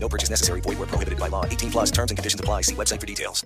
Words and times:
No 0.00 0.08
purchase 0.08 0.30
necessary. 0.30 0.60
Void 0.60 0.78
where 0.78 0.86
prohibited 0.86 1.18
by 1.18 1.28
law. 1.28 1.44
18 1.44 1.70
plus 1.70 1.90
terms 1.90 2.10
and 2.10 2.18
conditions 2.18 2.40
apply. 2.40 2.62
See 2.62 2.74
website 2.74 3.00
for 3.00 3.06
details. 3.06 3.44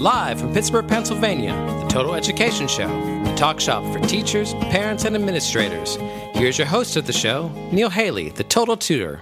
Live 0.00 0.40
from 0.40 0.54
Pittsburgh, 0.54 0.88
Pennsylvania, 0.88 1.52
the 1.82 1.86
Total 1.88 2.14
Education 2.14 2.66
Show, 2.66 2.88
the 3.22 3.34
talk 3.34 3.60
shop 3.60 3.84
for 3.92 3.98
teachers, 4.08 4.54
parents, 4.54 5.04
and 5.04 5.14
administrators. 5.14 5.96
Here's 6.32 6.56
your 6.56 6.66
host 6.66 6.96
of 6.96 7.06
the 7.06 7.12
show, 7.12 7.50
Neil 7.70 7.90
Haley, 7.90 8.30
the 8.30 8.44
Total 8.44 8.78
Tutor. 8.78 9.20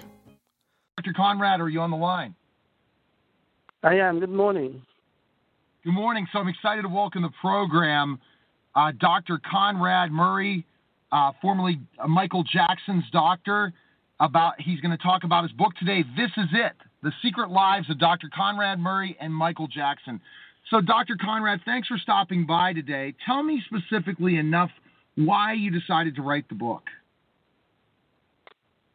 Dr. 0.97 1.13
Conrad, 1.15 1.61
are 1.61 1.69
you 1.69 1.81
on 1.81 1.91
the 1.91 1.97
line? 1.97 2.33
I 3.83 3.95
am. 3.95 4.21
Good 4.21 4.31
morning. 4.31 4.81
Good 5.83 5.95
morning. 5.95 6.29
So 6.33 6.39
I'm 6.39 6.47
excited 6.47 6.83
to 6.83 6.89
welcome 6.89 7.23
the 7.23 7.33
program 7.41 8.21
uh, 8.77 8.93
Dr. 8.99 9.41
Conrad 9.51 10.13
Murray, 10.13 10.65
uh, 11.13 11.33
formerly 11.41 11.81
Michael 12.07 12.45
Jackson's 12.45 13.05
doctor. 13.13 13.73
About 14.21 14.61
he's 14.61 14.81
going 14.81 14.91
to 14.91 15.01
talk 15.01 15.23
about 15.23 15.45
his 15.45 15.53
book 15.53 15.75
today. 15.79 16.03
This 16.17 16.31
is 16.37 16.49
it: 16.53 16.73
The 17.05 17.13
Secret 17.23 17.51
Lives 17.51 17.89
of 17.89 18.01
Dr. 18.01 18.29
Conrad 18.35 18.81
Murray 18.81 19.17
and 19.21 19.33
Michael 19.33 19.69
Jackson. 19.69 20.21
So, 20.71 20.81
Dr. 20.81 21.17
Conrad, 21.21 21.61
thanks 21.65 21.89
for 21.89 21.97
stopping 21.99 22.45
by 22.45 22.73
today. 22.73 23.15
Tell 23.25 23.43
me 23.43 23.63
specifically 23.67 24.37
enough 24.37 24.71
why 25.15 25.55
you 25.55 25.71
decided 25.71 26.17
to 26.17 26.23
write 26.23 26.49
the 26.49 26.55
book. 26.55 26.83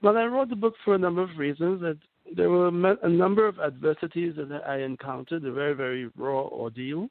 Well, 0.01 0.17
I 0.17 0.25
wrote 0.25 0.49
the 0.49 0.55
book 0.55 0.75
for 0.83 0.95
a 0.95 0.97
number 0.97 1.21
of 1.21 1.37
reasons. 1.37 1.81
That 1.81 1.97
there 2.35 2.49
were 2.49 2.67
a 2.67 3.09
number 3.09 3.47
of 3.47 3.59
adversities 3.59 4.35
that 4.35 4.61
I 4.67 4.79
encountered, 4.79 5.45
a 5.45 5.51
very, 5.51 5.73
very 5.73 6.09
raw 6.17 6.43
ordeal. 6.43 7.09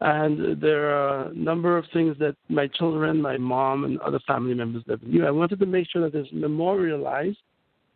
And 0.00 0.60
there 0.60 0.94
are 0.94 1.26
a 1.26 1.34
number 1.34 1.76
of 1.76 1.84
things 1.92 2.16
that 2.20 2.36
my 2.48 2.68
children, 2.68 3.20
my 3.20 3.36
mom, 3.36 3.84
and 3.84 3.98
other 4.00 4.20
family 4.26 4.54
members 4.54 4.84
never 4.86 5.04
knew. 5.04 5.26
I 5.26 5.30
wanted 5.30 5.58
to 5.58 5.66
make 5.66 5.88
sure 5.90 6.08
that 6.08 6.16
it's 6.16 6.32
memorialized 6.32 7.38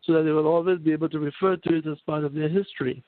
so 0.05 0.13
that 0.15 0.23
they 0.25 0.33
will 0.33 0.49
always 0.49 0.81
be 0.81 0.93
able 0.93 1.09
to 1.11 1.21
refer 1.21 1.57
to 1.57 1.77
it 1.77 1.87
as 1.87 1.99
part 2.05 2.25
of 2.25 2.35
their 2.35 2.49
history. 2.49 3.05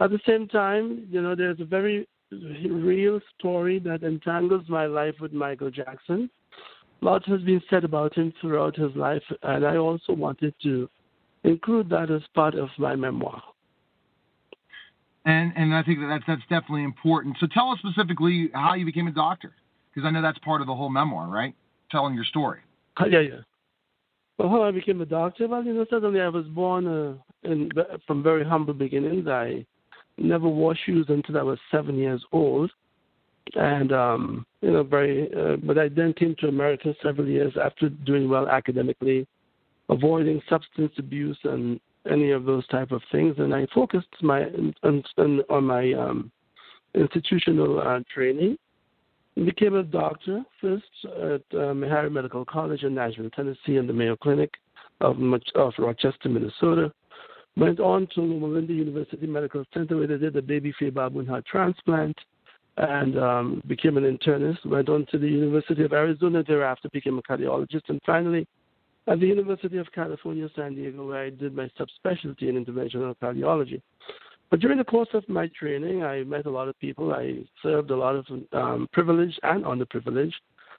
At 0.00 0.10
the 0.10 0.20
same 0.26 0.48
time, 0.48 1.06
you 1.08 1.22
know, 1.22 1.36
there's 1.36 1.60
a 1.60 1.64
very 1.64 2.08
real 2.32 3.20
story 3.38 3.78
that 3.80 4.02
entangles 4.02 4.68
my 4.68 4.86
life 4.86 5.14
with 5.20 5.32
Michael 5.32 5.70
Jackson. 5.70 6.28
A 7.00 7.04
lot 7.04 7.24
has 7.26 7.40
been 7.42 7.62
said 7.70 7.84
about 7.84 8.16
him 8.16 8.32
throughout 8.40 8.74
his 8.76 8.94
life, 8.96 9.22
and 9.42 9.64
I 9.64 9.76
also 9.76 10.12
wanted 10.12 10.54
to 10.64 10.88
include 11.44 11.88
that 11.90 12.10
as 12.10 12.22
part 12.34 12.56
of 12.56 12.68
my 12.78 12.96
memoir. 12.96 13.40
And 15.26 15.52
and 15.56 15.74
I 15.74 15.82
think 15.82 15.98
that 15.98 16.06
that's 16.06 16.24
that's 16.26 16.42
definitely 16.42 16.84
important. 16.84 17.36
So 17.40 17.48
tell 17.52 17.70
us 17.70 17.80
specifically 17.80 18.48
how 18.54 18.74
you 18.74 18.86
became 18.86 19.08
a 19.08 19.12
doctor, 19.12 19.52
because 19.92 20.06
I 20.06 20.10
know 20.10 20.22
that's 20.22 20.38
part 20.38 20.60
of 20.60 20.68
the 20.68 20.74
whole 20.74 20.88
memoir, 20.88 21.28
right? 21.28 21.52
Telling 21.90 22.14
your 22.14 22.24
story. 22.24 22.60
Uh, 22.98 23.06
yeah, 23.06 23.20
yeah. 23.20 23.40
Well, 24.38 24.48
how 24.48 24.62
I 24.62 24.70
became 24.70 25.00
a 25.00 25.06
doctor? 25.06 25.48
Well, 25.48 25.64
you 25.64 25.74
know, 25.74 25.84
suddenly 25.90 26.20
I 26.20 26.28
was 26.28 26.46
born 26.46 26.86
uh, 26.86 27.14
in, 27.42 27.70
from 28.06 28.22
very 28.22 28.44
humble 28.44 28.74
beginnings. 28.74 29.26
I 29.26 29.66
never 30.16 30.48
wore 30.48 30.76
shoes 30.86 31.06
until 31.08 31.38
I 31.38 31.42
was 31.42 31.58
seven 31.72 31.96
years 31.96 32.24
old, 32.30 32.70
and 33.56 33.92
um, 33.92 34.46
you 34.60 34.70
know, 34.70 34.84
very. 34.84 35.28
Uh, 35.34 35.56
but 35.56 35.76
I 35.76 35.88
then 35.88 36.12
came 36.12 36.36
to 36.38 36.46
America 36.46 36.94
several 37.02 37.26
years 37.26 37.52
after 37.60 37.88
doing 37.88 38.28
well 38.28 38.46
academically, 38.48 39.26
avoiding 39.88 40.40
substance 40.48 40.92
abuse 40.98 41.38
and 41.42 41.80
any 42.10 42.30
of 42.30 42.44
those 42.44 42.66
type 42.68 42.92
of 42.92 43.02
things, 43.12 43.36
and 43.38 43.54
I 43.54 43.66
focused 43.74 44.08
my 44.22 44.44
on, 44.82 45.04
on 45.18 45.64
my 45.64 45.92
um, 45.92 46.30
institutional 46.94 47.80
uh, 47.80 48.00
training. 48.12 48.56
Became 49.36 49.74
a 49.74 49.82
doctor 49.82 50.42
first 50.62 50.84
at 51.04 51.42
um, 51.52 51.82
Meharry 51.82 52.10
Medical 52.10 52.44
College 52.46 52.84
in 52.84 52.94
Nashville, 52.94 53.28
Tennessee, 53.30 53.76
and 53.76 53.86
the 53.86 53.92
Mayo 53.92 54.16
Clinic 54.16 54.50
of, 55.02 55.18
of 55.54 55.72
Rochester, 55.78 56.30
Minnesota. 56.30 56.90
Went 57.58 57.78
on 57.80 58.06
to 58.14 58.20
Loma 58.22 58.46
Linda 58.46 58.72
University 58.72 59.26
Medical 59.26 59.64
Center 59.74 59.96
where 59.96 60.06
they 60.06 60.16
did 60.16 60.36
a 60.36 60.42
baby 60.42 60.74
baboon 60.80 61.26
heart 61.26 61.44
transplant 61.46 62.16
and 62.78 63.18
um, 63.18 63.62
became 63.66 63.96
an 63.96 64.04
internist. 64.04 64.64
Went 64.66 64.88
on 64.88 65.06
to 65.10 65.18
the 65.18 65.28
University 65.28 65.84
of 65.84 65.92
Arizona 65.92 66.42
thereafter, 66.42 66.88
became 66.90 67.18
a 67.18 67.22
cardiologist, 67.22 67.88
and 67.88 68.00
finally 68.04 68.46
at 69.06 69.20
the 69.20 69.26
University 69.26 69.78
of 69.78 69.90
California, 69.92 70.48
San 70.56 70.74
Diego, 70.74 71.06
where 71.06 71.24
I 71.24 71.30
did 71.30 71.54
my 71.54 71.70
subspecialty 71.78 72.42
in 72.42 72.64
interventional 72.64 73.14
cardiology. 73.22 73.80
But 74.50 74.60
during 74.60 74.78
the 74.78 74.84
course 74.84 75.08
of 75.12 75.28
my 75.28 75.48
training, 75.58 76.04
I 76.04 76.22
met 76.24 76.46
a 76.46 76.50
lot 76.50 76.68
of 76.68 76.78
people. 76.78 77.12
I 77.12 77.44
served 77.62 77.90
a 77.90 77.96
lot 77.96 78.16
of 78.16 78.26
um, 78.52 78.88
privileged 78.92 79.38
and 79.42 79.64
underprivileged. 79.64 80.34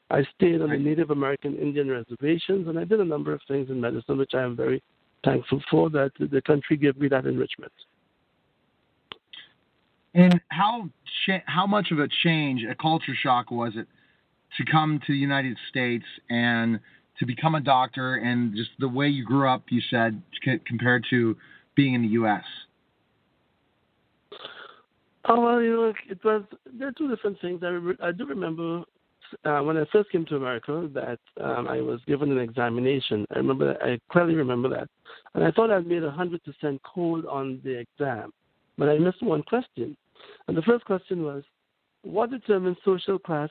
I 0.10 0.24
stayed 0.36 0.62
on 0.62 0.70
the 0.70 0.78
Native 0.78 1.10
American 1.10 1.58
Indian 1.58 1.90
reservations, 1.90 2.68
and 2.70 2.80
I 2.80 2.86
did 2.86 3.02
a 3.02 3.06
number 3.06 3.34
of 3.34 3.42
things 3.48 3.70
in 3.70 3.82
medicine, 3.82 4.18
which 4.18 4.34
I 4.34 4.44
am 4.44 4.56
very 4.56 4.82
thankful 5.26 5.62
for 5.70 5.90
that 5.90 6.12
the 6.18 6.42
country 6.42 6.78
gave 6.78 6.98
me 6.98 7.10
that 7.10 7.26
enrichment. 7.26 7.72
And 10.14 10.40
how 10.48 10.90
how 11.46 11.68
much 11.68 11.92
of 11.92 12.00
a 12.00 12.08
change, 12.24 12.64
a 12.64 12.74
culture 12.76 13.14
shock 13.22 13.52
was 13.52 13.74
it 13.76 13.88
to 14.58 14.72
come 14.72 15.00
to 15.06 15.12
the 15.12 15.20
United 15.20 15.58
States 15.70 16.06
and 16.30 16.80
to 17.20 17.26
become 17.26 17.56
a 17.56 17.62
doctor 17.62 18.16
and 18.16 18.56
just 18.56 18.70
the 18.80 18.88
way 18.88 19.08
you 19.08 19.24
grew 19.24 19.50
up, 19.50 19.64
you 19.70 19.82
said, 19.90 20.22
compared 20.66 21.06
to 21.10 21.36
being 21.76 21.94
in 21.94 22.02
the 22.02 22.10
U.S.? 22.10 22.44
Oh 25.30 25.42
well, 25.42 25.62
you 25.62 25.76
know, 25.76 25.94
it 26.10 26.24
was 26.24 26.44
there 26.80 26.88
are 26.88 26.94
two 26.94 27.14
different 27.14 27.40
things. 27.42 27.62
I, 27.62 27.68
re- 27.68 27.98
I 28.02 28.12
do 28.12 28.26
remember 28.26 28.84
uh, 29.44 29.60
when 29.60 29.78
I 29.78 29.84
first 29.92 30.10
came 30.10 30.26
to 30.28 30.38
America 30.38 30.90
that 30.94 31.20
um, 31.44 31.68
I 31.68 31.82
was 31.82 32.00
given 32.08 32.32
an 32.32 32.40
examination. 32.40 33.26
I 33.34 33.40
remember 33.40 33.78
I 33.84 34.00
clearly 34.10 34.36
remember 34.36 34.70
that, 34.70 34.88
and 35.34 35.44
I 35.44 35.52
thought 35.52 35.70
I'd 35.70 35.86
made 35.86 36.04
a 36.04 36.12
hundred 36.12 36.42
percent 36.46 36.82
code 36.84 37.26
on 37.26 37.60
the 37.66 37.80
exam, 37.80 38.32
but 38.78 38.88
I 38.88 38.98
missed 38.98 39.22
one 39.22 39.44
question. 39.44 39.98
And 40.48 40.56
the 40.56 40.62
first 40.62 40.86
question 40.86 41.24
was, 41.24 41.44
what 42.04 42.32
determines 42.32 42.78
social 42.86 43.20
class 43.20 43.50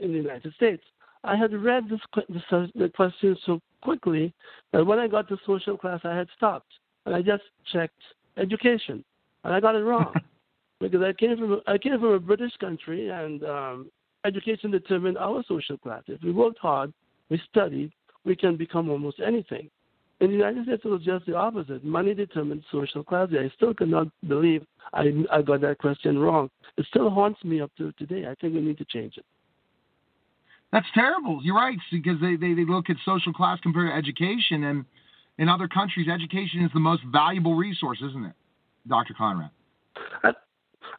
in 0.00 0.10
the 0.10 0.18
United 0.18 0.52
States? 0.54 0.82
I 1.24 1.36
had 1.36 1.52
read 1.54 1.88
this, 1.88 2.00
this 2.28 2.42
the 2.74 2.90
question 2.94 3.36
so 3.46 3.60
quickly 3.82 4.32
that 4.72 4.84
when 4.84 4.98
I 4.98 5.08
got 5.08 5.28
to 5.28 5.38
social 5.46 5.76
class, 5.76 6.00
I 6.04 6.14
had 6.14 6.28
stopped 6.36 6.70
and 7.06 7.14
I 7.14 7.22
just 7.22 7.42
checked 7.72 8.00
education, 8.36 9.04
and 9.44 9.54
I 9.54 9.60
got 9.60 9.74
it 9.74 9.84
wrong 9.84 10.12
because 10.80 11.02
I 11.02 11.12
came 11.12 11.36
from 11.36 11.60
I 11.66 11.78
came 11.78 11.98
from 11.98 12.12
a 12.12 12.20
British 12.20 12.56
country, 12.58 13.08
and 13.08 13.42
um, 13.44 13.90
education 14.24 14.70
determined 14.70 15.18
our 15.18 15.42
social 15.48 15.78
class. 15.78 16.02
If 16.06 16.22
we 16.22 16.32
worked 16.32 16.58
hard, 16.58 16.92
we 17.30 17.40
studied, 17.50 17.92
we 18.24 18.36
can 18.36 18.56
become 18.56 18.90
almost 18.90 19.20
anything. 19.24 19.70
In 20.20 20.28
the 20.28 20.36
United 20.36 20.64
States, 20.64 20.82
it 20.84 20.88
was 20.88 21.02
just 21.02 21.26
the 21.26 21.34
opposite. 21.34 21.84
Money 21.84 22.14
determined 22.14 22.64
social 22.70 23.02
class. 23.02 23.28
I 23.32 23.50
still 23.56 23.74
cannot 23.74 24.08
believe 24.28 24.64
I, 24.92 25.12
I 25.30 25.42
got 25.42 25.60
that 25.62 25.78
question 25.78 26.18
wrong. 26.18 26.48
It 26.76 26.86
still 26.88 27.10
haunts 27.10 27.42
me 27.44 27.60
up 27.60 27.72
to 27.78 27.92
today. 27.92 28.26
I 28.26 28.34
think 28.36 28.54
we 28.54 28.60
need 28.60 28.78
to 28.78 28.84
change 28.84 29.16
it. 29.16 29.24
That's 30.74 30.86
terrible. 30.92 31.38
You're 31.40 31.54
right, 31.54 31.78
because 31.92 32.20
they, 32.20 32.34
they, 32.34 32.52
they 32.52 32.64
look 32.64 32.90
at 32.90 32.96
social 33.04 33.32
class 33.32 33.60
compared 33.62 33.92
to 33.92 33.96
education, 33.96 34.64
and 34.64 34.84
in 35.38 35.48
other 35.48 35.68
countries, 35.68 36.08
education 36.08 36.64
is 36.64 36.70
the 36.74 36.80
most 36.80 37.02
valuable 37.12 37.54
resource, 37.54 38.02
isn't 38.04 38.24
it, 38.24 38.32
Dr. 38.88 39.14
Conrad? 39.16 39.50
I, 40.24 40.32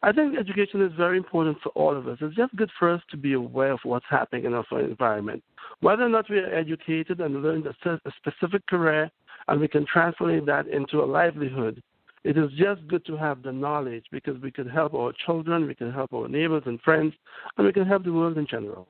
I 0.02 0.12
think 0.12 0.38
education 0.38 0.80
is 0.80 0.92
very 0.96 1.18
important 1.18 1.58
for 1.62 1.68
all 1.74 1.94
of 1.94 2.08
us. 2.08 2.16
It's 2.22 2.34
just 2.34 2.56
good 2.56 2.70
for 2.78 2.90
us 2.90 3.02
to 3.10 3.18
be 3.18 3.34
aware 3.34 3.72
of 3.72 3.80
what's 3.82 4.06
happening 4.08 4.46
in 4.46 4.54
our 4.54 4.64
environment. 4.80 5.44
Whether 5.80 6.04
or 6.04 6.08
not 6.08 6.30
we 6.30 6.38
are 6.38 6.54
educated 6.54 7.20
and 7.20 7.42
learn 7.42 7.66
a, 7.66 7.90
a 7.90 8.12
specific 8.16 8.66
career 8.68 9.10
and 9.48 9.60
we 9.60 9.68
can 9.68 9.84
translate 9.84 10.46
that 10.46 10.68
into 10.68 11.02
a 11.02 11.04
livelihood, 11.04 11.82
it 12.24 12.38
is 12.38 12.50
just 12.56 12.88
good 12.88 13.04
to 13.04 13.16
have 13.18 13.42
the 13.42 13.52
knowledge 13.52 14.06
because 14.10 14.40
we 14.40 14.50
can 14.50 14.70
help 14.70 14.94
our 14.94 15.12
children, 15.26 15.66
we 15.66 15.74
can 15.74 15.92
help 15.92 16.14
our 16.14 16.28
neighbors 16.28 16.62
and 16.64 16.80
friends, 16.80 17.12
and 17.58 17.66
we 17.66 17.74
can 17.74 17.84
help 17.84 18.04
the 18.04 18.12
world 18.12 18.38
in 18.38 18.46
general. 18.46 18.88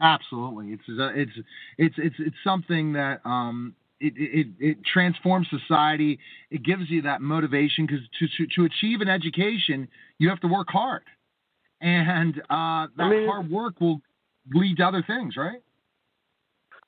Absolutely, 0.00 0.72
it's 0.72 0.82
it's 0.88 1.32
it's 1.78 1.94
it's 1.98 2.16
it's 2.18 2.36
something 2.42 2.92
that 2.94 3.20
um, 3.24 3.74
it, 4.00 4.12
it 4.16 4.46
it 4.58 4.78
transforms 4.84 5.46
society. 5.50 6.18
It 6.50 6.64
gives 6.64 6.90
you 6.90 7.02
that 7.02 7.20
motivation 7.20 7.86
because 7.86 8.02
to, 8.18 8.26
to 8.26 8.54
to 8.56 8.64
achieve 8.64 9.00
an 9.00 9.08
education, 9.08 9.88
you 10.18 10.28
have 10.28 10.40
to 10.40 10.48
work 10.48 10.68
hard, 10.68 11.02
and 11.80 12.38
uh, 12.50 12.88
that 12.96 13.04
I 13.04 13.10
mean, 13.10 13.28
hard 13.28 13.50
work 13.50 13.80
will 13.80 14.00
lead 14.52 14.78
to 14.78 14.82
other 14.86 15.04
things, 15.06 15.36
right? 15.36 15.62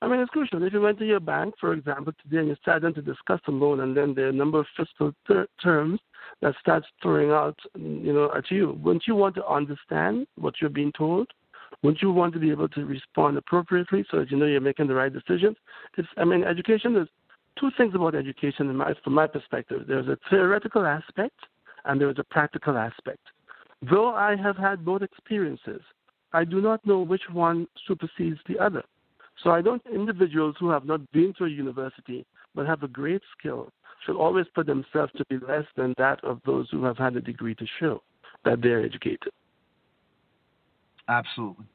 I 0.03 0.09
mean, 0.09 0.21
it's 0.21 0.31
crucial. 0.31 0.63
If 0.63 0.73
you 0.73 0.81
went 0.81 0.99
to 0.99 1.07
your 1.07 1.21
bank, 1.21 1.55
for 1.59 1.73
example, 1.73 2.13
today 2.23 2.39
and 2.39 2.49
you 2.49 2.57
sat 2.65 2.83
down 2.83 2.93
to 2.95 3.03
discuss 3.03 3.41
a 3.49 3.51
loan, 3.51 3.81
and 3.81 3.97
then 3.97 4.15
there 4.15 4.27
are 4.27 4.31
a 4.31 4.33
number 4.33 4.61
of 4.61 4.67
fiscal 4.77 5.13
ter- 5.27 5.47
terms 5.63 6.01
that 6.43 6.55
starts 6.61 6.87
throwing 7.03 7.31
out, 7.31 7.59
you 7.75 8.13
know, 8.13 8.31
at 8.37 8.51
you, 8.51 8.79
wouldn't 8.83 9.07
you 9.07 9.15
want 9.15 9.35
to 9.37 9.47
understand 9.47 10.27
what 10.37 10.55
you're 10.61 10.69
being 10.71 10.93
told? 10.93 11.29
Wouldn't 11.83 12.03
you 12.03 12.13
want 12.13 12.33
to 12.35 12.41
be 12.41 12.51
able 12.51 12.69
to 12.71 12.85
respond 12.85 13.37
appropriately 13.37 14.05
so 14.11 14.19
that 14.19 14.31
you 14.31 14.37
know 14.37 14.47
you're 14.47 14.61
making 14.61 14.87
the 14.87 14.95
right 14.95 15.13
decisions? 15.13 15.57
It's, 15.97 16.09
I 16.17 16.25
mean, 16.25 16.45
education 16.45 16.95
there's 16.95 17.09
two 17.59 17.71
things 17.77 17.95
about 17.95 18.15
education 18.15 18.75
my, 18.77 18.95
from 19.03 19.15
my 19.15 19.27
perspective. 19.27 19.83
There's 19.87 20.09
a 20.09 20.19
theoretical 20.31 20.87
aspect 20.87 21.39
and 21.85 22.01
there's 22.01 22.19
a 22.19 22.25
practical 22.25 22.77
aspect. 22.77 23.21
Though 23.91 24.11
I 24.15 24.37
have 24.37 24.57
had 24.57 24.85
both 24.85 25.03
experiences, 25.03 25.81
I 26.33 26.45
do 26.45 26.61
not 26.61 26.85
know 26.87 27.01
which 27.01 27.23
one 27.33 27.67
supersedes 27.87 28.41
the 28.49 28.59
other. 28.59 28.83
So 29.43 29.51
I 29.51 29.61
don't 29.61 29.83
individuals 29.93 30.57
who 30.59 30.71
have 30.71 30.85
not 30.85 31.11
been 31.13 31.35
to 31.39 31.45
a 31.45 31.49
university 31.49 32.27
but 32.55 32.67
have 32.67 32.83
a 32.83 32.89
great 32.89 33.23
skill 33.39 33.71
should 34.05 34.17
always 34.17 34.47
put 34.55 34.67
themselves 34.67 35.13
to 35.17 35.25
be 35.29 35.39
less 35.47 35.65
than 35.77 35.95
that 35.99 36.23
of 36.25 36.41
those 36.47 36.69
who 36.71 36.85
have 36.85 36.97
had 36.97 37.17
a 37.17 37.21
degree 37.21 37.55
to 37.55 37.67
show 37.79 38.03
that 38.45 38.63
they're 38.63 38.85
educated. 38.85 39.33
Absolutely. 41.09 41.67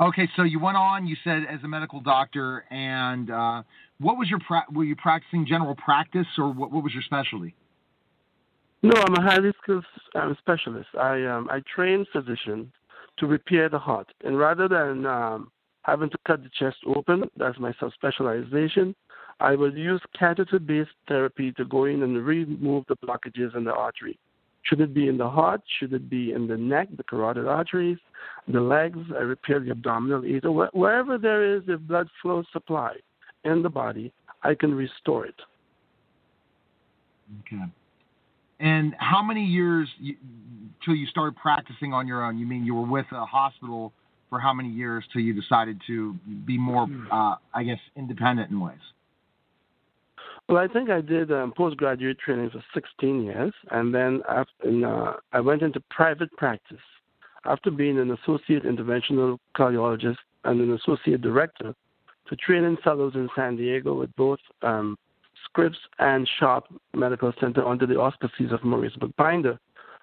Okay, 0.00 0.28
so 0.34 0.44
you 0.44 0.58
went 0.58 0.78
on. 0.78 1.06
You 1.06 1.16
said 1.22 1.42
as 1.50 1.62
a 1.62 1.68
medical 1.68 2.00
doctor, 2.00 2.64
and 2.70 3.30
uh, 3.30 3.62
what 3.98 4.16
was 4.16 4.28
your 4.30 4.38
pra- 4.46 4.64
were 4.72 4.84
you 4.84 4.96
practicing 4.96 5.46
general 5.46 5.74
practice, 5.74 6.26
or 6.38 6.50
what, 6.52 6.72
what 6.72 6.82
was 6.82 6.94
your 6.94 7.02
specialty? 7.02 7.54
No, 8.82 8.92
I'm 8.96 9.14
a 9.14 9.20
highly 9.20 9.52
skilled 9.62 9.84
um, 10.14 10.34
specialist. 10.38 10.88
I 10.98 11.24
um, 11.24 11.48
I 11.50 11.60
train 11.74 12.06
physicians 12.12 12.68
to 13.18 13.26
repair 13.26 13.68
the 13.68 13.78
heart, 13.78 14.08
and 14.24 14.38
rather 14.38 14.68
than 14.68 15.04
um, 15.04 15.50
having 15.82 16.08
to 16.08 16.18
cut 16.26 16.42
the 16.42 16.50
chest 16.58 16.78
open, 16.86 17.24
that's 17.36 17.58
my 17.58 17.72
subspecialization. 17.72 18.94
I 19.38 19.54
will 19.54 19.76
use 19.76 20.00
catheter-based 20.18 20.90
therapy 21.08 21.52
to 21.52 21.64
go 21.64 21.84
in 21.84 22.02
and 22.02 22.24
remove 22.24 22.84
the 22.88 22.96
blockages 22.96 23.54
in 23.56 23.64
the 23.64 23.72
artery. 23.72 24.18
Should 24.62 24.80
it 24.80 24.92
be 24.92 25.08
in 25.08 25.16
the 25.16 25.28
heart? 25.28 25.62
Should 25.78 25.92
it 25.92 26.10
be 26.10 26.32
in 26.32 26.46
the 26.46 26.56
neck, 26.56 26.88
the 26.96 27.02
carotid 27.02 27.46
arteries, 27.46 27.98
the 28.46 28.60
legs? 28.60 28.98
I 29.16 29.22
repair 29.22 29.60
the 29.60 29.70
abdominal 29.70 30.24
aorta. 30.24 30.68
Wherever 30.72 31.18
there 31.18 31.56
is 31.56 31.62
a 31.68 31.78
blood 31.78 32.08
flow 32.20 32.42
supply 32.52 32.96
in 33.44 33.62
the 33.62 33.70
body, 33.70 34.12
I 34.42 34.54
can 34.54 34.74
restore 34.74 35.26
it. 35.26 35.40
Okay. 37.40 37.62
And 38.58 38.94
how 38.98 39.22
many 39.22 39.44
years 39.44 39.88
you, 39.98 40.16
till 40.84 40.94
you 40.94 41.06
started 41.06 41.36
practicing 41.36 41.94
on 41.94 42.06
your 42.06 42.22
own? 42.24 42.38
You 42.38 42.46
mean 42.46 42.64
you 42.64 42.74
were 42.74 42.86
with 42.86 43.06
a 43.12 43.24
hospital 43.24 43.92
for 44.28 44.38
how 44.38 44.52
many 44.52 44.68
years 44.68 45.04
till 45.12 45.22
you 45.22 45.32
decided 45.32 45.80
to 45.86 46.14
be 46.46 46.58
more, 46.58 46.86
uh, 47.10 47.36
I 47.54 47.62
guess, 47.64 47.78
independent 47.96 48.50
in 48.50 48.60
ways? 48.60 48.78
Well, 50.50 50.58
I 50.58 50.66
think 50.66 50.90
I 50.90 51.00
did 51.00 51.30
um, 51.30 51.52
postgraduate 51.56 52.18
training 52.18 52.50
for 52.50 52.60
16 52.74 53.22
years, 53.22 53.52
and 53.70 53.94
then 53.94 54.20
after, 54.28 54.68
in, 54.68 54.82
uh, 54.82 55.12
I 55.32 55.38
went 55.38 55.62
into 55.62 55.78
private 55.90 56.28
practice. 56.32 56.80
After 57.44 57.70
being 57.70 58.00
an 58.00 58.10
associate 58.10 58.64
interventional 58.64 59.38
cardiologist 59.56 60.16
and 60.42 60.60
an 60.60 60.72
associate 60.74 61.20
director 61.20 61.72
for 62.28 62.36
training 62.44 62.78
fellows 62.82 63.12
in 63.14 63.28
San 63.36 63.58
Diego 63.58 63.94
with 63.94 64.14
both 64.16 64.40
um, 64.62 64.98
Scripps 65.44 65.78
and 66.00 66.28
Sharp 66.40 66.64
Medical 66.94 67.32
Center 67.40 67.64
under 67.64 67.86
the 67.86 68.00
auspices 68.00 68.50
of 68.50 68.64
Maurice 68.64 68.96
Bookbinder, 68.96 69.56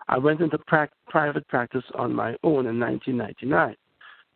I 0.08 0.18
went 0.18 0.40
into 0.40 0.58
pra- 0.60 0.88
private 1.10 1.46
practice 1.50 1.84
on 1.94 2.16
my 2.16 2.38
own 2.44 2.68
in 2.68 2.80
1999. 2.80 3.76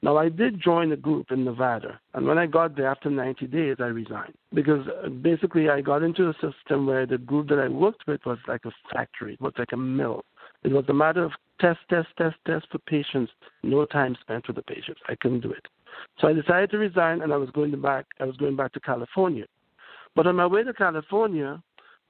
Now, 0.04 0.18
I 0.18 0.30
did 0.30 0.60
join 0.60 0.92
a 0.92 0.98
group 0.98 1.32
in 1.32 1.46
Nevada, 1.46 2.00
and 2.16 2.26
when 2.26 2.40
I 2.40 2.48
got 2.48 2.76
there 2.76 2.88
after 2.88 3.10
90 3.10 3.46
days, 3.48 3.76
I 3.80 3.86
resigned 3.86 4.34
because 4.52 4.88
uh, 4.88 5.10
basically 5.10 5.70
I 5.70 5.82
got 5.82 6.02
into 6.02 6.30
a 6.30 6.34
system 6.34 6.88
where 6.88 7.06
the 7.06 7.20
group 7.20 7.50
that 7.50 7.60
I 7.60 7.68
worked 7.68 8.08
with 8.08 8.22
was 8.26 8.40
like 8.48 8.66
a 8.66 8.72
factory, 8.92 9.34
it 9.34 9.42
was 9.42 9.54
like 9.60 9.74
a 9.74 9.78
mill. 9.78 10.26
It 10.64 10.72
was 10.72 10.86
a 10.90 10.94
matter 10.94 11.24
of 11.24 11.32
test, 11.60 11.80
test, 11.90 12.08
test, 12.18 12.36
test 12.48 12.66
for 12.72 12.80
patients, 12.80 13.32
no 13.62 13.86
time 13.86 14.18
spent 14.22 14.48
with 14.48 14.56
the 14.56 14.64
patients. 14.64 15.02
I 15.08 15.16
couldn't 15.16 15.42
do 15.42 15.52
it. 15.52 15.68
So 16.20 16.28
I 16.28 16.34
decided 16.34 16.72
to 16.72 16.78
resign, 16.80 17.22
and 17.22 17.32
I 17.32 17.38
was 17.38 17.52
going 17.52 17.80
back. 17.80 18.06
I 18.20 18.26
was 18.26 18.38
going 18.38 18.56
back 18.56 18.74
to 18.74 18.80
California. 18.80 19.46
But 20.16 20.26
on 20.26 20.36
my 20.36 20.48
way 20.48 20.64
to 20.64 20.74
California, 20.74 21.62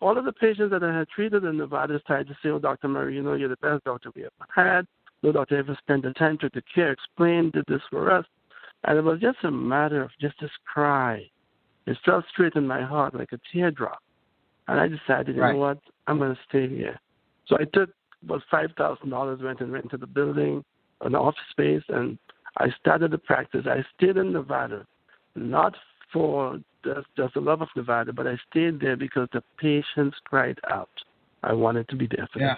all 0.02 0.18
of 0.18 0.26
the 0.26 0.32
patients 0.32 0.72
that 0.72 0.84
I 0.84 0.98
had 0.98 1.10
treated 1.10 1.44
in 1.44 1.58
Nevada 1.58 2.00
started 2.00 2.28
to 2.28 2.38
say, 2.42 2.50
"Oh, 2.50 2.60
Dr. 2.60 2.88
Murray, 2.88 3.16
you 3.16 3.22
know, 3.22 3.34
you're 3.34 3.50
the 3.50 3.58
best 3.58 3.84
doctor 3.84 4.12
we 4.16 4.24
ever 4.24 4.32
had. 4.54 4.88
No 5.24 5.32
doctor 5.32 5.58
ever 5.58 5.78
spent 5.82 6.04
the 6.04 6.14
time 6.14 6.38
to 6.40 6.50
the 6.54 6.64
care, 6.74 6.92
explain, 6.92 7.52
did 7.52 7.66
this 7.68 7.82
for 7.90 8.12
us. 8.12 8.26
And 8.84 8.98
it 8.98 9.04
was 9.04 9.20
just 9.20 9.38
a 9.44 9.52
matter 9.52 10.02
of 10.02 10.10
just 10.20 10.36
this 10.42 10.50
cry. 10.72 11.30
It 11.86 11.98
fell 12.04 12.24
straight 12.32 12.56
in 12.56 12.68
my 12.68 12.82
heart 12.82 13.14
like 13.14 13.32
a 13.32 13.40
teardrop. 13.52 14.00
And 14.68 14.80
I 14.80 14.88
decided, 14.88 15.36
you 15.36 15.42
right. 15.42 15.54
know 15.54 15.60
what, 15.60 15.80
I'm 16.08 16.18
going 16.18 16.34
to 16.34 16.42
stay 16.48 16.68
here. 16.68 17.00
So 17.48 17.58
I 17.60 17.66
took 17.66 17.90
about 18.24 18.42
$5,000, 18.52 19.44
went 19.44 19.62
and 19.62 19.72
rented 19.72 20.02
a 20.02 20.08
building, 20.08 20.64
an 21.02 21.16
office 21.16 21.40
space, 21.52 21.84
and 21.90 22.18
I 22.58 22.68
started 22.80 23.12
the 23.12 23.18
practice. 23.18 23.66
I 23.66 23.84
stayed 23.98 24.18
in 24.18 24.34
Nevada, 24.34 24.86
not 25.36 25.76
for 26.12 26.60
just, 26.84 27.08
just 27.16 27.34
the 27.34 27.42
love 27.42 27.62
of 27.62 27.70
Nevada, 27.76 28.14
but 28.14 28.28
I 28.28 28.38
stayed 28.50 28.80
there 28.80 28.96
because 28.96 29.28
the 29.34 29.44
patients 29.58 30.18
cried 30.26 30.60
out. 30.70 30.90
I 31.44 31.54
wanted 31.54 31.88
to 31.90 31.96
be 31.96 32.08
there 32.08 32.28
for 32.32 32.40
yeah. 32.40 32.56
them. 32.56 32.58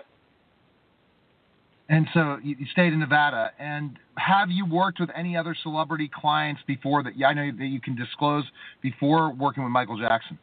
And 1.90 2.08
so 2.14 2.38
you, 2.44 2.56
you 2.60 2.66
stayed 2.72 2.94
in 2.94 3.00
Nevada. 3.00 3.52
And 3.60 4.00
have 4.18 4.50
you 4.50 4.66
worked 4.66 5.00
with 5.00 5.10
any 5.16 5.36
other 5.36 5.56
celebrity 5.62 6.10
clients 6.14 6.62
before 6.66 7.04
that? 7.04 7.18
Yeah, 7.18 7.28
I 7.28 7.34
know 7.34 7.52
that 7.58 7.66
you 7.66 7.82
can 7.82 7.96
disclose 7.96 8.46
before 8.82 9.34
working 9.34 9.64
with 9.64 9.72
Michael 9.72 10.00
Jackson. 10.00 10.40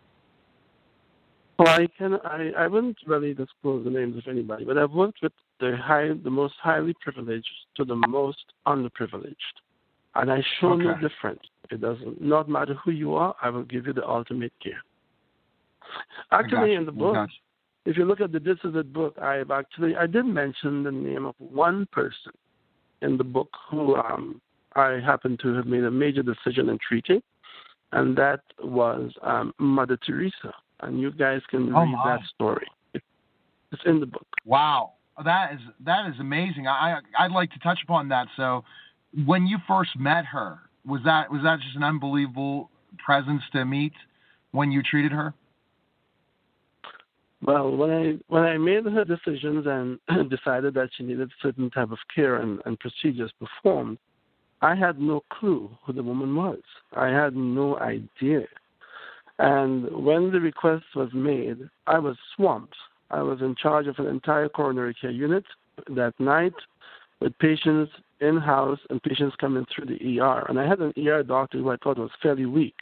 Well, 1.59 1.69
I 1.69 1.89
can. 1.99 2.15
I, 2.25 2.53
I 2.57 2.67
wouldn't 2.69 2.97
really 3.07 3.35
disclose 3.35 3.85
the 3.85 3.91
names 3.91 4.17
of 4.17 4.23
anybody, 4.31 4.65
but 4.65 4.79
I've 4.79 4.93
worked 4.93 5.19
with 5.23 5.33
the 5.61 5.77
high, 5.77 6.09
the 6.25 6.31
most 6.31 6.55
highly 6.63 6.95
privileged 7.03 7.51
to 7.77 7.85
the 7.85 7.97
most 7.97 8.39
underprivileged, 8.67 9.35
and 10.15 10.33
I 10.33 10.43
show 10.59 10.69
okay. 10.73 10.85
no 10.85 10.95
difference. 10.95 11.43
It 11.71 11.83
doesn't 11.83 12.19
not 12.19 12.49
matter 12.49 12.73
who 12.83 12.93
you 12.93 13.15
are. 13.15 13.35
I 13.43 13.51
will 13.51 13.65
give 13.65 13.87
you 13.87 13.93
the 13.93 14.09
ultimate 14.09 14.55
care. 14.63 14.83
Actually, 16.33 16.77
in 16.77 16.87
the 16.87 16.93
book, 16.93 17.29
if 17.87 17.97
you 17.97 18.05
look 18.05 18.21
at 18.21 18.33
the 18.33 18.41
This 18.41 18.59
Is 18.65 18.75
It 18.75 18.93
book, 18.93 19.19
I've 19.19 19.51
actually 19.51 19.97
I 19.97 20.07
did 20.07 20.27
mention 20.27 20.83
the 20.83 20.93
name 20.93 21.27
of 21.27 21.35
one 21.39 21.87
person 21.93 22.33
in 23.03 23.17
the 23.17 23.25
book 23.25 23.49
who 23.71 23.97
um, 23.97 24.41
I 24.77 25.01
happen 25.05 25.39
to 25.43 25.55
have 25.55 25.67
made 25.67 25.85
a 25.85 25.91
major 25.91 26.23
decision 26.23 26.69
in 26.69 26.79
treating, 26.87 27.23
and 27.93 28.17
that 28.17 28.41
was 28.63 29.13
um, 29.23 29.55
Mother 29.59 29.99
Teresa. 30.05 30.55
And 30.81 31.01
you 31.01 31.11
guys 31.13 31.41
can 31.51 31.75
oh 31.75 31.81
read 31.81 31.95
that 32.07 32.21
story. 32.35 32.67
It's 32.95 33.83
in 33.87 34.01
the 34.01 34.07
book. 34.07 34.27
Wow, 34.45 34.93
that 35.25 35.55
is 35.55 35.61
that 35.85 36.09
is 36.09 36.19
amazing. 36.21 36.67
I 36.67 36.99
I'd 37.19 37.33
like 37.33 37.51
to 37.53 37.59
touch 37.61 37.81
upon 37.83 38.09
that. 38.09 38.29
So, 38.37 38.65
when 39.27 39.47
you 39.47 39.59
first 39.69 39.91
met 39.99 40.25
her, 40.27 40.59
was 40.87 41.01
that 41.05 41.31
was 41.31 41.43
that 41.43 41.61
just 41.61 41.77
an 41.77 41.85
unbelievable 41.85 42.71
presence 43.05 43.43
to 43.53 43.65
meet 43.65 43.93
when 44.53 44.71
you 44.71 44.83
treated 44.83 45.13
her? 45.13 45.35
Well, 47.43 47.75
when 47.75 47.91
I 47.91 48.19
when 48.29 48.43
I 48.43 48.59
made 48.59 48.85
her 48.85 49.05
decisions 49.05 49.67
and 49.67 49.99
decided 50.31 50.75
that 50.75 50.91
she 50.97 51.05
needed 51.05 51.31
certain 51.43 51.71
type 51.71 51.91
of 51.91 51.99
care 52.15 52.37
and, 52.37 52.61
and 52.67 52.79
procedures 52.79 53.33
performed, 53.39 53.99
I 54.61 54.75
had 54.75 55.01
no 55.01 55.23
clue 55.31 55.71
who 55.85 55.93
the 55.93 56.03
woman 56.03 56.37
was. 56.37 56.61
I 56.95 57.09
had 57.09 57.35
no 57.35 57.79
idea. 57.79 58.47
And 59.39 59.91
when 60.05 60.31
the 60.31 60.41
request 60.41 60.85
was 60.95 61.09
made, 61.15 61.71
I 61.87 61.99
was 61.99 62.17
swamped. 62.37 62.77
I 63.11 63.23
was 63.23 63.41
in 63.41 63.55
charge 63.55 63.87
of 63.87 63.99
an 63.99 64.07
entire 64.07 64.51
coronary 64.51 64.95
care 64.95 65.11
unit 65.11 65.45
that 65.89 66.13
night 66.21 66.53
with 67.21 67.39
patients 67.39 67.91
in 68.21 68.37
house 68.37 68.79
and 68.91 69.03
patients 69.03 69.35
coming 69.41 69.65
through 69.75 69.87
the 69.87 70.21
ER. 70.21 70.45
And 70.49 70.61
I 70.61 70.69
had 70.69 70.81
an 70.81 70.93
ER 70.97 71.23
doctor 71.23 71.59
who 71.59 71.71
I 71.71 71.77
thought 71.77 71.99
was 71.99 72.11
fairly 72.23 72.45
weak. 72.45 72.75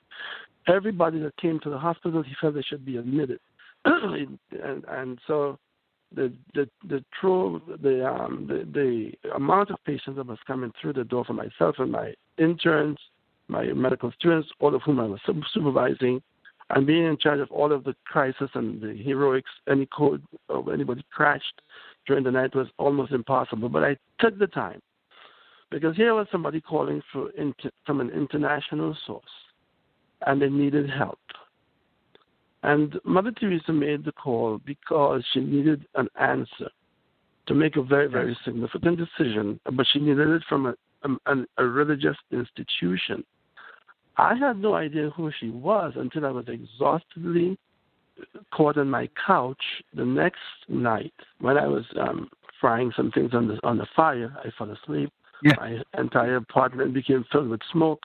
Everybody 0.67 1.21
that 1.21 1.37
came 1.37 1.61
to 1.61 1.71
the 1.71 1.79
hospital, 1.79 2.23
he 2.23 2.35
felt 2.41 2.55
they 2.55 2.63
should 2.63 2.85
be 2.85 2.97
admitted. 2.97 3.39
and, 3.85 4.39
and 4.89 5.19
so 5.27 5.59
the 6.15 6.33
the 6.55 6.69
the 6.89 7.05
true 7.21 7.61
the 7.83 8.07
um 8.07 8.47
the, 8.49 8.67
the 8.73 9.31
amount 9.35 9.71
of 9.71 9.77
patients 9.85 10.17
that 10.17 10.27
was 10.27 10.39
coming 10.47 10.73
through 10.81 10.95
the 10.95 11.05
door 11.05 11.25
for 11.25 11.35
myself 11.35 11.77
and 11.79 11.93
my 11.93 12.15
interns, 12.39 12.99
my 13.49 13.65
medical 13.67 14.11
students, 14.13 14.49
all 14.61 14.75
of 14.75 14.83
whom 14.83 15.01
I 15.01 15.07
was 15.07 15.21
supervising, 15.53 16.23
and 16.71 16.87
being 16.87 17.05
in 17.05 17.19
charge 17.19 17.41
of 17.41 17.51
all 17.51 17.73
of 17.73 17.85
the 17.85 17.95
crisis 18.05 18.51
and 18.55 18.81
the 18.81 18.97
heroics, 19.03 19.51
any 19.69 19.87
code 19.87 20.23
of 20.49 20.69
anybody 20.69 21.05
crashed 21.11 21.61
during 22.07 22.25
the 22.25 22.31
night 22.31 22.55
was 22.55 22.69
almost 22.79 23.13
impossible. 23.13 23.69
But 23.69 23.85
I 23.85 23.97
took 24.19 24.39
the 24.39 24.47
time 24.47 24.81
because 25.71 25.97
here 25.97 26.15
was 26.15 26.27
somebody 26.33 26.61
calling 26.61 27.03
for 27.13 27.31
from 27.87 28.01
an 28.01 28.11
international 28.11 28.97
source, 29.07 29.25
and 30.27 30.41
they 30.41 30.49
needed 30.49 30.89
help. 30.89 31.19
And 32.63 32.99
Mother 33.05 33.31
Teresa 33.31 33.73
made 33.73 34.05
the 34.05 34.13
call 34.13 34.61
because 34.65 35.25
she 35.33 35.41
needed 35.41 35.87
an 35.95 36.09
answer 36.21 36.71
to 37.47 37.55
make 37.55 37.77
a 37.77 37.83
very, 37.83 38.09
very 38.09 38.37
significant 38.45 38.99
decision, 38.99 39.59
but 39.73 39.87
she 39.93 40.01
needed 40.01 40.29
it 40.29 40.43
from 40.49 40.67
a, 40.67 40.75
a, 41.27 41.45
a 41.59 41.65
religious 41.65 42.17
institution. 42.31 43.25
I 44.17 44.35
had 44.35 44.59
no 44.59 44.75
idea 44.75 45.11
who 45.11 45.31
she 45.39 45.51
was 45.51 45.93
until 45.97 46.27
I 46.27 46.31
was 46.31 46.47
exhaustedly 46.49 47.57
caught 48.53 48.77
on 48.77 48.91
my 48.91 49.09
couch 49.27 49.63
the 49.95 50.05
next 50.05 50.41
night 50.69 51.15
when 51.41 51.57
I 51.57 51.67
was 51.67 51.85
um, 52.01 52.29
frying 52.61 52.93
some 52.97 53.13
things 53.13 53.31
on 53.33 53.47
the 53.49 53.59
on 53.63 53.79
the 53.79 53.87
fire. 53.95 54.35
I 54.45 54.51
fell 54.59 54.71
asleep. 54.71 55.13
Yeah. 55.43 55.55
My 55.57 55.79
entire 55.97 56.37
apartment 56.37 56.95
became 56.95 57.25
filled 57.31 57.49
with 57.49 57.61
smoke, 57.73 58.01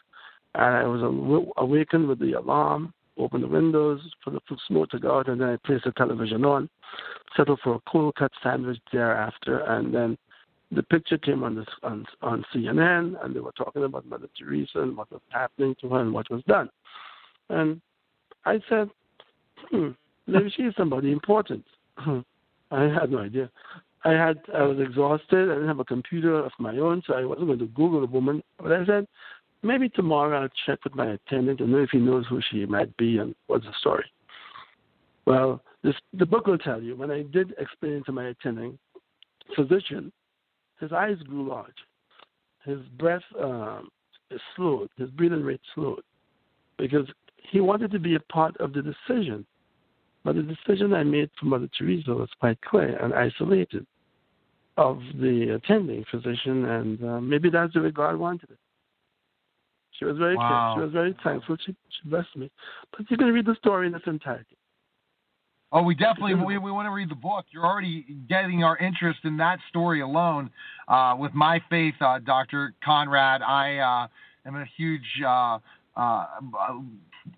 and 0.53 0.75
I 0.75 0.83
was 0.83 1.01
aw- 1.01 1.61
awakened 1.61 2.07
with 2.07 2.19
the 2.19 2.33
alarm. 2.33 2.93
Opened 3.17 3.43
the 3.43 3.47
windows 3.47 4.01
for 4.23 4.31
the 4.31 4.39
smoke 4.67 4.89
to 4.89 4.99
go 4.99 5.19
out, 5.19 5.29
and 5.29 5.39
then 5.39 5.49
I 5.49 5.57
placed 5.67 5.85
the 5.85 5.91
television 5.91 6.43
on, 6.45 6.69
settled 7.37 7.59
for 7.63 7.75
a 7.75 7.79
cold 7.87 8.15
cut 8.15 8.31
sandwich 8.41 8.79
thereafter, 8.91 9.59
and 9.59 9.93
then 9.93 10.17
the 10.71 10.83
picture 10.83 11.17
came 11.17 11.43
on 11.43 11.55
this 11.55 11.67
on 11.83 12.05
on 12.21 12.43
CNN, 12.53 13.23
and 13.23 13.35
they 13.35 13.39
were 13.39 13.51
talking 13.51 13.83
about 13.83 14.05
Mother 14.07 14.27
Teresa 14.37 14.81
and 14.81 14.97
what 14.97 15.11
was 15.11 15.21
happening 15.29 15.75
to 15.81 15.89
her 15.89 16.01
and 16.01 16.13
what 16.13 16.29
was 16.31 16.43
done. 16.47 16.69
And 17.49 17.81
I 18.45 18.59
said, 18.67 18.89
hmm, 19.69 19.89
maybe 20.27 20.51
she 20.55 20.63
is 20.63 20.73
somebody 20.75 21.11
important. 21.11 21.63
I 21.97 22.83
had 22.83 23.11
no 23.11 23.19
idea. 23.19 23.49
I 24.05 24.11
had 24.11 24.39
I 24.53 24.63
was 24.63 24.79
exhausted. 24.79 25.49
I 25.49 25.53
didn't 25.53 25.67
have 25.67 25.79
a 25.79 25.85
computer 25.85 26.39
of 26.39 26.51
my 26.59 26.77
own, 26.77 27.01
so 27.05 27.13
I 27.13 27.23
wasn't 27.25 27.47
going 27.47 27.59
to 27.59 27.67
Google 27.67 28.01
the 28.01 28.07
woman. 28.07 28.43
But 28.57 28.73
I 28.73 28.85
said, 28.85 29.07
maybe 29.63 29.89
tomorrow 29.89 30.41
I'll 30.41 30.49
check 30.65 30.83
with 30.83 30.95
my 30.95 31.11
attendant 31.11 31.59
and 31.59 31.71
know 31.71 31.79
if 31.79 31.89
he 31.91 31.97
knows 31.97 32.25
who 32.29 32.41
she 32.51 32.65
might 32.65 32.95
be 32.97 33.17
and 33.17 33.33
what's 33.47 33.65
the 33.65 33.73
story. 33.79 34.05
Well, 35.25 35.61
this 35.83 35.95
the 36.13 36.25
book 36.25 36.47
will 36.47 36.57
tell 36.57 36.81
you. 36.81 36.95
When 36.95 37.11
I 37.11 37.23
did 37.23 37.53
explain 37.57 38.03
to 38.05 38.11
my 38.11 38.27
attending 38.27 38.77
physician, 39.55 40.11
his 40.79 40.91
eyes 40.91 41.17
grew 41.25 41.47
large. 41.47 41.73
His 42.65 42.79
breath 42.97 43.23
um, 43.41 43.89
slowed. 44.55 44.89
His 44.97 45.09
breathing 45.11 45.43
rate 45.43 45.61
slowed 45.73 46.03
because 46.77 47.07
he 47.51 47.59
wanted 47.59 47.91
to 47.91 47.99
be 47.99 48.15
a 48.15 48.19
part 48.19 48.55
of 48.57 48.73
the 48.73 48.81
decision. 48.81 49.45
But 50.23 50.35
the 50.35 50.43
decision 50.43 50.93
I 50.93 51.03
made 51.03 51.29
for 51.39 51.47
Mother 51.47 51.69
Teresa 51.77 52.11
was 52.11 52.29
quite 52.39 52.59
clear 52.61 52.95
and 52.97 53.13
isolated 53.13 53.85
of 54.77 54.99
the 55.19 55.55
attending 55.55 56.03
physician, 56.09 56.65
and 56.65 57.03
uh, 57.03 57.21
maybe 57.21 57.49
that's 57.49 57.73
the 57.73 57.81
way 57.81 57.91
God 57.91 58.15
wanted 58.15 58.49
it. 58.49 58.57
She 59.99 60.05
was 60.05 60.17
very 60.17 60.35
Wow. 60.35 60.75
she 60.75 60.81
was 60.81 60.91
very 60.91 61.15
thankful. 61.23 61.57
She 61.57 61.75
she 61.89 62.09
blessed 62.09 62.35
me. 62.35 62.49
But 62.95 63.09
you 63.09 63.17
can 63.17 63.27
read 63.27 63.45
the 63.45 63.55
story 63.55 63.87
in 63.87 63.95
its 63.95 64.07
entirety. 64.07 64.57
Oh, 65.71 65.81
we 65.81 65.95
definitely 65.95 66.35
we, 66.35 66.59
we 66.59 66.71
want 66.71 66.85
to 66.85 66.91
read 66.91 67.09
the 67.09 67.15
book. 67.15 67.45
You're 67.49 67.65
already 67.65 68.05
getting 68.29 68.63
our 68.63 68.77
interest 68.77 69.21
in 69.23 69.37
that 69.37 69.57
story 69.69 70.01
alone. 70.01 70.51
Uh, 70.87 71.15
with 71.17 71.33
my 71.33 71.59
faith, 71.67 71.95
uh, 71.99 72.19
Doctor 72.19 72.75
Conrad, 72.83 73.41
I 73.41 73.77
uh, 73.77 74.47
am 74.47 74.55
a 74.55 74.65
huge. 74.77 75.01
Uh, 75.25 75.57
uh, 75.97 76.25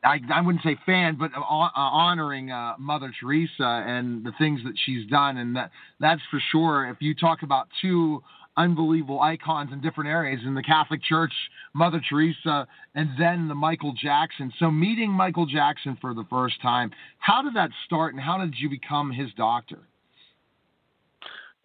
I, 0.03 0.19
I 0.33 0.41
wouldn't 0.41 0.63
say 0.63 0.75
fan, 0.85 1.15
but 1.17 1.31
uh, 1.33 1.39
honoring 1.39 2.51
uh, 2.51 2.73
Mother 2.77 3.13
Teresa 3.19 3.83
and 3.87 4.25
the 4.25 4.31
things 4.37 4.59
that 4.65 4.73
she's 4.85 5.07
done, 5.07 5.37
and 5.37 5.55
that 5.55 5.71
that's 6.01 6.21
for 6.29 6.41
sure. 6.51 6.89
If 6.89 6.97
you 6.99 7.15
talk 7.15 7.43
about 7.43 7.69
two 7.81 8.21
unbelievable 8.57 9.21
icons 9.21 9.71
in 9.71 9.81
different 9.81 10.09
areas 10.09 10.41
in 10.45 10.53
the 10.53 10.63
Catholic 10.63 11.03
Church, 11.03 11.33
Mother 11.73 12.01
Teresa, 12.09 12.67
and 12.95 13.09
then 13.19 13.47
the 13.47 13.55
Michael 13.55 13.93
Jackson. 13.93 14.51
So 14.59 14.71
meeting 14.71 15.11
Michael 15.11 15.45
Jackson 15.45 15.97
for 15.99 16.13
the 16.13 16.25
first 16.29 16.61
time, 16.61 16.91
how 17.19 17.41
did 17.41 17.53
that 17.55 17.69
start, 17.85 18.13
and 18.13 18.23
how 18.23 18.37
did 18.37 18.55
you 18.57 18.69
become 18.69 19.11
his 19.11 19.29
doctor? 19.37 19.79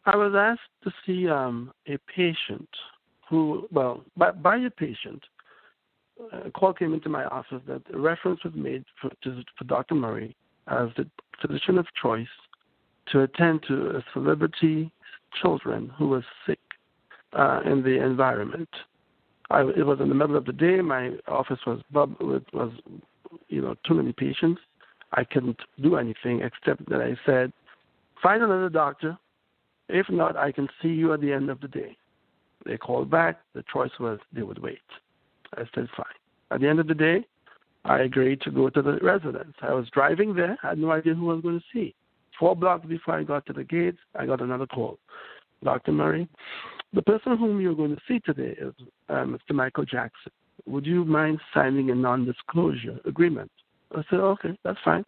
I 0.07 0.17
was 0.17 0.35
asked 0.35 0.61
to 0.85 0.93
see 1.05 1.29
um, 1.29 1.73
a 1.87 1.99
patient 2.15 2.69
who, 3.29 3.69
well, 3.71 4.03
by, 4.17 4.33
by 4.33 4.57
a 4.57 4.71
patient, 4.71 5.23
a 6.33 6.51
call 6.51 6.73
came 6.73 6.95
into 6.95 7.09
my 7.09 7.25
office 7.27 7.63
that 7.67 7.83
a 7.93 7.99
reference 7.99 8.43
was 8.45 8.55
made 8.55 8.85
for, 9.01 9.11
to, 9.23 9.43
for 9.57 9.65
Dr. 9.65 9.95
Murray 9.95 10.37
as 10.67 10.89
the 10.97 11.09
physician 11.41 11.79
of 11.79 11.87
choice 12.01 12.27
to 13.13 13.23
attend 13.23 13.63
to 13.69 13.91
a 13.97 14.05
celebrity 14.13 14.93
children 15.41 15.91
who 15.97 16.09
was 16.09 16.25
sick 16.47 16.59
uh, 17.33 17.61
in 17.65 17.83
the 17.83 18.03
environment. 18.03 18.69
I, 19.51 19.63
it 19.63 19.85
was 19.85 20.01
in 20.01 20.09
the 20.09 20.15
middle 20.15 20.37
of 20.37 20.45
the 20.45 20.53
day. 20.53 20.81
My 20.81 21.13
office 21.27 21.59
was 21.67 21.81
bub- 21.91 22.21
was, 22.21 22.73
you 23.49 23.61
know, 23.61 23.75
too 23.87 23.95
many 23.95 24.13
patients. 24.13 24.61
I 25.13 25.25
couldn't 25.25 25.59
do 25.83 25.97
anything 25.97 26.41
except 26.41 26.89
that 26.89 27.01
I 27.01 27.17
said, 27.27 27.53
find 28.23 28.43
another 28.43 28.69
doctor. 28.69 29.19
If 29.89 30.09
not, 30.09 30.37
I 30.37 30.53
can 30.53 30.69
see 30.81 30.89
you 30.89 31.13
at 31.13 31.21
the 31.21 31.33
end 31.33 31.51
of 31.51 31.61
the 31.61 31.69
day. 31.69 31.97
They 32.65 32.77
called 32.77 33.11
back. 33.11 33.41
The 33.55 33.65
choice 33.73 33.91
was 33.99 34.21
they 34.33 34.43
would 34.43 34.61
wait. 34.61 34.79
I 35.57 35.63
said, 35.75 35.89
fine. 35.97 36.07
At 36.53 36.61
the 36.61 36.69
end 36.69 36.79
of 36.79 36.87
the 36.87 36.95
day, 36.95 37.25
I 37.85 38.01
agreed 38.01 38.41
to 38.43 38.51
go 38.51 38.69
to 38.69 38.83
the 38.83 38.99
residence. 39.03 39.55
I 39.63 39.73
was 39.73 39.89
driving 39.93 40.35
there. 40.35 40.57
I 40.63 40.71
had 40.71 40.79
no 40.79 40.93
idea 40.93 41.15
who 41.15 41.31
I 41.31 41.35
was 41.35 41.43
going 41.43 41.59
to 41.59 41.65
see. 41.73 41.95
Four 42.39 42.55
blocks 42.55 42.87
before 42.87 43.19
I 43.19 43.25
got 43.25 43.47
to 43.47 43.53
the 43.53 43.65
gate, 43.65 43.97
I 44.15 44.27
got 44.27 44.41
another 44.41 44.67
call. 44.67 44.99
Dr. 45.65 45.93
Murray, 45.93 46.29
the 46.93 47.03
person 47.03 47.37
whom 47.37 47.61
you're 47.61 47.75
going 47.75 47.95
to 47.95 48.03
see 48.09 48.21
today 48.21 48.57
is 48.61 48.75
uh, 49.09 49.25
Mr. 49.25 49.53
Michael 49.53 49.85
Jackson. 49.85 50.33
Would 50.67 50.87
you 50.87 51.05
mind 51.05 51.41
signing 51.55 51.91
a 51.91 51.95
non 51.95 52.25
disclosure 52.25 52.99
agreement? 53.05 53.51
I 53.95 54.03
said, 54.11 54.21
okay, 54.21 54.59
that's 54.65 54.79
fine. 54.85 55.05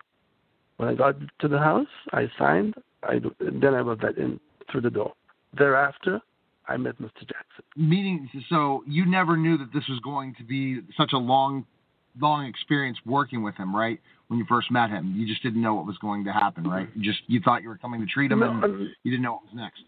When 0.76 0.88
I 0.88 0.94
got 0.94 1.16
to 1.40 1.48
the 1.48 1.58
house, 1.58 1.86
I 2.12 2.28
signed. 2.38 2.74
I, 3.02 3.20
then 3.40 3.74
I 3.74 3.82
was 3.82 3.98
let 4.02 4.16
in 4.16 4.40
through 4.70 4.82
the 4.82 4.90
door. 4.90 5.12
Thereafter, 5.56 6.20
I 6.68 6.76
met 6.76 7.00
Mr. 7.00 7.20
Jackson. 7.20 7.64
Meeting, 7.76 8.28
so 8.48 8.82
you 8.86 9.04
never 9.04 9.36
knew 9.36 9.58
that 9.58 9.72
this 9.72 9.84
was 9.88 10.00
going 10.00 10.34
to 10.38 10.44
be 10.44 10.80
such 10.96 11.12
a 11.12 11.18
long, 11.18 11.66
long 12.20 12.46
experience 12.46 12.98
working 13.04 13.42
with 13.42 13.56
him, 13.56 13.74
right? 13.74 14.00
When 14.28 14.38
you 14.38 14.46
first 14.48 14.70
met 14.70 14.88
him, 14.88 15.14
you 15.16 15.26
just 15.26 15.42
didn't 15.42 15.60
know 15.60 15.74
what 15.74 15.86
was 15.86 15.98
going 15.98 16.24
to 16.24 16.32
happen, 16.32 16.64
right? 16.66 16.88
You 16.94 17.02
just 17.02 17.22
you 17.26 17.40
thought 17.40 17.62
you 17.62 17.68
were 17.68 17.76
coming 17.76 18.00
to 18.00 18.06
treat 18.06 18.32
him, 18.32 18.40
No, 18.40 18.50
and 18.50 18.64
um, 18.64 18.94
you 19.02 19.10
didn't 19.10 19.22
know 19.22 19.34
what 19.34 19.42
was 19.44 19.52
next. 19.54 19.82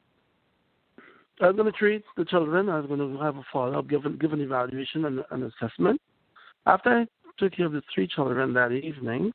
I 1.41 1.49
was 1.49 1.57
going 1.57 1.71
to 1.71 1.77
treat 1.77 2.05
the 2.17 2.25
children. 2.25 2.69
I 2.69 2.79
was 2.79 2.87
going 2.87 3.01
to 3.01 3.23
have 3.23 3.37
a 3.37 3.43
follow 3.53 3.79
up, 3.79 3.89
give, 3.89 4.03
give 4.21 4.33
an 4.33 4.41
evaluation 4.41 5.05
and 5.05 5.25
an 5.31 5.43
assessment. 5.43 6.01
After 6.67 6.91
I 6.91 7.07
took 7.39 7.55
care 7.57 7.67
of 7.67 7.73
the 7.73 7.83
three 7.93 8.07
children 8.07 8.55
that 8.55 8.73
evening, 8.73 9.33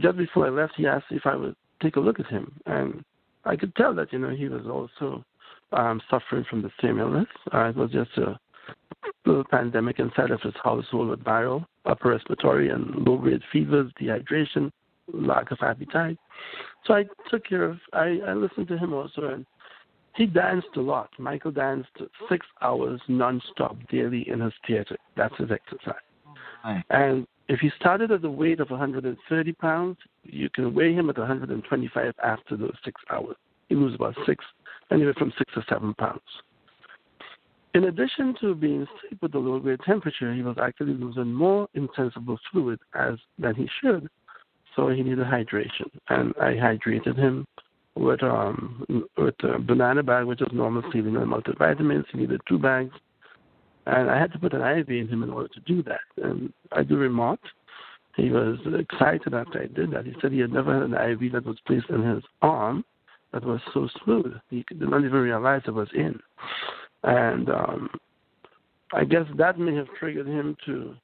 just 0.00 0.16
before 0.16 0.46
I 0.46 0.50
left, 0.50 0.74
he 0.76 0.86
asked 0.86 1.06
if 1.10 1.26
I 1.26 1.36
would 1.36 1.54
take 1.82 1.96
a 1.96 2.00
look 2.00 2.20
at 2.20 2.26
him. 2.26 2.52
And 2.66 3.04
I 3.44 3.56
could 3.56 3.74
tell 3.76 3.94
that, 3.94 4.12
you 4.12 4.18
know, 4.18 4.30
he 4.30 4.48
was 4.48 4.66
also 4.66 5.24
um, 5.72 6.00
suffering 6.10 6.44
from 6.48 6.62
the 6.62 6.70
same 6.82 6.98
illness. 6.98 7.28
Uh, 7.52 7.64
it 7.64 7.76
was 7.76 7.90
just 7.90 8.16
a 8.16 8.38
little 9.26 9.44
pandemic 9.44 9.98
inside 9.98 10.30
of 10.30 10.40
his 10.40 10.54
household 10.62 11.08
with 11.08 11.24
viral, 11.24 11.64
upper 11.84 12.10
respiratory, 12.10 12.70
and 12.70 13.06
low 13.06 13.18
grade 13.18 13.42
fevers, 13.52 13.92
dehydration, 14.00 14.70
lack 15.12 15.50
of 15.50 15.58
appetite. 15.62 16.18
So 16.86 16.94
I 16.94 17.04
took 17.30 17.44
care 17.44 17.64
of, 17.64 17.78
I, 17.92 18.20
I 18.26 18.32
listened 18.32 18.68
to 18.68 18.78
him 18.78 18.92
also, 18.92 19.28
and 19.28 19.46
he 20.16 20.26
danced 20.26 20.68
a 20.76 20.80
lot. 20.80 21.10
Michael 21.18 21.52
danced 21.52 21.90
six 22.28 22.46
hours 22.62 23.00
nonstop 23.08 23.88
daily 23.88 24.28
in 24.28 24.40
his 24.40 24.52
theater. 24.66 24.96
That's 25.16 25.36
his 25.36 25.50
exercise. 25.50 25.94
Right. 26.64 26.84
And 26.90 27.26
if 27.48 27.60
he 27.60 27.70
started 27.78 28.10
at 28.10 28.22
the 28.22 28.30
weight 28.30 28.60
of 28.60 28.70
130 28.70 29.52
pounds, 29.54 29.96
you 30.24 30.48
can 30.50 30.74
weigh 30.74 30.94
him 30.94 31.10
at 31.10 31.18
125 31.18 32.14
after 32.22 32.56
those 32.56 32.76
six 32.84 33.00
hours. 33.10 33.36
He 33.68 33.74
loses 33.74 33.96
about 33.96 34.16
six, 34.26 34.44
anywhere 34.90 35.14
from 35.14 35.32
six 35.38 35.52
to 35.54 35.64
seven 35.68 35.94
pounds. 35.94 36.20
In 37.74 37.84
addition 37.84 38.34
to 38.40 38.54
being 38.54 38.86
sick 39.00 39.18
with 39.22 39.32
the 39.32 39.38
low 39.38 39.60
grade 39.60 39.80
temperature, 39.86 40.34
he 40.34 40.42
was 40.42 40.56
actually 40.60 40.94
losing 40.94 41.32
more 41.32 41.68
insensible 41.74 42.38
fluid 42.50 42.80
as 42.94 43.14
than 43.38 43.54
he 43.54 43.68
should. 43.80 44.08
So 44.74 44.88
he 44.88 45.02
needed 45.02 45.26
hydration, 45.26 45.90
and 46.08 46.34
I 46.40 46.54
hydrated 46.54 47.16
him 47.16 47.46
with 47.96 48.22
um 48.22 48.84
with 49.16 49.34
a 49.42 49.58
banana 49.58 50.02
bag, 50.02 50.26
which 50.26 50.40
is 50.40 50.48
normal 50.52 50.82
saline 50.92 51.16
and 51.16 51.30
multivitamins. 51.30 52.04
He 52.12 52.18
needed 52.18 52.40
two 52.48 52.58
bags, 52.58 52.94
and 53.86 54.10
I 54.10 54.18
had 54.18 54.32
to 54.32 54.38
put 54.38 54.54
an 54.54 54.62
IV 54.62 54.88
in 54.88 55.08
him 55.08 55.22
in 55.22 55.30
order 55.30 55.48
to 55.48 55.60
do 55.60 55.82
that. 55.84 56.00
And 56.22 56.52
I 56.72 56.82
do 56.82 56.96
remark, 56.96 57.40
he 58.16 58.30
was 58.30 58.58
excited 58.78 59.34
after 59.34 59.62
I 59.62 59.66
did 59.66 59.90
that. 59.92 60.06
He 60.06 60.14
said 60.20 60.32
he 60.32 60.40
had 60.40 60.52
never 60.52 60.72
had 60.74 60.90
an 60.90 60.94
IV 60.94 61.32
that 61.32 61.46
was 61.46 61.58
placed 61.66 61.90
in 61.90 62.02
his 62.02 62.22
arm 62.42 62.84
that 63.32 63.44
was 63.44 63.60
so 63.72 63.88
smooth. 64.04 64.34
He 64.48 64.64
did 64.68 64.80
not 64.80 65.04
even 65.04 65.12
realize 65.12 65.62
it 65.66 65.74
was 65.74 65.88
in, 65.94 66.18
and 67.02 67.48
um 67.50 67.90
I 68.92 69.04
guess 69.04 69.26
that 69.36 69.58
may 69.58 69.74
have 69.76 69.86
triggered 69.98 70.26
him 70.26 70.56
to 70.66 70.94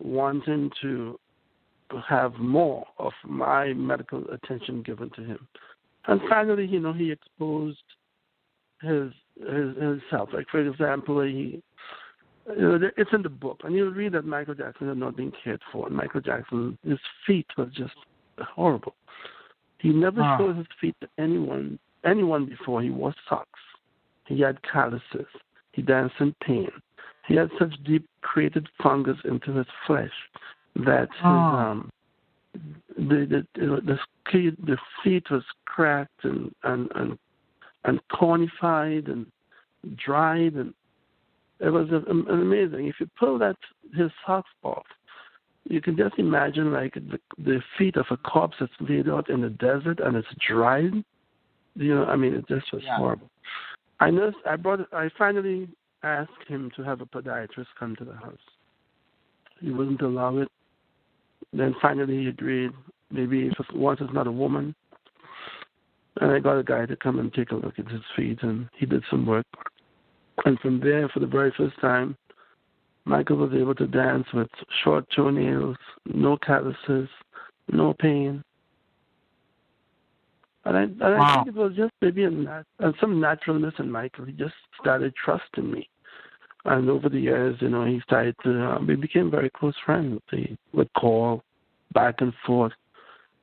wanting 0.00 0.70
to 0.80 1.18
have 2.08 2.34
more 2.34 2.86
of 2.98 3.12
my 3.24 3.72
medical 3.72 4.24
attention 4.30 4.82
given 4.82 5.10
to 5.10 5.24
him. 5.24 5.48
And 6.08 6.20
finally, 6.28 6.66
you 6.66 6.80
know, 6.80 6.92
he 6.92 7.10
exposed 7.12 7.82
his 8.82 9.12
his 9.38 9.76
himself. 9.76 10.30
Like 10.32 10.48
for 10.50 10.60
example, 10.60 11.20
he 11.22 11.62
you 12.56 12.62
know, 12.78 12.90
it's 12.96 13.10
in 13.12 13.22
the 13.22 13.28
book, 13.28 13.60
and 13.64 13.74
you'll 13.74 13.92
read 13.92 14.12
that 14.12 14.24
Michael 14.24 14.54
Jackson 14.54 14.88
had 14.88 14.96
not 14.96 15.16
been 15.16 15.32
cared 15.44 15.60
for. 15.70 15.86
And 15.86 15.94
Michael 15.94 16.22
Jackson, 16.22 16.78
his 16.82 16.98
feet 17.26 17.46
was 17.58 17.68
just 17.74 17.92
horrible. 18.40 18.94
He 19.78 19.90
never 19.90 20.22
Ah. 20.22 20.38
showed 20.38 20.56
his 20.56 20.66
feet 20.80 20.96
to 21.02 21.08
anyone 21.18 21.78
anyone 22.04 22.46
before. 22.46 22.80
He 22.82 22.90
wore 22.90 23.14
socks. 23.28 23.60
He 24.26 24.40
had 24.40 24.62
calluses. 24.62 25.26
He 25.72 25.82
danced 25.82 26.16
in 26.20 26.34
pain. 26.40 26.70
he 27.26 27.34
had 27.34 27.50
such 27.58 27.74
deep 27.84 28.08
created 28.22 28.66
fungus 28.82 29.18
into 29.24 29.52
his 29.52 29.66
flesh 29.86 30.30
that 30.76 31.10
his, 31.12 31.20
Oh. 31.22 31.28
um, 31.28 31.90
the 32.96 33.44
the 33.54 33.80
the 33.84 33.98
feet 34.30 34.66
the 34.66 34.78
feet 35.02 35.30
was 35.30 35.42
cracked 35.64 36.24
and 36.24 36.54
and 36.64 36.90
and 36.94 37.18
and 37.84 38.00
cornified 38.08 39.08
and 39.08 39.26
dried 39.96 40.54
and 40.54 40.74
it 41.60 41.70
was 41.70 41.88
a, 41.90 42.08
an 42.10 42.26
amazing. 42.28 42.86
If 42.86 42.96
you 43.00 43.08
pull 43.18 43.38
that 43.38 43.56
his 43.96 44.10
socks 44.24 44.50
off, 44.62 44.86
you 45.64 45.80
can 45.80 45.96
just 45.96 46.18
imagine 46.18 46.72
like 46.72 46.94
the 46.94 47.18
the 47.38 47.60
feet 47.76 47.96
of 47.96 48.06
a 48.10 48.16
corpse 48.16 48.56
that's 48.60 48.72
laid 48.80 49.08
out 49.08 49.28
in 49.28 49.40
the 49.40 49.50
desert 49.50 50.00
and 50.00 50.16
it's 50.16 50.28
dried. 50.46 50.92
You 51.74 51.94
know, 51.94 52.04
I 52.06 52.16
mean, 52.16 52.34
it 52.34 52.48
just 52.48 52.72
was 52.72 52.82
Yeah. 52.82 52.96
horrible. 52.96 53.30
I 54.00 54.10
know. 54.10 54.32
I 54.46 54.56
brought. 54.56 54.92
I 54.92 55.08
finally 55.18 55.68
asked 56.02 56.44
him 56.46 56.70
to 56.76 56.82
have 56.82 57.00
a 57.00 57.06
podiatrist 57.06 57.66
come 57.78 57.96
to 57.96 58.04
the 58.04 58.14
house. 58.14 58.38
He 59.60 59.70
wouldn't 59.70 60.02
allow 60.02 60.38
it. 60.38 60.48
Then 61.52 61.74
finally 61.80 62.18
he 62.22 62.28
agreed. 62.28 62.70
Maybe 63.10 63.46
if 63.46 63.54
it's, 63.58 63.72
once 63.72 64.00
it's 64.02 64.12
not 64.12 64.26
a 64.26 64.32
woman. 64.32 64.74
And 66.20 66.32
I 66.32 66.40
got 66.40 66.58
a 66.58 66.64
guy 66.64 66.84
to 66.86 66.96
come 66.96 67.18
and 67.18 67.32
take 67.32 67.52
a 67.52 67.56
look 67.56 67.78
at 67.78 67.88
his 67.88 68.02
feet, 68.16 68.42
and 68.42 68.68
he 68.76 68.86
did 68.86 69.02
some 69.08 69.24
work. 69.24 69.46
And 70.44 70.58
from 70.60 70.80
there, 70.80 71.08
for 71.08 71.20
the 71.20 71.26
very 71.26 71.52
first 71.56 71.80
time, 71.80 72.16
Michael 73.04 73.36
was 73.36 73.52
able 73.54 73.74
to 73.76 73.86
dance 73.86 74.26
with 74.34 74.48
short 74.84 75.06
toenails, 75.14 75.76
no 76.06 76.36
calluses, 76.36 77.08
no 77.72 77.94
pain. 77.98 78.42
And 80.64 80.76
I, 80.76 80.82
and 80.82 81.02
I 81.02 81.34
think 81.36 81.48
it 81.48 81.54
was 81.54 81.72
just 81.74 81.92
maybe 82.02 82.24
a 82.24 82.30
nat- 82.30 82.64
some 83.00 83.20
naturalness 83.20 83.74
in 83.78 83.90
Michael. 83.90 84.26
He 84.26 84.32
just 84.32 84.54
started 84.80 85.14
trusting 85.24 85.70
me. 85.70 85.88
And 86.64 86.90
over 86.90 87.08
the 87.08 87.20
years, 87.20 87.56
you 87.60 87.68
know, 87.68 87.84
he 87.84 88.00
started 88.00 88.34
to, 88.42 88.62
uh, 88.62 88.78
we 88.80 88.96
became 88.96 89.30
very 89.30 89.50
close 89.50 89.74
friends. 89.84 90.20
He 90.30 90.58
would 90.72 90.92
call 90.94 91.42
back 91.94 92.16
and 92.20 92.32
forth. 92.44 92.72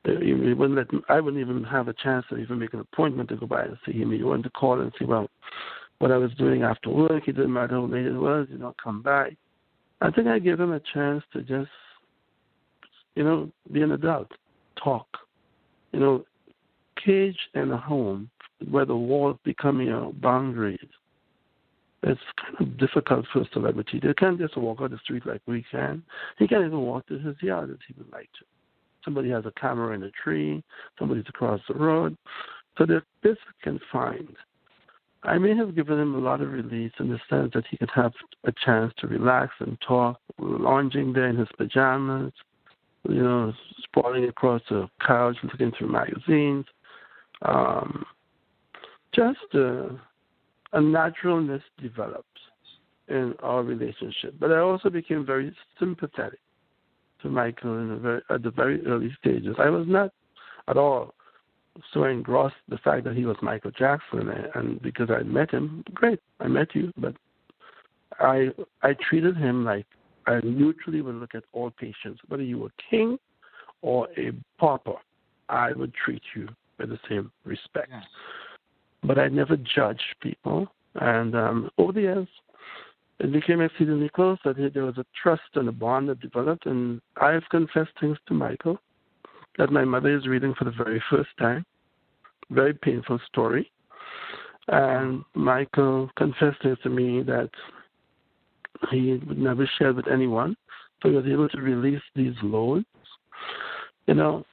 Uh, 0.06 0.20
He 0.20 0.26
he 0.26 0.52
wouldn't 0.52 0.76
let, 0.76 0.92
Me, 0.92 1.00
I 1.08 1.20
wouldn't 1.20 1.40
even 1.40 1.64
have 1.64 1.88
a 1.88 1.94
chance 1.94 2.26
to 2.28 2.36
even 2.36 2.58
make 2.58 2.74
an 2.74 2.80
appointment 2.80 3.28
to 3.30 3.36
go 3.36 3.46
by 3.46 3.62
and 3.62 3.76
see 3.84 3.92
him. 3.92 4.12
He 4.12 4.22
wanted 4.22 4.44
to 4.44 4.50
call 4.50 4.80
and 4.80 4.92
see, 4.98 5.06
well, 5.06 5.28
what 5.98 6.12
I 6.12 6.18
was 6.18 6.32
doing 6.34 6.62
after 6.62 6.90
work. 6.90 7.26
It 7.26 7.36
didn't 7.36 7.52
matter 7.52 7.74
how 7.74 7.86
late 7.86 8.06
it 8.06 8.12
was, 8.12 8.46
you 8.50 8.58
know, 8.58 8.74
come 8.82 9.02
by. 9.02 9.36
I 10.00 10.10
think 10.10 10.28
I 10.28 10.38
gave 10.38 10.60
him 10.60 10.72
a 10.72 10.80
chance 10.92 11.24
to 11.32 11.40
just, 11.40 11.70
you 13.14 13.24
know, 13.24 13.50
be 13.72 13.82
an 13.82 13.92
adult, 13.92 14.30
talk. 14.82 15.06
You 15.92 16.00
know, 16.00 16.24
cage 17.02 17.38
and 17.54 17.72
a 17.72 17.78
home 17.78 18.28
where 18.70 18.84
the 18.84 18.96
walls 18.96 19.38
become 19.42 19.80
your 19.80 20.12
boundaries. 20.12 20.78
It's 22.02 22.20
kind 22.40 22.60
of 22.60 22.78
difficult 22.78 23.26
for 23.32 23.40
a 23.40 23.48
celebrity. 23.52 24.00
They 24.02 24.14
can't 24.14 24.38
just 24.38 24.56
walk 24.56 24.78
out 24.80 24.90
the 24.90 24.98
street 24.98 25.26
like 25.26 25.40
we 25.46 25.64
can. 25.70 26.02
He 26.38 26.46
can't 26.46 26.64
even 26.64 26.80
walk 26.80 27.06
to 27.08 27.18
his 27.18 27.36
yard 27.40 27.70
if 27.70 27.78
he 27.88 27.94
would 27.98 28.12
like 28.12 28.28
to. 28.38 28.44
Somebody 29.04 29.30
has 29.30 29.46
a 29.46 29.52
camera 29.58 29.94
in 29.94 30.02
a 30.02 30.10
tree. 30.10 30.62
Somebody's 30.98 31.24
across 31.28 31.60
the 31.68 31.74
road. 31.74 32.16
So 32.76 32.84
they're 32.86 33.04
this 33.22 33.38
confined. 33.62 34.36
I 35.22 35.38
may 35.38 35.56
have 35.56 35.74
given 35.74 35.98
him 35.98 36.14
a 36.14 36.18
lot 36.18 36.40
of 36.40 36.52
release 36.52 36.92
in 37.00 37.08
the 37.08 37.18
sense 37.28 37.52
that 37.54 37.64
he 37.68 37.76
could 37.78 37.90
have 37.94 38.12
a 38.44 38.52
chance 38.64 38.92
to 38.98 39.08
relax 39.08 39.54
and 39.58 39.76
talk, 39.80 40.20
lounging 40.38 41.12
there 41.12 41.28
in 41.28 41.36
his 41.36 41.48
pajamas, 41.56 42.32
you 43.08 43.22
know, 43.22 43.52
sprawling 43.82 44.24
across 44.24 44.62
the 44.68 44.88
couch, 45.04 45.36
looking 45.42 45.72
through 45.76 45.90
magazines. 45.90 46.66
Um, 47.42 48.04
just 49.12 49.38
uh, 49.54 49.88
a 50.72 50.80
naturalness 50.80 51.62
developed 51.80 52.26
in 53.08 53.34
our 53.42 53.62
relationship. 53.62 54.34
But 54.38 54.52
I 54.52 54.58
also 54.58 54.90
became 54.90 55.24
very 55.24 55.54
sympathetic 55.78 56.40
to 57.22 57.28
Michael 57.28 57.78
in 57.78 57.88
the 57.88 57.96
very, 57.96 58.22
at 58.30 58.42
the 58.42 58.50
very 58.50 58.84
early 58.86 59.16
stages. 59.20 59.56
I 59.58 59.70
was 59.70 59.86
not 59.86 60.10
at 60.68 60.76
all 60.76 61.14
so 61.92 62.04
engrossed 62.04 62.56
the 62.68 62.78
fact 62.78 63.04
that 63.04 63.14
he 63.14 63.26
was 63.26 63.36
Michael 63.42 63.70
Jackson, 63.70 64.28
and, 64.30 64.48
and 64.54 64.82
because 64.82 65.10
I 65.10 65.22
met 65.22 65.50
him, 65.50 65.84
great, 65.92 66.20
I 66.40 66.48
met 66.48 66.74
you, 66.74 66.92
but 66.96 67.14
I 68.18 68.48
I 68.82 68.94
treated 69.08 69.36
him 69.36 69.64
like 69.64 69.86
I 70.26 70.40
neutrally 70.42 71.02
would 71.02 71.16
look 71.16 71.34
at 71.34 71.44
all 71.52 71.70
patients, 71.70 72.20
whether 72.28 72.42
you 72.42 72.58
were 72.58 72.70
king 72.90 73.18
or 73.82 74.08
a 74.16 74.32
pauper, 74.58 74.96
I 75.48 75.72
would 75.72 75.92
treat 75.94 76.22
you 76.34 76.48
with 76.78 76.90
the 76.90 76.98
same 77.08 77.30
respect. 77.44 77.90
But 79.06 79.18
I 79.18 79.28
never 79.28 79.56
judged 79.56 80.16
people, 80.20 80.66
and 80.96 81.34
um, 81.36 81.70
over 81.78 81.92
the 81.92 82.00
years, 82.00 82.28
it 83.18 83.32
became 83.32 83.60
exceedingly 83.60 84.10
close 84.10 84.38
that 84.44 84.56
there 84.74 84.84
was 84.84 84.98
a 84.98 85.06
trust 85.22 85.42
and 85.54 85.68
a 85.68 85.72
bond 85.72 86.08
that 86.08 86.20
developed, 86.20 86.66
and 86.66 87.00
I've 87.20 87.48
confessed 87.50 87.92
things 88.00 88.18
to 88.26 88.34
Michael 88.34 88.78
that 89.58 89.72
my 89.72 89.84
mother 89.84 90.14
is 90.14 90.26
reading 90.26 90.54
for 90.58 90.64
the 90.64 90.72
very 90.72 91.02
first 91.08 91.30
time. 91.38 91.64
Very 92.50 92.74
painful 92.74 93.18
story. 93.26 93.70
And 94.68 95.24
Michael 95.34 96.10
confessed 96.16 96.62
things 96.62 96.78
to 96.82 96.90
me 96.90 97.22
that 97.22 97.50
he 98.90 99.20
would 99.26 99.38
never 99.38 99.68
share 99.78 99.92
with 99.92 100.08
anyone. 100.08 100.56
So 101.02 101.08
he 101.10 101.16
was 101.16 101.26
able 101.26 101.48
to 101.48 101.60
release 101.60 102.02
these 102.14 102.34
loads. 102.42 102.86
You 104.06 104.14
know, 104.14 104.44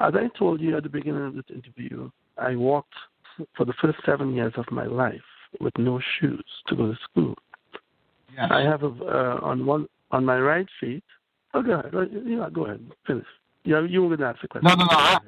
as 0.00 0.14
I 0.14 0.28
told 0.38 0.60
you 0.60 0.76
at 0.76 0.82
the 0.82 0.88
beginning 0.88 1.26
of 1.26 1.34
this 1.34 1.44
interview, 1.48 2.10
I 2.36 2.56
walked 2.56 2.94
for 3.56 3.64
the 3.64 3.74
first 3.80 3.98
seven 4.04 4.34
years 4.34 4.52
of 4.56 4.64
my 4.70 4.86
life 4.86 5.20
with 5.60 5.76
no 5.78 6.00
shoes 6.20 6.44
to 6.68 6.76
go 6.76 6.86
to 6.92 6.98
school. 7.10 7.34
Yes. 8.34 8.48
I 8.50 8.60
have 8.62 8.82
a 8.82 8.86
uh, 8.88 9.38
on 9.42 9.64
one 9.66 9.86
on 10.10 10.24
my 10.24 10.38
right 10.38 10.66
feet. 10.80 11.04
Oh, 11.54 11.62
go 11.62 11.72
ahead. 11.72 11.92
Yeah, 12.26 12.48
go 12.52 12.66
ahead. 12.66 12.80
Finish. 13.06 13.26
Yeah, 13.64 13.86
you 13.88 14.02
were 14.02 14.08
going 14.08 14.20
to 14.20 14.26
ask 14.26 14.42
a 14.44 14.48
question. 14.48 14.66
No, 14.68 14.74
no, 14.74 14.84
no. 14.84 14.96
I, 14.96 15.18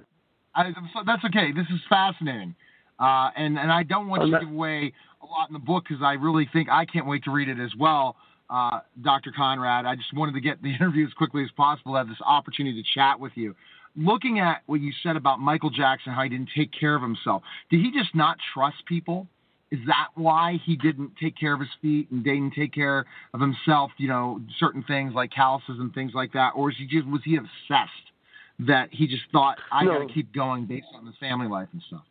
I, 0.54 0.72
so 0.92 1.00
that's 1.06 1.24
okay. 1.26 1.52
This 1.52 1.66
is 1.72 1.80
fascinating, 1.88 2.54
uh, 2.98 3.30
and 3.36 3.58
and 3.58 3.70
I 3.70 3.82
don't 3.82 4.08
want 4.08 4.22
I'm 4.22 4.28
you 4.28 4.32
not- 4.32 4.40
to 4.40 4.46
give 4.46 4.54
away 4.54 4.92
a 5.22 5.26
lot 5.26 5.48
in 5.48 5.52
the 5.52 5.58
book 5.60 5.84
because 5.88 6.02
I 6.02 6.14
really 6.14 6.48
think 6.52 6.68
I 6.68 6.84
can't 6.84 7.06
wait 7.06 7.24
to 7.24 7.30
read 7.30 7.48
it 7.48 7.58
as 7.60 7.70
well, 7.78 8.16
uh, 8.50 8.80
Dr. 9.02 9.32
Conrad. 9.36 9.86
I 9.86 9.94
just 9.96 10.12
wanted 10.14 10.32
to 10.32 10.40
get 10.40 10.62
the 10.62 10.74
interview 10.74 11.06
as 11.06 11.12
quickly 11.14 11.44
as 11.44 11.50
possible, 11.56 11.94
have 11.94 12.08
this 12.08 12.18
opportunity 12.24 12.82
to 12.82 12.88
chat 12.94 13.20
with 13.20 13.32
you. 13.36 13.54
Looking 13.96 14.38
at 14.38 14.62
what 14.66 14.80
you 14.80 14.92
said 15.02 15.16
about 15.16 15.40
Michael 15.40 15.70
Jackson, 15.70 16.12
how 16.12 16.22
he 16.22 16.28
didn't 16.28 16.50
take 16.54 16.70
care 16.78 16.94
of 16.94 17.02
himself, 17.02 17.42
did 17.70 17.80
he 17.80 17.90
just 17.90 18.14
not 18.14 18.36
trust 18.52 18.76
people? 18.86 19.26
Is 19.70 19.80
that 19.86 20.08
why 20.14 20.60
he 20.64 20.76
didn't 20.76 21.12
take 21.20 21.36
care 21.36 21.52
of 21.54 21.60
his 21.60 21.68
feet 21.82 22.08
and 22.10 22.22
didn't 22.22 22.52
take 22.52 22.72
care 22.72 23.04
of 23.34 23.40
himself? 23.40 23.90
You 23.98 24.08
know, 24.08 24.40
certain 24.60 24.84
things 24.84 25.12
like 25.14 25.32
calluses 25.32 25.78
and 25.80 25.92
things 25.92 26.12
like 26.14 26.32
that, 26.34 26.50
or 26.54 26.70
is 26.70 26.76
he 26.78 26.86
just 26.86 27.06
was 27.08 27.22
he 27.24 27.36
obsessed? 27.36 28.12
that 28.60 28.88
he 28.90 29.06
just 29.06 29.24
thought 29.32 29.58
I 29.70 29.84
No. 29.84 29.92
got 29.92 30.08
to 30.08 30.14
keep 30.14 30.32
going 30.32 30.64
based 30.66 30.86
on 30.94 31.06
his 31.06 31.16
family 31.18 31.48
life 31.48 31.68
and 31.72 31.82
stuff. 31.82 32.04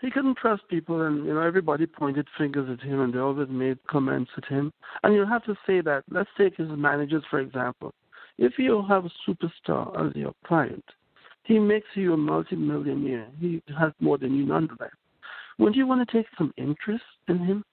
he 0.00 0.10
couldn't 0.10 0.36
trust 0.36 0.68
people, 0.68 1.00
and 1.02 1.24
you 1.24 1.32
know 1.32 1.40
everybody 1.40 1.86
pointed 1.86 2.28
fingers 2.36 2.68
at 2.68 2.84
him, 2.84 3.00
and 3.00 3.14
they 3.14 3.18
always 3.18 3.48
made 3.48 3.78
comments 3.86 4.30
at 4.36 4.44
him. 4.44 4.70
And 5.02 5.14
you 5.14 5.24
have 5.24 5.42
to 5.44 5.56
say 5.66 5.80
that. 5.80 6.04
Let's 6.10 6.28
take 6.36 6.56
his 6.56 6.68
managers 6.68 7.24
for 7.30 7.40
example. 7.40 7.90
If 8.38 8.58
you 8.58 8.84
have 8.88 9.04
a 9.04 9.10
superstar 9.28 10.08
as 10.08 10.16
your 10.16 10.34
client, 10.46 10.84
he 11.44 11.58
makes 11.58 11.86
you 11.94 12.14
a 12.14 12.16
multimillionaire. 12.16 13.28
He 13.38 13.62
has 13.78 13.92
more 14.00 14.18
than 14.18 14.34
you 14.34 14.44
nonetheless. 14.44 14.90
Wouldn't 15.58 15.76
you 15.76 15.86
want 15.86 16.08
to 16.08 16.16
take 16.16 16.26
some 16.36 16.52
interest 16.56 17.04
in 17.28 17.38
him? 17.38 17.64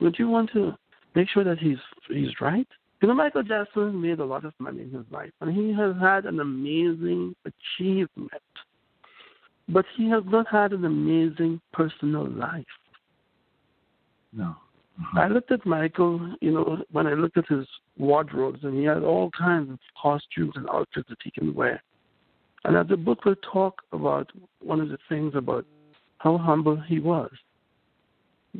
Wouldn't 0.00 0.18
you 0.18 0.28
want 0.28 0.50
to 0.52 0.72
make 1.14 1.28
sure 1.28 1.44
that 1.44 1.58
he's 1.58 1.78
he's 2.08 2.40
right? 2.40 2.68
You 3.02 3.08
know, 3.08 3.14
Michael 3.14 3.42
Jackson 3.42 4.00
made 4.00 4.18
a 4.18 4.24
lot 4.24 4.44
of 4.44 4.52
money 4.58 4.82
in 4.82 4.90
his 4.90 5.04
life, 5.10 5.30
and 5.40 5.54
he 5.54 5.72
has 5.72 5.94
had 6.00 6.24
an 6.24 6.40
amazing 6.40 7.34
achievement 7.44 8.32
but 9.68 9.84
he 9.96 10.08
has 10.08 10.22
not 10.26 10.46
had 10.48 10.72
an 10.72 10.84
amazing 10.84 11.60
personal 11.72 12.28
life. 12.28 12.64
No. 14.32 14.56
I 15.14 15.28
looked 15.28 15.52
at 15.52 15.64
Michael, 15.64 16.34
you 16.40 16.50
know, 16.50 16.82
when 16.90 17.06
I 17.06 17.14
looked 17.14 17.36
at 17.36 17.46
his 17.46 17.66
wardrobes, 17.96 18.64
and 18.64 18.76
he 18.76 18.84
had 18.84 19.02
all 19.02 19.30
kinds 19.30 19.70
of 19.70 19.78
costumes 20.00 20.52
and 20.56 20.68
outfits 20.70 21.08
that 21.08 21.18
he 21.22 21.30
can 21.30 21.54
wear. 21.54 21.82
And 22.64 22.76
as 22.76 22.88
the 22.88 22.96
book 22.96 23.24
will 23.24 23.36
talk 23.36 23.82
about 23.92 24.30
one 24.60 24.80
of 24.80 24.88
the 24.88 24.98
things 25.08 25.34
about 25.34 25.64
how 26.18 26.36
humble 26.36 26.76
he 26.76 26.98
was. 26.98 27.30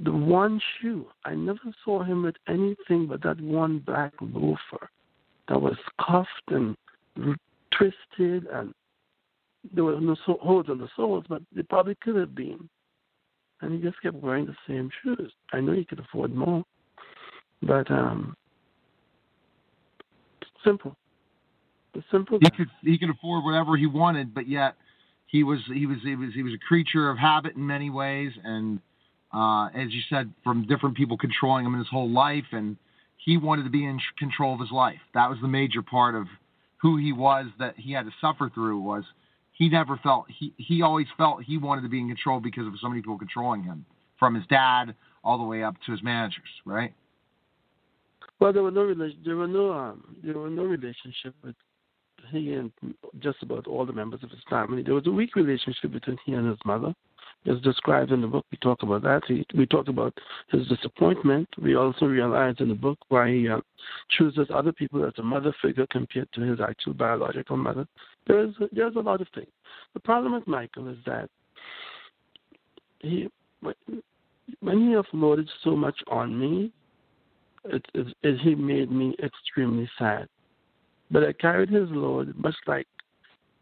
The 0.05 0.13
one 0.13 0.61
shoe, 0.81 1.07
I 1.25 1.35
never 1.35 1.59
saw 1.85 2.05
him 2.05 2.23
with 2.23 2.37
anything 2.47 3.07
but 3.09 3.23
that 3.23 3.41
one 3.41 3.81
black 3.81 4.13
loafer 4.21 4.89
that 5.49 5.61
was 5.61 5.77
cuffed 6.01 6.29
and 6.49 6.77
twisted, 7.77 8.47
and 8.53 8.73
there 9.75 9.83
were 9.83 10.01
no 10.01 10.15
holes 10.25 10.67
on 10.69 10.79
the 10.79 10.89
soles, 10.95 11.25
but 11.29 11.43
they 11.55 11.63
probably 11.63 11.97
could 11.97 12.17
have 12.17 12.35
been 12.35 12.69
and 13.61 13.73
he 13.73 13.81
just 13.81 14.01
kept 14.03 14.17
wearing 14.17 14.47
the 14.47 14.57
same 14.67 14.91
shoes. 15.03 15.33
I 15.53 15.61
know 15.61 15.73
he 15.73 15.85
could 15.85 16.01
afford 16.01 16.35
more, 16.35 16.65
but 17.63 17.91
um, 17.91 18.37
simple. 20.65 20.97
The 21.95 22.03
simple. 22.11 22.39
He 22.41 22.51
could 22.51 22.69
he 22.83 22.99
could 22.99 23.11
afford 23.11 23.45
whatever 23.45 23.77
he 23.77 23.87
wanted, 23.87 24.35
but 24.35 24.49
yet 24.49 24.75
he 25.27 25.43
was 25.43 25.59
he 25.73 25.87
was 25.87 25.99
he 26.03 26.17
was 26.17 26.31
he 26.35 26.43
was 26.43 26.53
a 26.53 26.67
creature 26.67 27.11
of 27.11 27.19
habit 27.19 27.57
in 27.57 27.67
many 27.67 27.91
ways, 27.91 28.33
and 28.45 28.81
uh, 29.33 29.67
as 29.75 29.93
you 29.93 30.01
said, 30.09 30.33
from 30.45 30.67
different 30.67 30.97
people 30.97 31.17
controlling 31.17 31.67
him 31.67 31.75
in 31.75 31.79
his 31.79 31.89
whole 31.89 32.11
life, 32.11 32.47
and 32.53 32.77
he 33.17 33.37
wanted 33.37 33.65
to 33.65 33.71
be 33.71 33.85
in 33.85 33.99
control 34.19 34.55
of 34.55 34.61
his 34.61 34.71
life. 34.71 35.01
That 35.15 35.29
was 35.29 35.39
the 35.43 35.49
major 35.49 35.83
part 35.83 36.15
of 36.15 36.27
who 36.81 36.97
he 36.97 37.13
was 37.13 37.47
that 37.59 37.75
he 37.77 37.93
had 37.93 38.07
to 38.07 38.13
suffer 38.21 38.51
through 38.55 38.81
was 38.81 39.05
he 39.59 39.69
never 39.69 39.99
felt 39.99 40.27
he 40.29 40.55
he 40.57 40.83
always 40.83 41.07
felt 41.17 41.43
he 41.43 41.59
wanted 41.59 41.83
to 41.83 41.89
be 41.89 41.99
in 41.99 42.07
control 42.07 42.41
because 42.41 42.67
of 42.67 42.73
so 42.81 42.89
many 42.89 43.03
people 43.03 43.19
controlling 43.19 43.63
him 43.63 43.85
from 44.19 44.35
his 44.35 44.45
dad 44.47 44.95
all 45.25 45.37
the 45.37 45.45
way 45.45 45.63
up 45.63 45.75
to 45.85 45.93
his 45.93 46.03
managers, 46.03 46.49
right? 46.65 46.95
Well, 48.41 48.53
there 48.53 48.63
were 48.63 48.71
no. 48.71 48.95
There 49.25 49.37
were 49.37 49.49
no 49.49 49.73
um, 49.73 50.17
there 50.23 50.39
were 50.39 50.49
no 50.49 50.63
relationship 50.63 51.35
with 51.43 51.57
he 52.31 52.53
and 52.53 52.71
just 53.19 53.43
about 53.43 53.67
all 53.67 53.85
the 53.85 53.93
members 53.93 54.23
of 54.23 54.31
his 54.31 54.41
family. 54.49 54.83
There 54.83 54.95
was 54.95 55.07
a 55.07 55.11
weak 55.11 55.35
relationship 55.35 55.93
between 55.93 56.19
he 56.25 56.33
and 56.33 56.49
his 56.49 56.59
mother. 56.65 56.95
It's 57.45 57.63
described 57.63 58.13
in 58.13 58.21
the 58.21 58.27
book. 58.27 58.45
We 58.51 58.59
talk 58.59 58.83
about 58.83 59.03
that. 59.03 59.23
We 59.55 59.67
talk 59.67 59.89
about 59.89 60.13
his 60.51 60.67
disappointment. 60.67 61.49
We 61.61 61.77
also 61.77 62.07
realize 62.07 62.57
in 62.59 62.69
the 62.69 62.75
book 62.75 62.99
why 63.09 63.31
he 63.31 63.49
uh, 63.49 63.61
chooses 64.11 64.49
other 64.53 64.73
people 64.73 65.05
as 65.05 65.13
a 65.19 65.23
mother 65.23 65.55
figure 65.63 65.87
compared 65.91 66.31
to 66.33 66.43
his 66.43 66.61
actual 66.61 66.95
biological 66.95 67.57
mother. 67.57 67.87
There's 68.27 68.55
there's 68.73 68.97
a 68.97 69.01
lot 69.01 69.21
of 69.21 69.29
things. 69.35 69.49
The 69.95 70.01
problem 70.01 70.35
with 70.35 70.47
Michael 70.47 70.89
is 70.89 70.99
that 71.07 71.31
he 73.01 73.29
when 74.61 74.81
he 74.89 74.95
offloaded 74.95 75.49
so 75.63 75.77
much 75.77 75.99
on 76.09 76.39
me, 76.39 76.73
it, 77.65 77.85
it, 77.95 78.07
it, 78.23 78.39
he 78.41 78.55
made 78.55 78.91
me 78.91 79.15
extremely 79.23 79.89
sad. 79.99 80.29
But 81.11 81.25
I 81.25 81.33
carried 81.33 81.71
his 81.71 81.89
load, 81.91 82.35
much 82.37 82.55
like 82.67 82.87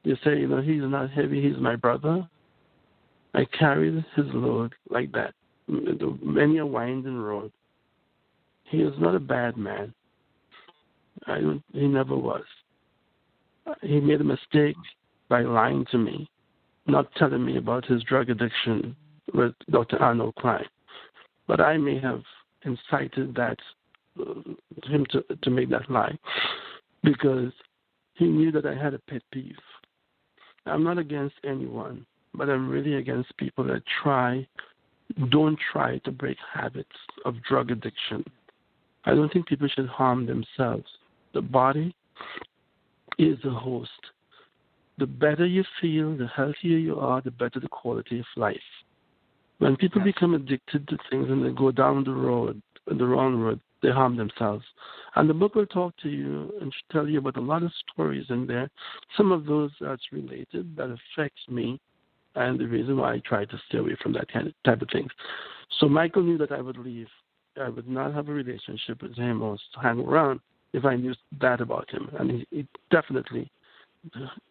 you 0.04 0.16
say, 0.24 0.38
you 0.38 0.48
know, 0.48 0.60
he's 0.60 0.82
not 0.82 1.10
heavy, 1.10 1.42
he's 1.42 1.58
my 1.60 1.76
brother. 1.76 2.28
I 3.37 3.44
carried 3.44 4.03
his 4.16 4.25
load 4.33 4.75
like 4.88 5.12
that, 5.12 5.35
many 5.68 6.57
a 6.57 6.64
winding 6.64 7.18
road. 7.18 7.53
He 8.64 8.79
is 8.79 8.94
not 8.99 9.14
a 9.14 9.20
bad 9.20 9.59
man. 9.59 9.92
I 11.27 11.40
don't, 11.40 11.62
he 11.72 11.87
never 11.87 12.16
was. 12.16 12.44
He 13.83 14.01
made 14.01 14.22
a 14.22 14.25
mistake 14.25 14.77
by 15.29 15.42
lying 15.42 15.85
to 15.90 15.99
me, 15.99 16.31
not 16.87 17.14
telling 17.16 17.44
me 17.44 17.59
about 17.59 17.85
his 17.85 18.03
drug 18.05 18.31
addiction 18.31 18.96
with 19.35 19.53
Dr. 19.70 20.01
Arnold 20.03 20.35
Klein. 20.37 20.64
But 21.46 21.61
I 21.61 21.77
may 21.77 21.99
have 22.01 22.22
incited 22.64 23.35
that 23.35 23.59
uh, 24.18 24.35
him 24.85 25.05
to 25.11 25.22
to 25.42 25.51
make 25.51 25.68
that 25.70 25.90
lie 25.90 26.16
because 27.03 27.53
he 28.14 28.27
knew 28.27 28.51
that 28.53 28.64
I 28.64 28.75
had 28.75 28.94
a 28.94 28.99
pet 28.99 29.22
peeve. 29.31 29.57
I'm 30.64 30.83
not 30.83 30.96
against 30.96 31.35
anyone, 31.44 32.07
but 32.37 32.49
I'm 32.49 32.68
really 32.68 32.94
against 32.94 33.37
people 33.37 33.64
that 33.64 33.83
try, 34.03 34.46
don't 35.31 35.59
try 35.72 35.99
to 35.99 36.11
break 36.11 36.37
habits 36.53 36.88
of 37.25 37.42
drug 37.49 37.70
addiction. 37.70 38.25
I 39.05 39.14
don't 39.14 39.33
think 39.33 39.46
people 39.46 39.68
should 39.68 39.88
harm 39.88 40.27
themselves. 40.27 40.87
The 41.33 41.42
body 41.42 41.94
is 43.18 43.38
a 43.44 43.51
host. 43.51 43.90
The 44.99 45.07
better 45.07 45.46
you 45.46 45.62
feel, 45.81 46.16
the 46.16 46.27
healthier 46.27 46.79
you 46.79 46.99
are, 46.99 47.20
the 47.20 47.31
better 47.31 47.61
the 47.61 47.68
quality 47.68 48.18
of 48.20 48.27
life. 48.37 48.57
When 49.59 49.77
people 49.77 50.03
yes. 50.05 50.14
become 50.14 50.35
addicted 50.35 50.88
to 50.88 50.99
things 51.11 51.29
and 51.31 51.44
they 51.44 51.51
go 51.51 51.70
down 51.70 52.05
the 52.05 52.12
road, 52.12 52.61
the 52.87 53.07
wrong 53.07 53.37
road, 53.37 53.61
they 53.83 53.90
harm 53.90 54.16
themselves. 54.16 54.64
And 55.14 55.29
the 55.29 55.35
book 55.35 55.55
will 55.55 55.66
talk 55.66 55.94
to 56.03 56.09
you 56.09 56.53
and 56.61 56.72
tell 56.90 57.09
you 57.09 57.18
about 57.18 57.37
a 57.37 57.40
lot 57.40 57.62
of 57.62 57.72
stories 57.92 58.27
in 58.29 58.46
there. 58.46 58.70
Some 59.16 59.33
of 59.33 59.46
those 59.46 59.70
that's 59.81 60.12
related 60.12 60.77
that 60.77 60.94
affects 60.94 61.42
me, 61.49 61.81
and 62.37 62.59
the 62.59 62.66
reason 62.66 62.99
why 62.99 63.14
I 63.14 63.22
try 63.25 63.44
to 63.44 63.61
stay 63.68 63.79
away 63.79 63.96
from 64.03 64.12
that 64.12 64.31
kind 64.31 64.46
of 64.46 64.55
type 64.64 64.83
of 64.83 64.88
things. 64.92 65.11
So 65.81 65.88
Michael 65.88 66.22
knew 66.22 66.38
that 66.38 66.53
I 66.53 66.61
would 66.61 66.79
leave. 66.79 67.09
I 67.61 67.68
would 67.68 67.88
not 67.88 68.14
have 68.14 68.29
a 68.29 68.33
relationship 68.33 69.03
with 69.03 69.16
him 69.16 69.42
or 69.42 69.57
hang 69.83 70.01
around 70.01 70.40
if 70.72 70.85
I 70.85 70.96
knew 70.96 71.14
that 71.40 71.61
about 71.61 71.90
him. 71.90 72.11
And 72.18 72.31
he, 72.31 72.46
he 72.51 72.68
definitely 72.90 73.51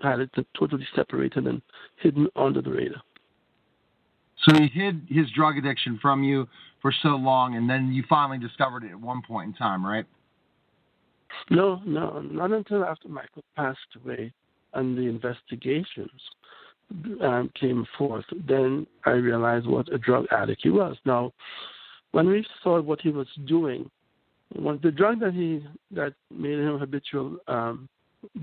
had 0.01 0.19
it 0.19 0.31
totally 0.57 0.87
separated 0.95 1.45
and 1.47 1.61
hidden 1.97 2.27
under 2.35 2.61
the 2.61 2.71
radar. 2.71 3.01
So 4.43 4.59
he 4.59 4.67
hid 4.67 5.07
his 5.07 5.27
drug 5.31 5.57
addiction 5.57 5.97
from 6.01 6.23
you 6.23 6.47
for 6.81 6.93
so 7.01 7.09
long, 7.09 7.55
and 7.55 7.69
then 7.69 7.93
you 7.93 8.03
finally 8.09 8.37
discovered 8.37 8.83
it 8.83 8.91
at 8.91 8.99
one 8.99 9.21
point 9.21 9.47
in 9.47 9.53
time, 9.53 9.85
right? 9.85 10.05
No, 11.49 11.81
no, 11.85 12.21
not 12.21 12.51
until 12.51 12.83
after 12.83 13.07
Michael 13.07 13.43
passed 13.55 13.79
away 14.03 14.33
and 14.73 14.97
the 14.97 15.03
investigations 15.03 16.21
um, 17.21 17.51
came 17.59 17.85
forth. 17.97 18.25
Then 18.47 18.87
I 19.05 19.11
realized 19.11 19.67
what 19.67 19.91
a 19.93 19.97
drug 19.97 20.25
addict 20.31 20.61
he 20.63 20.69
was. 20.69 20.97
Now, 21.05 21.33
when 22.11 22.27
we 22.27 22.45
saw 22.63 22.81
what 22.81 23.01
he 23.01 23.09
was 23.09 23.27
doing, 23.45 23.89
one, 24.53 24.79
the 24.83 24.91
drug 24.91 25.19
that 25.19 25.33
he 25.33 25.65
that 25.91 26.13
made 26.31 26.59
him 26.59 26.77
habitual 26.77 27.37
um, 27.47 27.89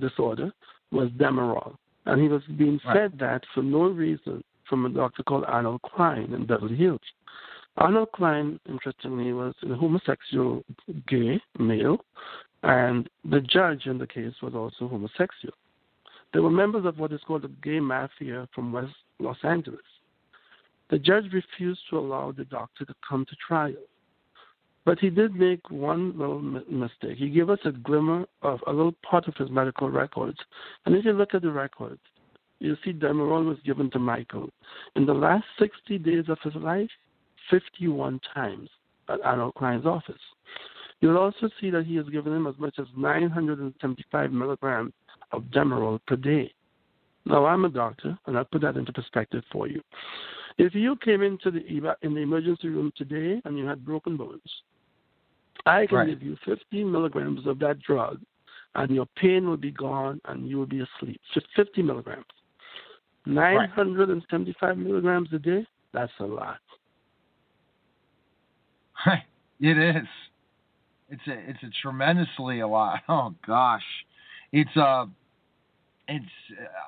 disorder 0.00 0.52
was 0.90 1.08
Demerol, 1.10 1.76
and 2.06 2.20
he 2.20 2.28
was 2.28 2.42
being 2.58 2.80
right. 2.84 3.10
fed 3.10 3.18
that 3.18 3.42
for 3.54 3.62
no 3.62 3.84
reason 3.84 4.42
from 4.68 4.86
a 4.86 4.90
doctor 4.90 5.22
called 5.22 5.44
Arnold 5.46 5.80
Klein 5.82 6.32
in 6.34 6.46
Beverly 6.46 6.76
Hills. 6.76 7.00
Arnold 7.76 8.12
Klein, 8.12 8.60
interestingly, 8.68 9.32
was 9.32 9.54
a 9.62 9.74
homosexual 9.74 10.62
gay 11.08 11.40
male, 11.58 12.04
and 12.62 13.08
the 13.30 13.40
judge 13.40 13.86
in 13.86 13.98
the 13.98 14.06
case 14.06 14.34
was 14.42 14.54
also 14.54 14.88
homosexual. 14.88 15.54
They 16.32 16.40
were 16.40 16.50
members 16.50 16.86
of 16.86 16.98
what 16.98 17.12
is 17.12 17.20
called 17.26 17.42
the 17.42 17.48
gay 17.62 17.80
mafia 17.80 18.48
from 18.54 18.72
West 18.72 18.94
Los 19.18 19.38
Angeles. 19.44 19.80
The 20.90 20.98
judge 20.98 21.32
refused 21.32 21.80
to 21.90 21.98
allow 21.98 22.32
the 22.32 22.44
doctor 22.44 22.84
to 22.84 22.94
come 23.08 23.24
to 23.26 23.36
trial. 23.46 23.74
But 24.84 24.98
he 24.98 25.10
did 25.10 25.34
make 25.34 25.70
one 25.70 26.18
little 26.18 26.40
mistake. 26.40 27.16
He 27.16 27.30
gave 27.30 27.50
us 27.50 27.60
a 27.64 27.70
glimmer 27.70 28.26
of 28.42 28.60
a 28.66 28.72
little 28.72 28.94
part 29.08 29.28
of 29.28 29.36
his 29.36 29.48
medical 29.48 29.88
records. 29.90 30.38
And 30.84 30.94
if 30.96 31.04
you 31.04 31.12
look 31.12 31.34
at 31.34 31.42
the 31.42 31.52
records, 31.52 32.00
you 32.58 32.76
see 32.84 32.92
Demerol 32.92 33.46
was 33.46 33.58
given 33.64 33.90
to 33.90 33.98
Michael 33.98 34.50
in 34.96 35.06
the 35.06 35.14
last 35.14 35.44
60 35.58 35.98
days 35.98 36.24
of 36.28 36.38
his 36.42 36.54
life 36.56 36.90
51 37.50 38.20
times 38.34 38.68
at 39.08 39.20
Arnold 39.24 39.54
Klein's 39.54 39.86
office. 39.86 40.20
You'll 41.02 41.18
also 41.18 41.50
see 41.60 41.68
that 41.70 41.84
he 41.84 41.96
has 41.96 42.08
given 42.08 42.32
him 42.32 42.46
as 42.46 42.54
much 42.58 42.76
as 42.78 42.86
975 42.96 44.32
milligrams 44.32 44.92
of 45.32 45.42
Demerol 45.54 45.98
per 46.06 46.14
day. 46.14 46.54
Now, 47.26 47.44
I'm 47.44 47.64
a 47.64 47.68
doctor, 47.68 48.16
and 48.26 48.38
I'll 48.38 48.44
put 48.44 48.62
that 48.62 48.76
into 48.76 48.92
perspective 48.92 49.42
for 49.50 49.66
you. 49.66 49.82
If 50.58 50.76
you 50.76 50.96
came 51.04 51.22
into 51.22 51.50
the 51.50 51.60
in 52.02 52.14
the 52.14 52.20
emergency 52.20 52.68
room 52.68 52.92
today 52.96 53.42
and 53.44 53.58
you 53.58 53.66
had 53.66 53.84
broken 53.84 54.16
bones, 54.16 54.40
I 55.66 55.86
can 55.86 55.98
right. 55.98 56.08
give 56.08 56.22
you 56.22 56.36
15 56.44 56.90
milligrams 56.90 57.46
of 57.46 57.58
that 57.58 57.80
drug, 57.80 58.20
and 58.76 58.94
your 58.94 59.06
pain 59.16 59.48
will 59.48 59.56
be 59.56 59.72
gone, 59.72 60.20
and 60.26 60.48
you 60.48 60.56
will 60.58 60.66
be 60.66 60.82
asleep. 60.82 61.20
50 61.56 61.82
milligrams. 61.82 62.26
975 63.26 64.68
right. 64.68 64.78
milligrams 64.78 65.28
a 65.32 65.38
day, 65.38 65.66
that's 65.92 66.12
a 66.20 66.24
lot. 66.24 66.58
it 69.60 69.96
is. 69.96 70.06
It's 71.12 71.28
a 71.28 71.50
it's 71.50 71.62
a 71.62 71.68
tremendously 71.82 72.60
a 72.60 72.66
lot. 72.66 73.00
Oh 73.08 73.34
gosh, 73.46 73.84
it's 74.50 74.74
a 74.76 75.06
it's 76.08 76.24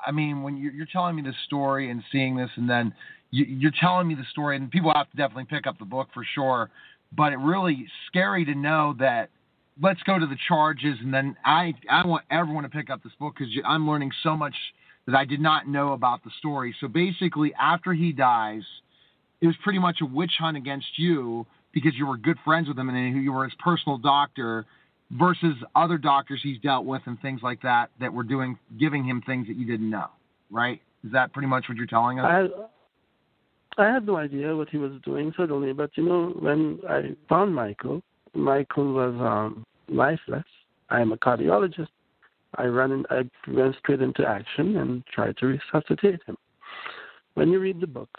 I 0.07 0.13
mean 0.13 0.43
when 0.43 0.57
you're, 0.57 0.73
you're 0.73 0.89
telling 0.91 1.15
me 1.15 1.23
the 1.23 1.35
story 1.47 1.91
and 1.91 2.03
seeing 2.11 2.35
this, 2.35 2.51
and 2.57 2.69
then 2.69 2.95
you, 3.31 3.45
you're 3.45 3.73
telling 3.79 4.09
me 4.09 4.15
the 4.15 4.25
story, 4.31 4.57
and 4.57 4.71
people 4.71 4.93
have 4.95 5.11
to 5.11 5.17
definitely 5.17 5.45
pick 5.45 5.67
up 5.67 5.79
the 5.79 5.85
book 5.85 6.09
for 6.15 6.25
sure. 6.35 6.71
But 7.15 7.35
it 7.35 7.39
really 7.39 7.87
scary 8.09 8.45
to 8.47 8.55
know 8.55 8.97
that. 8.99 9.29
Let's 9.83 10.01
go 10.05 10.19
to 10.21 10.27
the 10.27 10.37
charges, 10.49 10.97
and 11.03 11.13
then 11.13 11.37
I 11.45 11.75
I 11.91 12.07
want 12.07 12.25
everyone 12.31 12.63
to 12.63 12.71
pick 12.71 12.91
up 12.91 13.03
this 13.03 13.13
book 13.19 13.35
because 13.37 13.53
I'm 13.67 13.87
learning 13.89 14.13
so 14.23 14.37
much 14.37 14.55
that 15.07 15.17
I 15.17 15.25
did 15.25 15.41
not 15.41 15.69
know 15.69 15.93
about 15.93 16.23
the 16.25 16.31
story. 16.39 16.75
So 16.81 16.87
basically, 16.87 17.53
after 17.61 17.93
he 17.93 18.13
dies, 18.13 18.63
it 19.41 19.47
was 19.49 19.57
pretty 19.65 19.81
much 19.81 19.99
a 20.01 20.07
witch 20.07 20.33
hunt 20.39 20.57
against 20.57 20.97
you 20.97 21.45
because 21.75 21.93
you 21.97 22.07
were 22.07 22.17
good 22.17 22.39
friends 22.45 22.69
with 22.69 22.79
him 22.79 22.89
and 22.89 23.23
you 23.23 23.33
were 23.33 23.45
his 23.45 23.53
personal 23.63 23.99
doctor 23.99 24.65
versus 25.11 25.57
other 25.75 25.99
doctors 25.99 26.41
he's 26.43 26.59
dealt 26.61 26.87
with 26.87 27.03
and 27.07 27.21
things 27.21 27.41
like 27.43 27.61
that 27.63 27.91
that 28.01 28.13
were 28.13 28.23
doing 28.23 28.57
giving 28.79 29.05
him 29.05 29.21
things 29.27 29.47
that 29.49 29.57
you 29.57 29.67
didn't 29.67 29.91
know, 29.91 30.07
right? 30.51 30.81
Is 31.05 31.13
that 31.13 31.33
pretty 31.33 31.49
much 31.49 31.65
what 31.69 31.77
you're 31.77 31.87
telling 31.87 32.21
us? 32.21 32.51
I, 33.77 33.83
I 33.83 33.93
had 33.93 34.07
no 34.07 34.17
idea 34.17 34.57
what 34.57 34.71
he 34.71 34.79
was 34.79 34.93
doing 35.05 35.33
suddenly, 35.37 35.73
but 35.73 35.91
you 35.97 36.05
know, 36.05 36.33
when 36.39 36.81
I 36.89 37.15
found 37.29 37.55
Michael, 37.55 38.01
Michael 38.33 38.95
was 38.95 39.15
um, 39.21 39.65
lifeless. 39.89 40.45
I 40.91 41.01
am 41.01 41.13
a 41.13 41.17
cardiologist. 41.17 41.89
I 42.57 42.65
ran 42.65 42.93
in, 42.93 43.05
I 43.11 43.29
went 43.49 43.75
straight 43.81 44.01
into 44.01 44.25
action 44.27 44.77
and 44.77 45.05
tried 45.13 45.37
to 45.39 45.47
resuscitate 45.47 46.21
him. 46.25 46.37
When 47.35 47.49
you 47.51 47.59
read 47.59 47.81
the 47.81 47.89
book, 47.89 48.11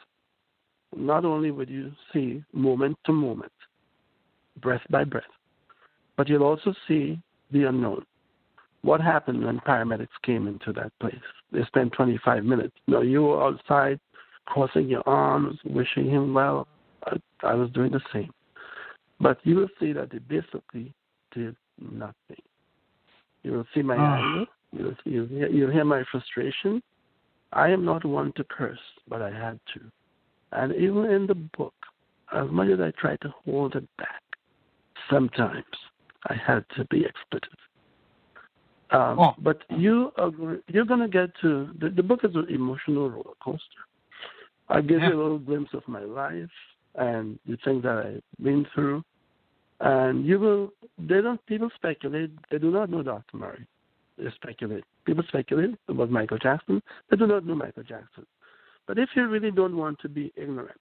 not 0.96 1.26
only 1.26 1.52
would 1.52 1.70
you 1.70 1.92
see 2.14 2.44
moment 2.54 2.98
to 3.06 3.12
moment, 3.12 3.52
breath 4.62 4.82
by 4.90 5.04
breath, 5.04 5.24
but 6.18 6.30
you'll 6.30 6.44
also 6.44 6.74
see 6.88 7.20
the 7.52 7.64
unknown. 7.66 8.06
What 8.82 9.02
happened 9.02 9.44
when 9.44 9.60
paramedics 9.60 10.08
came 10.24 10.48
into 10.48 10.72
that 10.74 10.92
place? 11.00 11.16
They 11.52 11.64
spent 11.66 11.92
25 11.94 12.44
minutes. 12.46 12.76
Know, 12.88 13.02
you 13.02 13.24
were 13.24 13.44
outside, 13.44 14.00
crossing 14.46 14.88
your 14.88 15.08
arms, 15.08 15.58
wishing 15.66 16.10
him 16.10 16.34
well. 16.34 16.68
I, 17.06 17.18
I 17.44 17.54
was 17.56 17.70
doing 17.72 17.92
the 17.92 18.02
same. 18.14 18.32
But 19.20 19.40
you 19.44 19.56
will 19.56 19.70
see 19.80 19.92
that 19.94 20.12
they 20.12 20.20
basically 20.20 20.94
did 21.34 21.56
nothing. 21.80 22.42
You 23.44 23.54
will 23.54 23.68
see 23.74 23.82
my 23.82 23.96
Oh. 23.96 24.00
anger. 24.00 24.46
You'll, 24.72 24.96
you'll, 25.06 25.28
hear, 25.28 25.48
you'll 25.48 25.72
hear 25.72 25.86
my 25.86 26.04
frustration. 26.12 26.82
I 27.54 27.70
am 27.70 27.86
not 27.86 28.04
one 28.04 28.34
to 28.34 28.44
curse, 28.44 28.80
but 29.08 29.22
I 29.22 29.32
had 29.32 29.60
to. 29.74 29.80
And 30.56 30.74
even 30.76 31.06
in 31.06 31.28
the 31.28 31.36
book, 31.36 31.74
as 32.34 32.50
much 32.50 32.70
as 32.70 32.80
I 32.80 32.92
tried 32.92 33.20
to 33.22 33.34
hold 33.44 33.76
it 33.76 33.88
back, 33.98 34.22
sometimes 35.10 35.66
I 36.30 36.34
had 36.36 36.66
to 36.76 36.86
be 36.86 37.06
expletive. 37.06 37.60
Um, 38.92 39.20
Oh. 39.20 39.34
But 39.40 39.64
you 39.70 40.12
are—you're 40.18 40.86
going 40.86 41.00
to 41.00 41.08
get 41.08 41.30
to 41.42 41.70
the, 41.80 41.90
the 41.90 42.04
book 42.04 42.22
is 42.24 42.36
an 42.36 42.48
emotional 42.50 43.10
roller 43.10 43.36
coaster. 43.44 43.84
I 44.70 44.82
give 44.82 45.00
Yeah. 45.02 45.10
you 45.10 45.16
a 45.16 45.22
little 45.22 45.40
glimpse 45.40 45.74
of 45.74 45.88
my 45.88 46.02
life 46.02 46.50
and 46.96 47.38
the 47.48 47.58
things 47.66 47.84
that 47.84 47.98
I've 47.98 48.44
been 48.44 48.66
through, 48.74 49.04
and 49.82 50.26
you 50.26 50.40
will. 50.40 50.72
They 50.98 51.22
don't. 51.22 51.44
People 51.48 51.70
speculate. 51.76 52.32
They 52.50 52.60
do 52.60 52.72
not 52.72 52.90
know 52.90 53.04
Dr. 53.04 53.38
Murray. 53.38 53.66
They 54.18 54.32
speculate. 54.32 54.86
People 55.06 55.24
speculate 55.28 55.76
about 55.90 56.10
Michael 56.10 56.38
Jackson. 56.38 56.82
They 57.10 57.18
do 57.18 57.28
not 57.28 57.46
know 57.46 57.56
Michael 57.56 57.84
Jackson. 57.84 58.26
But 58.88 59.00
if 59.00 59.10
you 59.16 59.28
really 59.28 59.52
don't 59.52 59.78
want 59.78 60.00
to 60.00 60.10
be 60.10 60.32
ignorant 60.36 60.80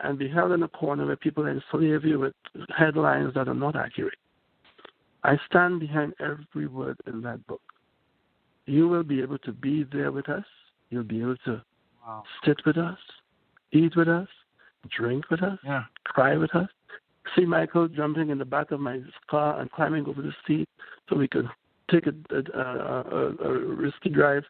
and 0.00 0.18
be 0.18 0.28
held 0.28 0.52
in 0.52 0.62
a 0.62 0.68
corner 0.68 1.06
where 1.06 1.16
people 1.16 1.46
enslave 1.46 2.04
you 2.04 2.18
with 2.18 2.34
headlines 2.76 3.34
that 3.34 3.48
are 3.48 3.54
not 3.54 3.76
accurate, 3.76 4.18
I 5.22 5.38
stand 5.48 5.80
behind 5.80 6.14
every 6.20 6.66
word 6.66 6.96
in 7.06 7.20
that 7.22 7.46
book. 7.46 7.62
You 8.66 8.88
will 8.88 9.02
be 9.02 9.20
able 9.22 9.38
to 9.38 9.52
be 9.52 9.84
there 9.92 10.12
with 10.12 10.28
us. 10.28 10.44
You'll 10.90 11.04
be 11.04 11.20
able 11.20 11.36
to 11.46 11.62
Wow. 12.06 12.22
sit 12.44 12.64
with 12.64 12.76
us, 12.78 12.98
eat 13.72 13.96
with 13.96 14.08
us, 14.08 14.28
drink 14.88 15.28
with 15.28 15.42
us, 15.42 15.58
Yeah. 15.64 15.84
cry 16.04 16.36
with 16.36 16.54
us. 16.54 16.70
See 17.34 17.44
Michael 17.44 17.88
jumping 17.88 18.30
in 18.30 18.38
the 18.38 18.44
back 18.44 18.70
of 18.70 18.78
my 18.78 19.02
car 19.26 19.58
and 19.60 19.68
climbing 19.72 20.06
over 20.06 20.22
the 20.22 20.32
seat 20.46 20.68
so 21.08 21.16
we 21.16 21.26
could 21.26 21.50
take 21.88 22.06
a, 22.06 22.14
a, 22.30 22.60
a, 22.60 23.02
a, 23.02 23.50
a 23.50 23.58
risky 23.58 24.10
drive 24.10 24.44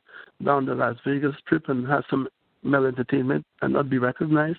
down 0.45 0.67
the 0.67 0.75
Las 0.75 0.99
Vegas 1.05 1.35
Strip 1.39 1.71
and 1.71 1.87
have 1.87 2.05
some 2.11 2.29
male 2.67 2.87
entertainment 2.87 3.45
and 3.63 3.73
not 3.73 3.89
be 3.89 3.99
recognized. 3.99 4.59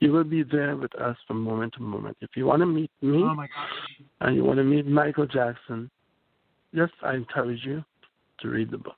You 0.00 0.12
will 0.12 0.24
be 0.24 0.42
there 0.42 0.76
with 0.76 0.94
us 0.96 1.16
from 1.26 1.40
moment 1.40 1.74
to 1.74 1.82
moment. 1.82 2.16
If 2.20 2.30
you 2.36 2.46
want 2.46 2.60
to 2.60 2.66
meet 2.66 2.90
me 3.00 3.22
Oh 3.24 3.46
and 4.20 4.36
you 4.36 4.44
want 4.44 4.58
to 4.58 4.64
meet 4.64 4.86
Michael 4.86 5.26
Jackson, 5.26 5.90
yes, 6.72 6.90
I 7.02 7.14
encourage 7.14 7.64
you 7.64 7.84
to 8.40 8.48
read 8.48 8.70
the 8.70 8.78
book. 8.78 8.96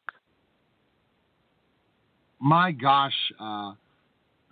My 2.40 2.72
gosh, 2.72 3.14
uh, 3.40 3.72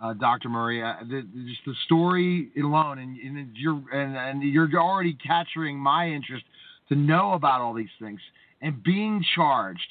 uh, 0.01 0.13
Dr. 0.13 0.49
Murray, 0.49 0.83
uh, 0.83 0.95
the, 1.01 1.21
just 1.47 1.61
the 1.65 1.73
story 1.85 2.49
alone, 2.57 2.99
and, 2.99 3.17
and 3.17 3.55
you're 3.55 3.81
and, 3.93 4.15
and 4.15 4.43
you're 4.43 4.69
already 4.75 5.17
capturing 5.25 5.77
my 5.77 6.07
interest 6.07 6.43
to 6.89 6.95
know 6.95 7.33
about 7.33 7.61
all 7.61 7.73
these 7.73 7.87
things 7.99 8.19
and 8.61 8.81
being 8.83 9.23
charged. 9.35 9.87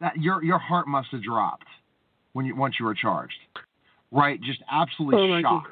That 0.00 0.16
your 0.18 0.44
your 0.44 0.58
heart 0.58 0.88
must 0.88 1.08
have 1.12 1.22
dropped 1.22 1.66
when 2.36 2.44
you 2.44 2.54
once 2.54 2.74
you 2.78 2.84
were 2.84 2.94
charged, 2.94 3.32
right? 4.12 4.38
Just 4.42 4.62
absolutely 4.70 5.38
Oh, 5.38 5.40
shocked. 5.40 5.68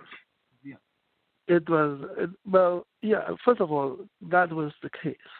It 1.46 1.68
was 1.68 2.00
it, 2.16 2.30
well, 2.50 2.86
yeah. 3.02 3.28
First 3.44 3.60
of 3.60 3.70
all, 3.70 3.98
that 4.30 4.50
was 4.50 4.72
the 4.82 4.88
case. 5.02 5.34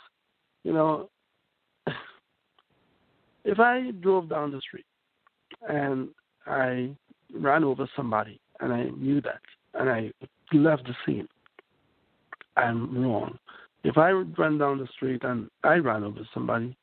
You 0.64 0.74
know, 0.74 1.08
if 3.46 3.58
I 3.58 3.90
drove 4.02 4.28
down 4.28 4.50
the 4.50 4.60
street 4.60 4.84
and 5.66 6.10
I 6.46 6.90
ran 7.32 7.64
over 7.64 7.88
somebody 7.96 8.38
and 8.60 8.70
I 8.70 8.84
knew 8.90 9.22
that 9.22 9.40
and 9.72 9.88
I 9.88 10.12
left 10.52 10.84
the 10.84 10.94
scene, 11.06 11.26
I'm 12.58 13.02
wrong. 13.02 13.38
If 13.82 13.96
I 13.96 14.10
ran 14.10 14.58
down 14.58 14.76
the 14.76 14.88
street 14.94 15.24
and 15.24 15.48
I 15.62 15.76
ran 15.76 16.04
over 16.04 16.20
somebody, 16.34 16.76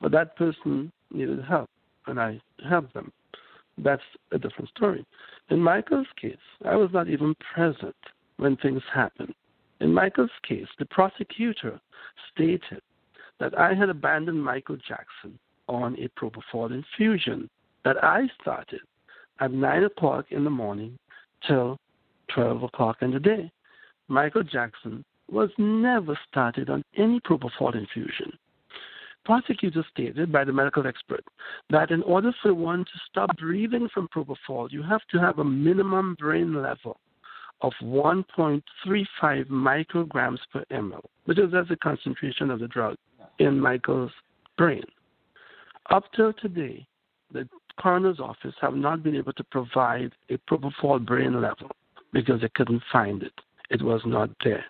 but 0.00 0.12
that 0.12 0.36
person 0.36 0.92
needed 1.10 1.42
help 1.42 1.68
and 2.06 2.20
I 2.20 2.40
helped 2.68 2.94
them, 2.94 3.12
that's 3.82 4.02
a 4.32 4.38
different 4.38 4.70
story. 4.70 5.04
In 5.50 5.60
Michael's 5.60 6.06
case, 6.20 6.36
I 6.64 6.76
was 6.76 6.90
not 6.92 7.08
even 7.08 7.34
present 7.54 7.96
when 8.36 8.56
things 8.56 8.82
happened. 8.92 9.34
In 9.80 9.92
Michael's 9.92 10.30
case, 10.46 10.68
the 10.78 10.86
prosecutor 10.86 11.80
stated 12.32 12.82
that 13.38 13.58
I 13.58 13.74
had 13.74 13.88
abandoned 13.88 14.44
Michael 14.44 14.76
Jackson 14.76 15.38
on 15.68 15.96
a 15.98 16.08
propofol 16.20 16.72
infusion 16.72 17.48
that 17.84 18.02
I 18.04 18.28
started 18.40 18.80
at 19.40 19.52
9 19.52 19.84
o'clock 19.84 20.26
in 20.30 20.44
the 20.44 20.50
morning 20.50 20.98
till 21.46 21.78
12 22.34 22.64
o'clock 22.64 22.98
in 23.00 23.12
the 23.12 23.20
day. 23.20 23.50
Michael 24.08 24.42
Jackson 24.42 25.04
was 25.30 25.50
never 25.56 26.18
started 26.28 26.68
on 26.68 26.82
any 26.96 27.20
propofol 27.20 27.74
infusion. 27.74 28.32
Prosecutor 29.24 29.84
stated 29.92 30.32
by 30.32 30.44
the 30.44 30.52
medical 30.52 30.86
expert 30.86 31.24
that 31.68 31.90
in 31.90 32.02
order 32.02 32.32
for 32.42 32.54
one 32.54 32.84
to 32.84 32.90
stop 33.08 33.36
breathing 33.36 33.88
from 33.92 34.08
propofol, 34.08 34.70
you 34.70 34.82
have 34.82 35.02
to 35.10 35.18
have 35.18 35.38
a 35.38 35.44
minimum 35.44 36.16
brain 36.18 36.54
level 36.60 36.98
of 37.60 37.72
1.35 37.82 38.62
micrograms 39.48 40.38
per 40.52 40.64
ml, 40.72 41.02
which 41.26 41.38
is 41.38 41.52
that's 41.52 41.68
the 41.68 41.76
concentration 41.76 42.50
of 42.50 42.60
the 42.60 42.68
drug 42.68 42.96
in 43.38 43.60
Michael's 43.60 44.12
brain. 44.56 44.82
Up 45.90 46.04
till 46.16 46.32
today, 46.32 46.86
the 47.32 47.46
coroner's 47.78 48.20
office 48.20 48.54
have 48.60 48.74
not 48.74 49.02
been 49.02 49.16
able 49.16 49.34
to 49.34 49.44
provide 49.44 50.12
a 50.30 50.38
propofol 50.50 51.04
brain 51.04 51.40
level 51.40 51.70
because 52.12 52.40
they 52.40 52.50
couldn't 52.54 52.82
find 52.90 53.22
it. 53.22 53.34
It 53.70 53.82
was 53.82 54.00
not 54.04 54.30
there 54.42 54.64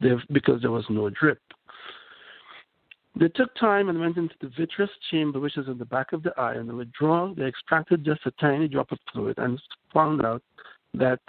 They've, 0.00 0.20
because 0.32 0.62
there 0.62 0.70
was 0.70 0.84
no 0.88 1.10
drip. 1.10 1.40
They 3.16 3.28
took 3.28 3.54
time 3.56 3.88
and 3.88 4.00
went 4.00 4.16
into 4.16 4.34
the 4.40 4.50
vitreous 4.56 4.90
chamber, 5.10 5.40
which 5.40 5.56
is 5.56 5.66
in 5.66 5.78
the 5.78 5.84
back 5.84 6.12
of 6.12 6.22
the 6.22 6.32
eye, 6.38 6.54
and 6.54 6.68
they 6.68 6.84
draw, 6.98 7.34
they 7.34 7.44
extracted 7.44 8.04
just 8.04 8.24
a 8.24 8.30
tiny 8.32 8.68
drop 8.68 8.92
of 8.92 8.98
fluid 9.12 9.36
and 9.38 9.60
found 9.92 10.24
out 10.24 10.42
that 10.94 11.20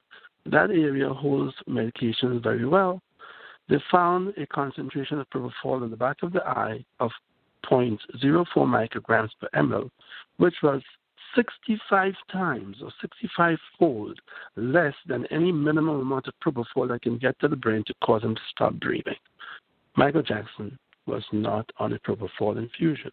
that 0.46 0.70
area 0.70 1.10
holds 1.10 1.56
medications 1.68 2.44
very 2.44 2.66
well. 2.66 3.02
They 3.68 3.82
found 3.92 4.34
a 4.38 4.46
concentration 4.48 5.20
of 5.20 5.30
propofol 5.30 5.84
in 5.84 5.92
the 5.92 5.98
back 5.98 6.18
of 6.24 6.34
the 6.34 6.44
eye 6.46 6.84
of 7.00 7.12
0.04 7.66 7.98
micrograms 8.58 9.30
per 9.40 9.50
ml, 9.56 9.90
which 10.38 10.56
was 10.62 10.82
65 11.36 12.14
times 12.32 12.78
or 12.82 12.92
65 13.02 13.58
fold 13.80 14.20
less 14.56 14.96
than 15.08 15.26
any 15.28 15.52
minimal 15.52 16.02
amount 16.02 16.28
of 16.28 16.34
propofol 16.44 16.90
that 16.90 17.02
can 17.02 17.18
get 17.18 17.40
to 17.40 17.48
the 17.48 17.56
brain 17.56 17.84
to 17.88 17.94
cause 18.04 18.24
him 18.24 18.36
to 18.36 18.42
stop 18.50 18.74
breathing. 18.74 19.16
Michael 19.96 20.24
Jackson 20.24 20.78
was 21.06 21.24
not 21.32 21.70
on 21.80 21.94
a 21.94 22.00
propofol 22.00 22.58
infusion. 22.58 23.12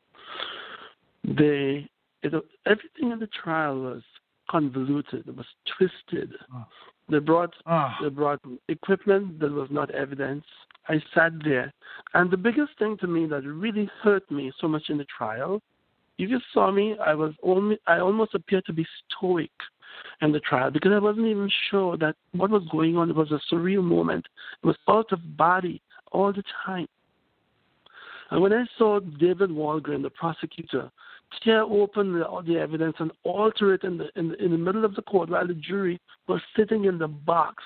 They, 1.24 1.88
it, 2.22 2.32
everything 2.66 3.12
in 3.12 3.18
the 3.18 3.28
trial 3.42 3.80
was 3.80 4.02
convoluted. 4.50 5.28
It 5.28 5.36
was 5.36 5.46
twisted. 5.76 6.32
Oh. 6.54 6.64
They 7.10 7.18
brought 7.18 7.54
Oh, 7.66 7.90
they 8.02 8.10
brought 8.10 8.40
equipment 8.68 9.40
that 9.40 9.50
was 9.50 9.68
not 9.70 9.90
evidence. 9.92 10.44
I 10.88 11.02
sat 11.14 11.32
there, 11.42 11.72
and 12.14 12.30
the 12.30 12.36
biggest 12.36 12.72
thing 12.78 12.96
to 12.98 13.06
me 13.06 13.26
that 13.26 13.42
really 13.44 13.90
hurt 14.02 14.30
me 14.30 14.52
so 14.60 14.68
much 14.68 14.84
in 14.88 14.98
the 14.98 15.06
trial, 15.16 15.60
if 16.18 16.28
you 16.30 16.40
saw 16.52 16.70
me, 16.70 16.96
I 17.04 17.14
was 17.14 17.32
only 17.42 17.78
I 17.86 18.00
almost 18.00 18.34
appeared 18.34 18.66
to 18.66 18.72
be 18.72 18.86
stoic 19.16 19.50
in 20.20 20.32
the 20.32 20.40
trial 20.40 20.70
because 20.70 20.92
I 20.92 20.98
wasn't 20.98 21.26
even 21.26 21.50
sure 21.70 21.96
that 21.98 22.16
what 22.32 22.50
was 22.50 22.62
going 22.70 22.96
on 22.96 23.14
was 23.14 23.30
a 23.32 23.40
surreal 23.52 23.82
moment. 23.82 24.26
It 24.62 24.66
was 24.66 24.76
out 24.88 25.12
of 25.12 25.36
body 25.36 25.80
all 26.12 26.32
the 26.32 26.42
time. 26.66 26.88
And 28.30 28.42
when 28.42 28.52
I 28.52 28.64
saw 28.76 29.00
David 29.00 29.50
Walgren, 29.50 30.02
the 30.02 30.10
prosecutor, 30.10 30.90
tear 31.42 31.62
open 31.62 32.12
the, 32.12 32.42
the 32.46 32.58
evidence 32.58 32.96
and 32.98 33.10
alter 33.24 33.74
it 33.74 33.84
in 33.84 33.98
the, 33.98 34.08
in 34.16 34.34
in 34.34 34.50
the 34.50 34.58
middle 34.58 34.84
of 34.84 34.94
the 34.94 35.02
court 35.02 35.30
while 35.30 35.46
the 35.46 35.54
jury 35.54 36.00
was 36.26 36.40
sitting 36.56 36.84
in 36.84 36.98
the 36.98 37.08
box, 37.08 37.62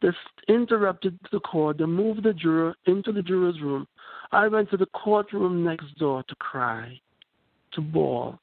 this 0.00 0.14
interrupted 0.48 1.18
the 1.30 1.40
court. 1.40 1.78
They 1.78 1.84
moved 1.84 2.24
the 2.24 2.32
juror 2.32 2.74
into 2.86 3.12
the 3.12 3.22
juror's 3.22 3.60
room. 3.60 3.86
I 4.32 4.48
went 4.48 4.70
to 4.70 4.76
the 4.76 4.86
courtroom 4.86 5.64
next 5.64 5.96
door 5.98 6.24
to 6.28 6.34
cry, 6.36 7.00
to 7.72 7.80
bawl, 7.80 8.38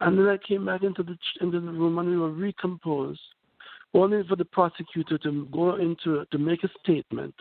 and 0.00 0.18
then 0.18 0.26
I 0.28 0.36
came 0.36 0.64
back 0.66 0.82
into 0.82 1.02
the 1.02 1.16
into 1.40 1.60
the 1.60 1.72
room 1.72 1.98
and 1.98 2.08
we 2.08 2.16
were 2.16 2.32
recomposed, 2.32 3.20
only 3.94 4.22
for 4.28 4.36
the 4.36 4.44
prosecutor 4.44 5.18
to 5.18 5.46
go 5.52 5.76
into 5.76 6.24
to 6.30 6.38
make 6.38 6.62
a 6.64 6.70
statement 6.82 7.34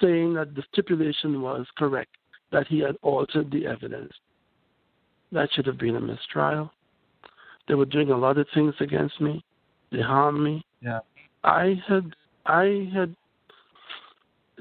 saying 0.00 0.34
that 0.34 0.54
the 0.54 0.62
stipulation 0.72 1.42
was 1.42 1.66
correct, 1.76 2.16
that 2.52 2.66
he 2.66 2.80
had 2.80 2.96
altered 3.02 3.50
the 3.50 3.66
evidence. 3.66 4.12
That 5.32 5.48
should 5.52 5.66
have 5.66 5.78
been 5.78 5.96
a 5.96 6.00
mistrial. 6.00 6.72
They 7.68 7.74
were 7.74 7.84
doing 7.84 8.10
a 8.10 8.18
lot 8.18 8.38
of 8.38 8.46
things 8.52 8.74
against 8.80 9.20
me. 9.20 9.44
They 9.92 10.00
harmed 10.00 10.42
me. 10.42 10.64
Yeah. 10.80 11.00
I 11.44 11.80
had, 11.86 12.14
I 12.46 12.90
had. 12.92 13.14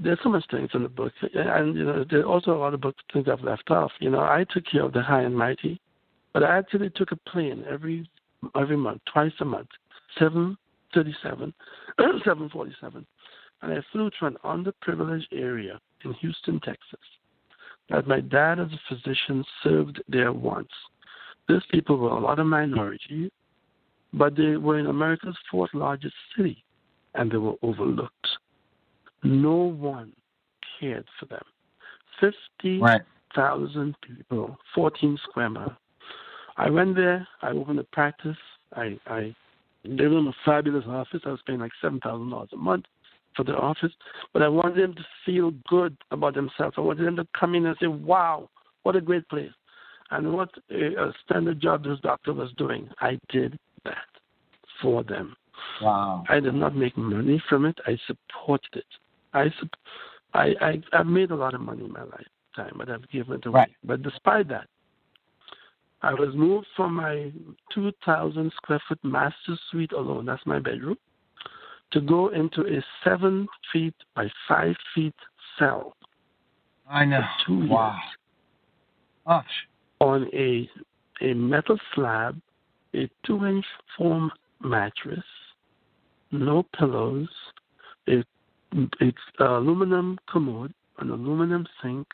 There's 0.01 0.19
so 0.23 0.29
much 0.29 0.45
things 0.49 0.69
in 0.73 0.84
the 0.84 0.89
book, 0.89 1.12
and 1.34 1.75
you 1.75 1.84
know, 1.84 2.05
there's 2.10 2.25
also 2.25 2.51
a 2.51 2.60
lot 2.60 2.73
of 2.73 2.79
books 2.79 3.03
things 3.12 3.27
I've 3.29 3.41
left 3.41 3.69
off. 3.69 3.91
You 3.99 4.10
know, 4.10 4.21
I 4.21 4.45
took 4.49 4.63
care 4.71 4.84
of 4.84 4.93
the 4.93 5.01
high 5.01 5.23
and 5.23 5.38
mighty, 5.38 5.82
but 6.34 6.43
I 6.43 6.58
actually 6.58 6.89
took 6.91 7.12
a 7.12 7.17
plane 7.29 7.65
every 7.69 8.10
every 8.55 8.77
month, 8.77 9.01
twice 9.12 9.34
a 9.41 9.45
month, 9.45 9.67
seven 10.17 10.58
thirty-seven, 10.93 11.53
seven 12.25 12.49
forty-seven, 12.49 13.05
and 13.62 13.74
I 13.74 13.78
flew 13.91 14.10
to 14.19 14.26
an 14.26 14.38
underprivileged 14.43 15.32
area 15.32 15.80
in 16.06 16.13
Houston, 16.13 16.60
Texas, 16.62 17.00
that 17.89 18.08
my 18.08 18.22
dad, 18.22 18.60
as 18.60 18.67
a 18.72 18.80
physician, 18.95 19.43
served 19.63 20.02
there 20.08 20.32
once. 20.32 20.69
These 21.48 21.63
people 21.72 21.98
were 21.98 22.10
a 22.10 22.19
lot 22.19 22.39
of 22.39 22.45
minorities, 22.45 23.32
but 24.13 24.36
they 24.36 24.58
were 24.58 24.80
in 24.80 24.88
America's 24.88 25.38
fourth 25.52 25.74
largest 25.74 26.15
city, 26.36 26.63
and 27.15 27.32
they 27.32 27.38
were 27.38 27.56
overlooked. 27.62 28.28
No 29.24 29.56
one 29.56 30.13
cared 30.80 31.06
for 31.19 31.26
them. 31.26 31.43
50,000 32.22 32.82
right. 32.82 33.95
people, 34.02 34.58
14 34.76 35.17
square 35.30 35.50
miles. 35.50 35.72
I 36.58 36.69
went 36.69 36.95
there, 36.95 37.28
I 37.41 37.52
opened 37.52 37.80
a 37.80 37.84
practice, 37.86 38.38
I, 38.76 39.00
I 39.08 39.36
lived 39.84 40.13
in 40.13 40.28
a 40.28 40.34
fabulous 40.45 40.86
office. 40.88 41.22
I 41.26 41.30
was 41.30 41.39
paying 41.45 41.60
like 41.60 41.72
$7,000 41.84 42.54
a 42.54 42.56
month 42.58 42.86
for 43.35 43.43
the 43.43 43.55
office, 43.55 43.91
but 44.33 44.41
I 44.41 44.47
wanted 44.47 44.83
them 44.83 44.95
to 44.95 45.05
feel 45.25 45.51
good 45.67 45.95
about 46.11 46.35
themselves. 46.35 46.75
I 46.77 46.81
wanted 46.81 47.05
them 47.05 47.15
to 47.17 47.27
come 47.39 47.55
in 47.55 47.65
and 47.65 47.75
say, 47.79 47.87
wow, 47.87 48.49
what 48.83 48.95
a 48.95 49.01
great 49.01 49.27
place. 49.29 49.51
And 50.11 50.33
what 50.33 50.49
a 50.71 51.11
standard 51.23 51.61
job 51.61 51.83
this 51.83 51.99
doctor 52.01 52.33
was 52.33 52.51
doing, 52.57 52.89
I 52.99 53.19
did 53.29 53.59
that 53.85 53.97
for 54.81 55.03
them. 55.03 55.35
Wow. 55.81 56.23
I 56.29 56.39
did 56.39 56.55
not 56.55 56.75
make 56.75 56.97
money 56.97 57.41
from 57.47 57.65
it. 57.65 57.77
I 57.85 57.97
supported 58.07 58.75
it. 58.75 58.85
I, 59.33 59.45
I, 60.33 60.53
I, 60.61 60.81
I've 60.93 61.05
made 61.05 61.31
a 61.31 61.35
lot 61.35 61.53
of 61.53 61.61
money 61.61 61.85
in 61.85 61.91
my 61.91 62.03
lifetime, 62.03 62.75
but 62.77 62.89
I've 62.89 63.09
given 63.11 63.35
it 63.35 63.45
away. 63.45 63.59
Right. 63.59 63.71
But 63.83 64.01
despite 64.01 64.47
that, 64.49 64.67
I 66.01 66.13
was 66.13 66.29
moved 66.33 66.67
from 66.75 66.95
my 66.95 67.31
2,000 67.73 68.51
square 68.55 68.81
foot 68.87 68.99
master 69.03 69.57
suite 69.69 69.91
alone, 69.91 70.25
that's 70.25 70.45
my 70.45 70.59
bedroom, 70.59 70.97
to 71.91 72.02
go 72.02 72.30
into 72.30 72.62
a 72.62 72.84
seven 73.04 73.47
feet 73.71 73.95
by 74.15 74.28
five 74.47 74.75
feet 74.93 75.15
cell. 75.58 75.95
I 76.89 77.06
know. 77.06 77.21
two 77.45 77.67
wow. 77.67 77.95
years. 79.28 79.43
Oh. 80.02 80.06
On 80.06 80.28
a 80.34 80.69
a 81.21 81.34
metal 81.34 81.78
slab, 81.93 82.39
a 82.95 83.10
two 83.25 83.45
inch 83.45 83.65
foam 83.97 84.32
mattress, 84.62 85.23
no 86.32 86.65
pillows, 86.78 87.28
a, 88.08 88.23
a 88.71 89.13
aluminum 89.43 90.17
commode, 90.30 90.73
an 90.99 91.10
aluminum 91.10 91.67
sink, 91.82 92.08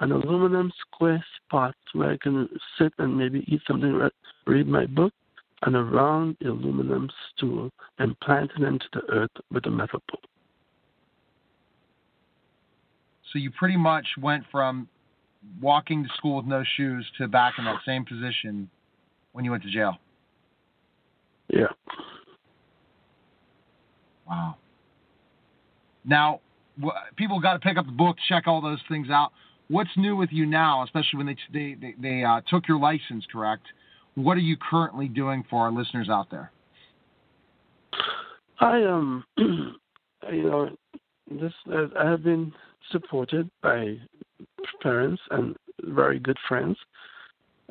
an 0.00 0.12
aluminum 0.12 0.72
square 0.80 1.24
spot 1.36 1.74
where 1.92 2.10
I 2.10 2.16
can 2.16 2.48
sit 2.78 2.92
and 2.98 3.16
maybe 3.16 3.44
eat 3.48 3.60
something, 3.66 4.08
read 4.46 4.66
my 4.66 4.86
book, 4.86 5.12
and 5.62 5.76
a 5.76 5.82
round 5.82 6.36
aluminum 6.44 7.08
stool 7.34 7.70
and 7.98 8.18
planted 8.20 8.62
into 8.62 8.86
the 8.92 9.02
earth 9.10 9.30
with 9.50 9.66
a 9.66 9.70
metal 9.70 10.02
pole. 10.10 10.20
So 13.32 13.38
you 13.38 13.50
pretty 13.50 13.76
much 13.76 14.06
went 14.20 14.44
from 14.50 14.88
walking 15.60 16.04
to 16.04 16.08
school 16.16 16.36
with 16.36 16.46
no 16.46 16.62
shoes 16.76 17.06
to 17.18 17.28
back 17.28 17.54
in 17.58 17.64
that 17.64 17.78
same 17.86 18.04
position 18.04 18.68
when 19.32 19.44
you 19.44 19.50
went 19.50 19.62
to 19.64 19.70
jail. 19.70 19.96
Yeah. 21.48 21.66
Wow. 24.26 24.56
Now, 26.04 26.40
people 27.16 27.40
got 27.40 27.54
to 27.54 27.58
pick 27.58 27.76
up 27.76 27.86
the 27.86 27.92
book, 27.92 28.16
check 28.28 28.46
all 28.46 28.60
those 28.60 28.80
things 28.88 29.08
out. 29.10 29.32
What's 29.68 29.90
new 29.96 30.16
with 30.16 30.30
you 30.32 30.46
now, 30.46 30.84
especially 30.84 31.18
when 31.18 31.26
they 31.26 31.36
they 31.52 31.76
they, 31.80 31.94
they 32.00 32.24
uh, 32.24 32.42
took 32.48 32.68
your 32.68 32.78
license, 32.78 33.24
correct? 33.32 33.66
What 34.14 34.36
are 34.36 34.40
you 34.40 34.56
currently 34.70 35.08
doing 35.08 35.44
for 35.50 35.62
our 35.62 35.72
listeners 35.72 36.08
out 36.08 36.30
there? 36.30 36.52
I 38.60 38.82
um, 38.84 39.24
you 39.38 40.42
know, 40.42 40.70
this 41.30 41.52
I 41.68 42.08
have 42.10 42.22
been 42.22 42.52
supported 42.90 43.50
by 43.62 43.96
parents 44.82 45.20
and 45.30 45.56
very 45.82 46.18
good 46.18 46.36
friends. 46.48 46.76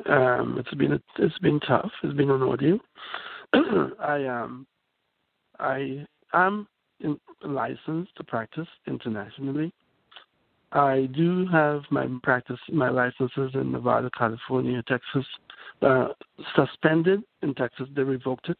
Um, 0.10 0.58
it's 0.60 0.74
been 0.74 1.00
it's 1.18 1.40
been 1.40 1.60
tough. 1.62 1.92
It's 2.04 2.16
been 2.16 2.32
an 2.32 2.42
ordeal. 2.42 2.80
I 3.54 4.26
um, 4.26 4.68
I 5.60 6.06
am 6.34 6.68
in, 7.00 7.20
licensed 7.44 8.16
to 8.18 8.24
practice 8.24 8.68
internationally. 8.88 9.74
I 10.72 11.08
do 11.16 11.46
have 11.52 11.84
my 11.92 12.08
practice, 12.24 12.58
my 12.72 12.90
licenses 12.90 13.52
in 13.54 13.72
Nevada, 13.72 14.10
California, 14.18 14.82
Texas, 14.88 15.26
uh, 15.84 16.10
suspended. 16.56 17.22
In 17.42 17.54
Texas, 17.56 17.88
they 17.96 18.04
revoked 18.04 18.50
it. 18.50 18.58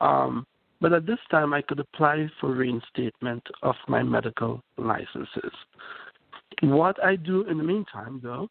Um, 0.00 0.46
but 0.80 0.92
at 0.92 1.06
this 1.06 1.18
time, 1.30 1.52
I 1.52 1.62
could 1.62 1.80
apply 1.80 2.28
for 2.40 2.52
reinstatement 2.52 3.42
of 3.62 3.74
my 3.88 4.02
medical 4.02 4.62
licenses. 4.76 5.52
What 6.62 7.02
I 7.04 7.16
do 7.16 7.42
in 7.48 7.58
the 7.58 7.64
meantime, 7.64 8.20
though, 8.22 8.48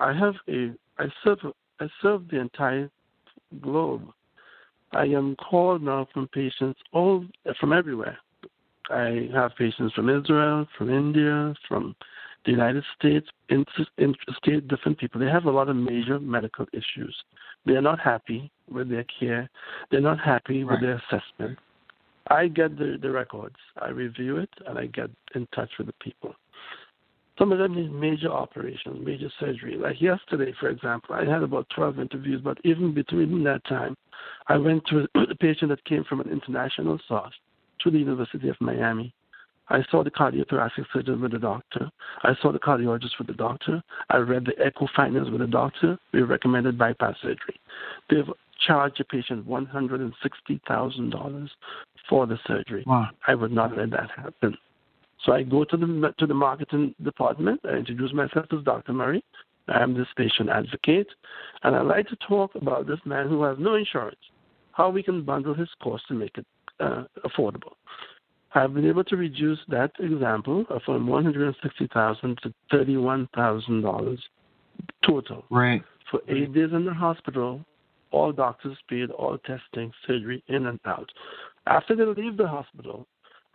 I 0.00 0.12
have 0.12 0.34
a 0.48 0.72
I 0.98 1.06
serve 1.22 1.38
I 1.80 1.88
serve 2.02 2.28
the 2.28 2.38
entire 2.40 2.90
globe. 3.60 4.08
I 4.92 5.04
am 5.04 5.36
called 5.36 5.82
now 5.82 6.06
from 6.12 6.28
patients 6.28 6.80
all 6.92 7.24
from 7.58 7.72
everywhere. 7.72 8.18
I 8.90 9.28
have 9.32 9.56
patients 9.56 9.94
from 9.94 10.10
Israel, 10.10 10.66
from 10.76 10.90
India, 10.90 11.54
from 11.68 11.96
the 12.44 12.52
United 12.52 12.84
States, 12.98 13.26
interstate 13.48 14.68
different 14.68 14.98
people. 14.98 15.20
They 15.20 15.30
have 15.30 15.44
a 15.44 15.50
lot 15.50 15.68
of 15.68 15.76
major 15.76 16.18
medical 16.20 16.66
issues. 16.72 17.16
They 17.66 17.72
are 17.72 17.82
not 17.82 17.98
happy 18.00 18.50
with 18.70 18.90
their 18.90 19.04
care. 19.18 19.48
They're 19.90 20.00
not 20.00 20.20
happy 20.20 20.64
right. 20.64 20.72
with 20.72 20.80
their 20.82 21.02
assessment. 21.08 21.58
I 22.28 22.48
get 22.48 22.78
the, 22.78 22.98
the 23.00 23.10
records, 23.10 23.56
I 23.80 23.90
review 23.90 24.38
it, 24.38 24.50
and 24.66 24.78
I 24.78 24.86
get 24.86 25.10
in 25.34 25.46
touch 25.54 25.70
with 25.78 25.88
the 25.88 25.94
people. 26.00 26.34
Some 27.38 27.50
of 27.50 27.58
them 27.58 27.74
need 27.74 27.92
major 27.92 28.28
operations, 28.28 29.04
major 29.04 29.28
surgery. 29.40 29.76
Like 29.76 30.00
yesterday, 30.00 30.54
for 30.58 30.68
example, 30.68 31.16
I 31.16 31.24
had 31.24 31.42
about 31.42 31.66
12 31.74 31.98
interviews, 31.98 32.40
but 32.42 32.58
even 32.64 32.94
between 32.94 33.42
that 33.44 33.64
time, 33.66 33.96
I 34.46 34.56
went 34.56 34.86
to 34.86 35.06
a 35.14 35.34
patient 35.40 35.70
that 35.70 35.84
came 35.84 36.04
from 36.04 36.20
an 36.20 36.30
international 36.30 36.98
source 37.08 37.34
to 37.80 37.90
the 37.90 37.98
University 37.98 38.48
of 38.48 38.56
Miami. 38.60 39.12
I 39.68 39.82
saw 39.90 40.04
the 40.04 40.10
cardiothoracic 40.10 40.84
surgeon 40.92 41.20
with 41.20 41.32
the 41.32 41.38
doctor. 41.38 41.90
I 42.22 42.34
saw 42.40 42.52
the 42.52 42.58
cardiologist 42.58 43.18
with 43.18 43.28
the 43.28 43.34
doctor. 43.34 43.82
I 44.10 44.18
read 44.18 44.44
the 44.44 44.64
echo 44.64 44.86
findings 44.94 45.30
with 45.30 45.40
the 45.40 45.46
doctor. 45.46 45.98
We 46.12 46.22
recommended 46.22 46.76
bypass 46.76 47.16
surgery. 47.22 47.58
They've 48.10 48.28
charged 48.66 48.98
the 48.98 49.04
patient 49.04 49.48
$160,000 49.48 51.48
for 52.08 52.26
the 52.26 52.38
surgery. 52.46 52.84
Wow. 52.86 53.08
I 53.26 53.34
would 53.34 53.52
not 53.52 53.76
let 53.76 53.90
that 53.90 54.10
happen. 54.14 54.56
So 55.24 55.32
I 55.32 55.42
go 55.42 55.64
to 55.64 55.76
the 55.76 56.14
to 56.18 56.26
the 56.26 56.34
marketing 56.34 56.94
department. 57.02 57.60
I 57.64 57.76
introduce 57.76 58.12
myself 58.12 58.46
as 58.52 58.62
Dr. 58.64 58.92
Murray. 58.92 59.24
I 59.68 59.82
am 59.82 59.94
this 59.94 60.06
patient 60.16 60.50
advocate, 60.50 61.06
and 61.62 61.74
I 61.74 61.80
like 61.80 62.06
to 62.08 62.16
talk 62.28 62.54
about 62.54 62.86
this 62.86 62.98
man 63.06 63.28
who 63.28 63.42
has 63.44 63.56
no 63.58 63.76
insurance, 63.76 64.18
how 64.72 64.90
we 64.90 65.02
can 65.02 65.22
bundle 65.22 65.54
his 65.54 65.70
cost 65.82 66.06
to 66.08 66.14
make 66.14 66.36
it 66.36 66.44
uh, 66.80 67.04
affordable. 67.24 67.72
I've 68.54 68.72
been 68.72 68.86
able 68.86 69.04
to 69.04 69.16
reduce 69.16 69.58
that 69.68 69.90
example 69.98 70.64
from 70.84 71.06
one 71.06 71.24
hundred 71.24 71.46
and 71.46 71.56
sixty 71.62 71.88
thousand 71.92 72.38
to 72.42 72.54
thirty-one 72.70 73.28
thousand 73.34 73.82
dollars 73.82 74.20
total. 75.04 75.44
Right. 75.50 75.82
For 76.10 76.20
eight 76.28 76.52
days 76.52 76.70
in 76.72 76.84
the 76.84 76.94
hospital, 76.94 77.64
all 78.12 78.30
doctors 78.30 78.76
paid, 78.88 79.10
all 79.10 79.38
testing, 79.38 79.92
surgery, 80.06 80.42
in 80.48 80.66
and 80.66 80.78
out. 80.84 81.10
After 81.66 81.96
they 81.96 82.04
leave 82.04 82.36
the 82.36 82.46
hospital, 82.46 83.06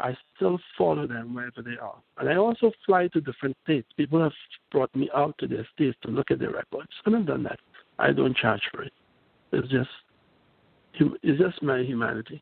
I 0.01 0.17
still 0.35 0.59
follow 0.77 1.07
them 1.07 1.33
wherever 1.33 1.61
they 1.61 1.77
are. 1.81 1.95
And 2.17 2.27
I 2.29 2.35
also 2.35 2.71
fly 2.85 3.07
to 3.09 3.21
different 3.21 3.55
states. 3.63 3.87
People 3.95 4.21
have 4.21 4.33
brought 4.71 4.93
me 4.95 5.09
out 5.15 5.37
to 5.37 5.47
their 5.47 5.67
states 5.73 5.97
to 6.03 6.09
look 6.09 6.31
at 6.31 6.39
their 6.39 6.51
records, 6.51 6.89
and 7.05 7.15
I've 7.15 7.25
done 7.25 7.43
that. 7.43 7.59
I 7.99 8.11
don't 8.11 8.35
charge 8.35 8.61
for 8.71 8.83
it. 8.83 8.93
It's 9.51 9.67
just, 9.69 9.89
it's 11.23 11.39
just 11.39 11.61
my 11.63 11.79
humanity. 11.79 12.41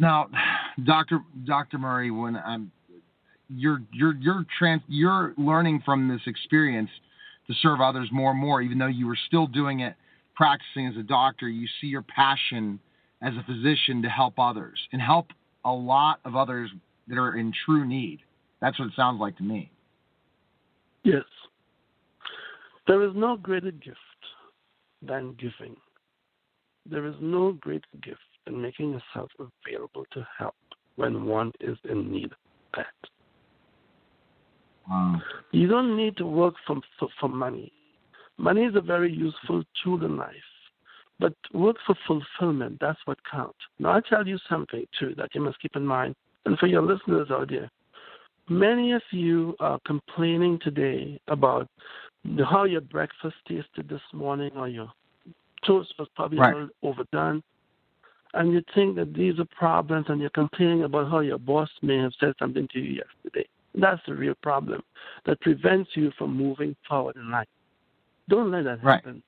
Now, 0.00 0.28
Doctor 0.84 1.20
Doctor 1.46 1.78
Murray, 1.78 2.10
when 2.10 2.36
I'm, 2.36 2.72
you're 3.48 3.82
you're 3.92 4.14
you're 4.14 4.44
trans, 4.58 4.82
you're 4.88 5.34
learning 5.36 5.82
from 5.84 6.08
this 6.08 6.22
experience 6.26 6.90
to 7.46 7.54
serve 7.62 7.80
others 7.80 8.08
more 8.10 8.32
and 8.32 8.40
more, 8.40 8.62
even 8.62 8.78
though 8.78 8.86
you 8.86 9.06
were 9.06 9.18
still 9.28 9.46
doing 9.46 9.80
it, 9.80 9.94
practicing 10.34 10.88
as 10.88 10.96
a 10.96 11.02
doctor. 11.02 11.48
You 11.48 11.68
see 11.80 11.86
your 11.86 12.02
passion 12.02 12.80
as 13.22 13.34
a 13.34 13.44
physician 13.44 14.02
to 14.02 14.08
help 14.08 14.38
others 14.38 14.80
and 14.92 15.00
help 15.00 15.26
a 15.64 15.72
lot 15.72 16.20
of 16.24 16.34
others 16.34 16.70
that 17.06 17.18
are 17.18 17.36
in 17.36 17.52
true 17.66 17.86
need. 17.86 18.20
That's 18.60 18.78
what 18.78 18.86
it 18.86 18.94
sounds 18.96 19.20
like 19.20 19.36
to 19.36 19.42
me. 19.42 19.70
Yes. 21.02 21.24
There 22.86 23.02
is 23.02 23.12
no 23.14 23.36
greater 23.36 23.70
gift 23.70 23.98
than 25.02 25.36
giving. 25.38 25.76
There 26.86 27.06
is 27.06 27.14
no 27.20 27.52
greater 27.52 27.84
gift 28.02 28.20
than 28.44 28.60
making 28.60 28.90
yourself 28.90 29.30
available 29.38 30.04
to 30.12 30.26
help 30.38 30.54
when 30.96 31.24
one 31.24 31.52
is 31.60 31.76
in 31.88 32.10
need 32.10 32.26
of 32.26 32.38
that. 32.76 33.10
Wow. 34.88 35.20
You 35.52 35.68
don't 35.68 35.96
need 35.96 36.16
to 36.18 36.26
work 36.26 36.54
for, 36.66 36.80
for, 36.98 37.08
for 37.20 37.28
money. 37.28 37.72
Money 38.38 38.62
is 38.62 38.74
a 38.74 38.80
very 38.80 39.12
useful 39.12 39.62
tool 39.82 40.04
in 40.04 40.16
life. 40.16 40.34
But 41.18 41.34
work 41.52 41.76
for 41.86 41.94
fulfillment, 42.06 42.78
that's 42.80 42.98
what 43.04 43.18
counts. 43.30 43.58
Now, 43.78 43.90
I 43.90 44.00
tell 44.08 44.26
you 44.26 44.38
something, 44.48 44.86
too, 44.98 45.14
that 45.18 45.34
you 45.34 45.42
must 45.42 45.60
keep 45.60 45.76
in 45.76 45.86
mind, 45.86 46.14
and 46.46 46.58
for 46.58 46.66
your 46.66 46.82
listeners 46.82 47.28
out 47.30 47.50
there 47.50 47.70
many 48.50 48.92
of 48.92 49.02
you 49.12 49.54
are 49.60 49.78
complaining 49.86 50.58
today 50.62 51.18
about 51.28 51.68
how 52.50 52.64
your 52.64 52.80
breakfast 52.82 53.36
tasted 53.48 53.88
this 53.88 54.02
morning 54.12 54.50
or 54.56 54.68
your 54.68 54.92
toast 55.66 55.94
was 55.98 56.08
probably 56.14 56.38
right. 56.38 56.52
a 56.52 56.58
little 56.58 56.70
overdone. 56.82 57.42
And 58.34 58.52
you 58.52 58.62
think 58.74 58.96
that 58.96 59.12
these 59.14 59.38
are 59.38 59.46
problems 59.56 60.06
and 60.08 60.20
you're 60.20 60.30
complaining 60.30 60.84
about 60.84 61.10
how 61.10 61.20
your 61.20 61.38
boss 61.38 61.68
may 61.82 61.98
have 61.98 62.12
said 62.20 62.34
something 62.38 62.68
to 62.72 62.78
you 62.78 63.02
yesterday. 63.02 63.48
That's 63.74 64.00
the 64.06 64.14
real 64.14 64.34
problem 64.42 64.82
that 65.26 65.40
prevents 65.40 65.90
you 65.94 66.12
from 66.16 66.36
moving 66.36 66.76
forward 66.88 67.16
in 67.16 67.30
life. 67.30 67.48
Don't 68.28 68.50
let 68.50 68.64
that 68.64 68.84
right. 68.84 68.96
happen. 68.96 69.22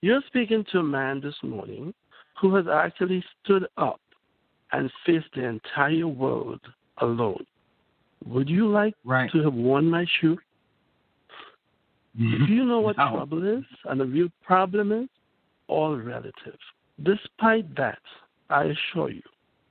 You're 0.00 0.22
speaking 0.28 0.64
to 0.72 0.78
a 0.78 0.82
man 0.82 1.20
this 1.20 1.34
morning 1.42 1.92
who 2.40 2.54
has 2.54 2.66
actually 2.72 3.24
stood 3.42 3.66
up 3.76 4.00
and 4.72 4.90
faced 5.04 5.26
the 5.34 5.44
entire 5.44 6.06
world 6.06 6.60
alone. 6.98 7.44
Would 8.26 8.48
you 8.48 8.68
like 8.68 8.94
right. 9.04 9.30
to 9.32 9.42
have 9.42 9.54
worn 9.54 9.90
my 9.90 10.06
shoe? 10.20 10.38
Mm-hmm. 12.18 12.42
if 12.42 12.50
you 12.50 12.64
know 12.64 12.80
what 12.80 12.96
no. 12.96 13.10
trouble 13.10 13.58
is 13.58 13.64
and 13.84 14.00
the 14.00 14.06
real 14.06 14.28
problem 14.42 14.90
is, 14.92 15.08
all 15.68 15.96
relative. 15.96 16.58
Despite 17.02 17.76
that, 17.76 18.00
I 18.50 18.64
assure 18.64 19.10
you, 19.10 19.22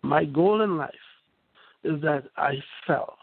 my 0.01 0.25
goal 0.25 0.61
in 0.61 0.77
life 0.77 0.93
is 1.83 2.01
that 2.01 2.25
I 2.37 2.55
fell, 2.85 3.17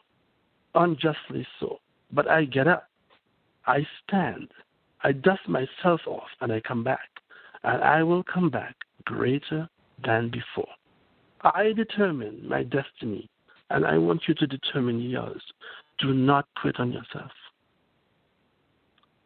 unjustly 0.74 1.46
so, 1.58 1.78
but 2.12 2.28
I 2.28 2.44
get 2.44 2.68
up, 2.68 2.88
I 3.66 3.86
stand, 4.06 4.48
I 5.02 5.12
dust 5.12 5.48
myself 5.48 6.00
off, 6.06 6.28
and 6.40 6.52
I 6.52 6.60
come 6.60 6.84
back. 6.84 7.08
And 7.62 7.82
I 7.82 8.02
will 8.02 8.22
come 8.22 8.50
back 8.50 8.76
greater 9.04 9.68
than 10.04 10.30
before. 10.30 10.68
I 11.42 11.72
determine 11.72 12.46
my 12.46 12.62
destiny, 12.62 13.30
and 13.70 13.86
I 13.86 13.96
want 13.98 14.22
you 14.28 14.34
to 14.34 14.46
determine 14.46 15.00
yours. 15.00 15.42
Do 15.98 16.12
not 16.12 16.46
quit 16.60 16.78
on 16.78 16.92
yourself. 16.92 17.30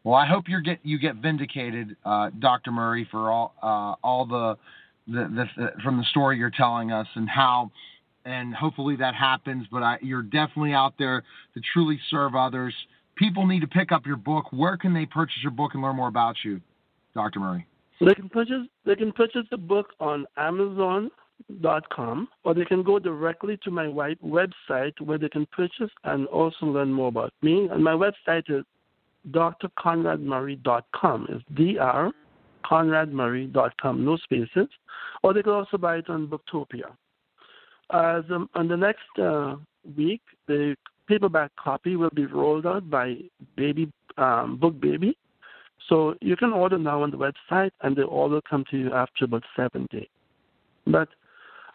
Well, 0.03 0.15
I 0.15 0.25
hope 0.25 0.45
you 0.47 0.61
get 0.61 0.79
you 0.83 0.97
get 0.97 1.15
vindicated, 1.15 1.95
uh, 2.05 2.29
Dr. 2.39 2.71
Murray, 2.71 3.07
for 3.11 3.29
all 3.31 3.53
uh, 3.61 3.95
all 4.03 4.25
the, 4.25 4.57
the, 5.07 5.49
the, 5.57 5.71
from 5.83 5.97
the 5.97 6.05
story 6.11 6.37
you're 6.37 6.51
telling 6.51 6.91
us 6.91 7.07
and 7.15 7.27
how, 7.29 7.71
and 8.23 8.55
hopefully 8.55 8.95
that 8.97 9.13
happens. 9.13 9.67
But 9.71 9.83
I, 9.83 9.97
you're 10.01 10.21
definitely 10.21 10.73
out 10.73 10.93
there 10.97 11.23
to 11.53 11.61
truly 11.73 11.99
serve 12.09 12.33
others. 12.33 12.73
People 13.17 13.45
need 13.45 13.59
to 13.59 13.67
pick 13.67 13.91
up 13.91 14.05
your 14.05 14.15
book. 14.15 14.45
Where 14.51 14.77
can 14.77 14.93
they 14.93 15.05
purchase 15.05 15.39
your 15.43 15.51
book 15.51 15.71
and 15.73 15.83
learn 15.83 15.97
more 15.97 16.07
about 16.07 16.37
you, 16.45 16.61
Dr. 17.13 17.41
Murray? 17.41 17.67
They 17.99 18.13
can 18.13 18.29
purchase 18.29 18.67
they 18.85 18.95
can 18.95 19.11
purchase 19.11 19.45
the 19.51 19.57
book 19.57 19.87
on 19.99 20.25
Amazon.com 20.37 22.29
or 22.45 22.53
they 22.53 22.63
can 22.63 22.83
go 22.83 22.99
directly 22.99 23.59
to 23.65 23.71
my 23.71 23.87
website 23.87 25.01
where 25.01 25.17
they 25.17 25.27
can 25.27 25.45
purchase 25.47 25.91
and 26.05 26.25
also 26.27 26.67
learn 26.67 26.93
more 26.93 27.09
about 27.09 27.33
me. 27.41 27.67
And 27.69 27.83
my 27.83 27.91
website 27.91 28.49
is 28.49 28.63
drconradmurray.com. 29.31 31.27
It's 31.29 31.43
dr 31.53 32.11
conradmurray.com, 32.65 34.05
no 34.05 34.17
spaces. 34.17 34.67
Or 35.23 35.33
they 35.33 35.41
can 35.43 35.53
also 35.53 35.77
buy 35.77 35.97
it 35.97 36.09
on 36.09 36.27
Booktopia. 36.27 36.91
As 37.91 38.23
um, 38.31 38.49
on 38.53 38.67
the 38.67 38.77
next 38.77 39.19
uh, 39.21 39.55
week, 39.97 40.21
the 40.47 40.75
paperback 41.07 41.51
copy 41.55 41.95
will 41.95 42.11
be 42.11 42.25
rolled 42.25 42.67
out 42.67 42.89
by 42.89 43.17
Baby 43.55 43.91
um, 44.17 44.57
Book 44.57 44.79
Baby. 44.79 45.17
So 45.87 46.15
you 46.21 46.35
can 46.35 46.53
order 46.53 46.77
now 46.77 47.01
on 47.01 47.09
the 47.11 47.17
website, 47.17 47.71
and 47.81 47.95
the 47.95 48.03
order 48.03 48.35
will 48.35 48.41
come 48.47 48.63
to 48.69 48.77
you 48.77 48.93
after 48.93 49.25
about 49.25 49.43
seven 49.55 49.87
days. 49.91 50.07
But 50.85 51.09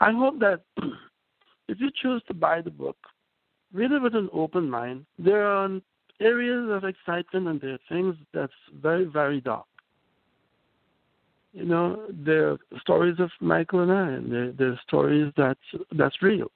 I 0.00 0.12
hope 0.12 0.38
that 0.40 0.60
if 1.68 1.80
you 1.80 1.90
choose 2.00 2.22
to 2.28 2.34
buy 2.34 2.60
the 2.60 2.70
book, 2.70 2.96
read 3.72 3.90
it 3.90 4.00
with 4.00 4.14
an 4.14 4.28
open 4.32 4.70
mind. 4.70 5.04
There 5.18 5.44
are 5.44 5.68
areas 6.20 6.68
of 6.70 6.84
excitement 6.84 7.48
and 7.48 7.60
there 7.60 7.74
are 7.74 7.78
things 7.88 8.16
that's 8.32 8.52
very, 8.80 9.04
very 9.04 9.40
dark. 9.40 9.66
You 11.52 11.64
know, 11.64 12.06
there 12.10 12.50
are 12.50 12.58
stories 12.80 13.16
of 13.20 13.30
Michael 13.40 13.80
and 13.80 13.92
I, 13.92 14.08
and 14.10 14.58
there, 14.58 14.72
are 14.72 14.80
stories 14.86 15.32
that's 15.36 15.60
that's 15.96 16.20
real. 16.20 16.50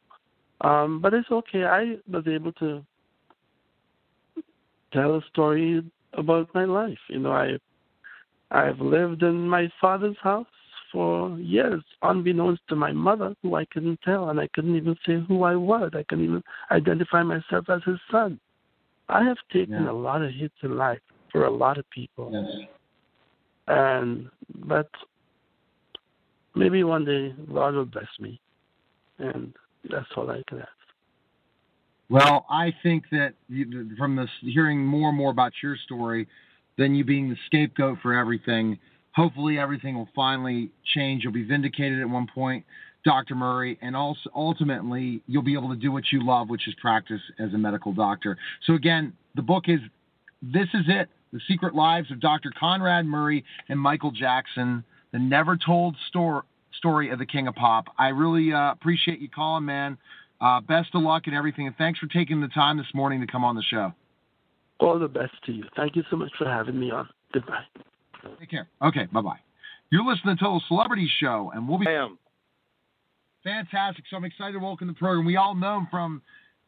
Um, 0.63 1.01
but 1.01 1.15
it's 1.15 1.31
okay. 1.31 1.65
I 1.65 1.99
was 2.11 2.27
able 2.27 2.53
to 2.55 2.85
tell 4.93 5.15
a 5.15 5.23
story 5.31 5.85
about 6.15 6.53
my 6.53 6.65
life. 6.65 6.99
You 7.09 7.21
know, 7.21 7.31
I 7.31 7.59
I've 8.51 8.81
lived 8.81 9.23
in 9.23 9.49
my 9.49 9.71
father's 9.81 10.17
house 10.21 10.47
for 10.91 11.39
years, 11.39 11.83
unbeknownst 12.03 12.63
to 12.69 12.75
my 12.75 12.91
mother, 12.91 13.37
who 13.43 13.55
I 13.55 13.67
couldn't 13.67 14.01
tell, 14.03 14.31
and 14.31 14.41
I 14.41 14.49
couldn't 14.49 14.75
even 14.75 14.97
say 15.07 15.23
who 15.29 15.45
I 15.45 15.55
was. 15.55 15.91
I 15.95 16.03
couldn't 16.05 16.25
even 16.25 16.43
identify 16.71 17.23
myself 17.23 17.69
as 17.69 17.83
his 17.85 17.99
son. 18.11 18.41
I 19.09 19.25
have 19.25 19.39
taken 19.53 19.85
yeah. 19.85 19.91
a 19.91 19.93
lot 19.93 20.23
of 20.23 20.33
hits 20.33 20.55
in 20.63 20.77
life 20.77 21.01
for 21.33 21.45
a 21.45 21.51
lot 21.51 21.79
of 21.79 21.89
people. 21.91 22.31
Yes. 22.33 22.69
And 23.69 24.29
but 24.67 24.91
maybe 26.55 26.85
one 26.85 27.05
day 27.05 27.35
God 27.53 27.75
will 27.75 27.85
bless 27.85 28.09
me, 28.21 28.41
and 29.19 29.53
that's 29.91 30.07
all 30.17 30.31
I 30.31 30.43
can 30.49 30.61
ask. 30.61 30.69
Well, 32.11 32.47
I 32.49 32.73
think 32.83 33.05
that 33.13 33.35
you, 33.51 33.95
from 33.99 34.17
this 34.17 34.31
hearing 34.41 34.85
more 34.85 35.11
and 35.11 35.19
more 35.19 35.31
about 35.31 35.53
your 35.63 35.77
story, 35.85 36.27
than 36.79 36.95
you 36.95 37.05
being 37.05 37.29
the 37.29 37.37
scapegoat 37.47 37.99
for 38.01 38.15
everything. 38.15 38.79
Hopefully, 39.15 39.59
everything 39.59 39.97
will 39.97 40.09
finally 40.15 40.71
change. 40.95 41.25
You'll 41.25 41.33
be 41.33 41.45
vindicated 41.45 42.01
at 42.01 42.09
one 42.09 42.29
point, 42.33 42.65
Dr. 43.05 43.35
Murray, 43.35 43.79
and 43.81 43.97
also 43.97 44.31
ultimately 44.35 45.23
you'll 45.27 45.43
be 45.43 45.55
able 45.55 45.71
to 45.71 45.77
do 45.77 45.93
what 45.93 46.05
you 46.13 46.27
love, 46.27 46.49
which 46.49 46.67
is 46.69 46.75
practice 46.81 47.21
as 47.39 47.53
a 47.55 47.59
medical 47.59 47.93
doctor. 47.93 48.37
So 48.67 48.75
again, 48.75 49.13
the 49.35 49.43
book 49.43 49.65
is 49.69 49.81
"This 50.43 50.69
Is 50.75 50.85
It: 50.89 51.09
The 51.33 51.41
Secret 51.49 51.75
Lives 51.75 52.11
of 52.11 52.21
Dr. 52.21 52.53
Conrad 52.59 53.07
Murray 53.07 53.45
and 53.69 53.79
Michael 53.79 54.11
Jackson: 54.11 54.85
The 55.13 55.19
Never 55.19 55.57
Told 55.57 55.97
Story." 56.09 56.43
Story 56.77 57.11
of 57.11 57.19
the 57.19 57.27
King 57.27 57.49
of 57.49 57.57
Pop. 57.57 57.87
I 57.99 58.09
really 58.09 58.53
uh, 58.53 58.71
appreciate 58.71 59.19
you 59.19 59.29
calling, 59.29 59.65
man. 59.65 59.99
Uh, 60.41 60.61
best 60.61 60.91
of 60.95 61.03
luck 61.03 61.23
and 61.27 61.35
everything, 61.35 61.67
and 61.67 61.77
thanks 61.77 61.99
for 61.99 62.07
taking 62.07 62.41
the 62.41 62.49
time 62.49 62.77
this 62.77 62.87
morning 62.95 63.21
to 63.21 63.27
come 63.27 63.43
on 63.43 63.57
the 63.57 63.63
show. 63.63 63.93
All 64.79 64.99
the 64.99 65.09
best 65.09 65.33
to 65.47 65.53
you. 65.53 65.65
Thank 65.75 65.97
you 65.97 66.05
so 66.09 66.17
much 66.17 66.31
for 66.39 66.45
having 66.45 66.79
me 66.79 66.93
on. 66.93 67.09
Goodbye. 67.33 67.65
Take 68.39 68.51
care. 68.51 68.69
Okay, 68.83 69.07
bye 69.13 69.21
bye. 69.21 69.39
You're 69.91 70.05
listening 70.05 70.37
to 70.37 70.45
the 70.45 70.61
Celebrity 70.69 71.11
Show, 71.21 71.51
and 71.55 71.69
we'll 71.69 71.79
be. 71.79 71.89
I 71.89 72.05
am. 72.05 72.19
Fantastic. 73.45 74.05
So 74.11 74.17
I'm 74.17 74.25
excited 74.25 74.53
to 74.53 74.59
welcome 74.59 74.89
the 74.89 74.95
program. 74.95 75.25
We 75.25 75.37
all 75.37 75.55
know 75.55 75.79
him 75.79 75.89
from 75.91 76.23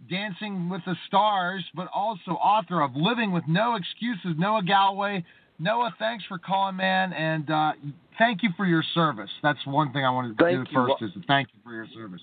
Dancing 0.09 0.69
with 0.69 0.83
the 0.87 0.95
Stars, 1.07 1.65
but 1.75 1.89
also 1.95 2.33
author 2.33 2.81
of 2.83 2.93
Living 2.95 3.33
with 3.33 3.45
No 3.49 3.77
Excuses, 3.77 4.39
Noah 4.39 4.63
Galloway. 4.63 5.25
Noah, 5.59 5.95
thanks 5.99 6.25
for 6.27 6.39
calling, 6.39 6.77
man, 6.77 7.13
and 7.13 7.51
uh, 7.51 7.73
thank 8.19 8.43
you 8.43 8.49
for 8.57 8.65
your 8.65 8.83
service. 8.95 9.29
That's 9.43 9.59
one 9.67 9.93
thing 9.93 10.07
I 10.07 10.11
wanted 10.11 10.39
to 10.39 10.45
thank 10.45 10.69
do 10.69 10.73
you. 10.73 10.87
first 10.87 11.03
is 11.03 11.13
to 11.13 11.27
thank 11.27 11.49
you 11.53 11.61
for 11.63 11.75
your 11.75 11.87
service. 11.95 12.23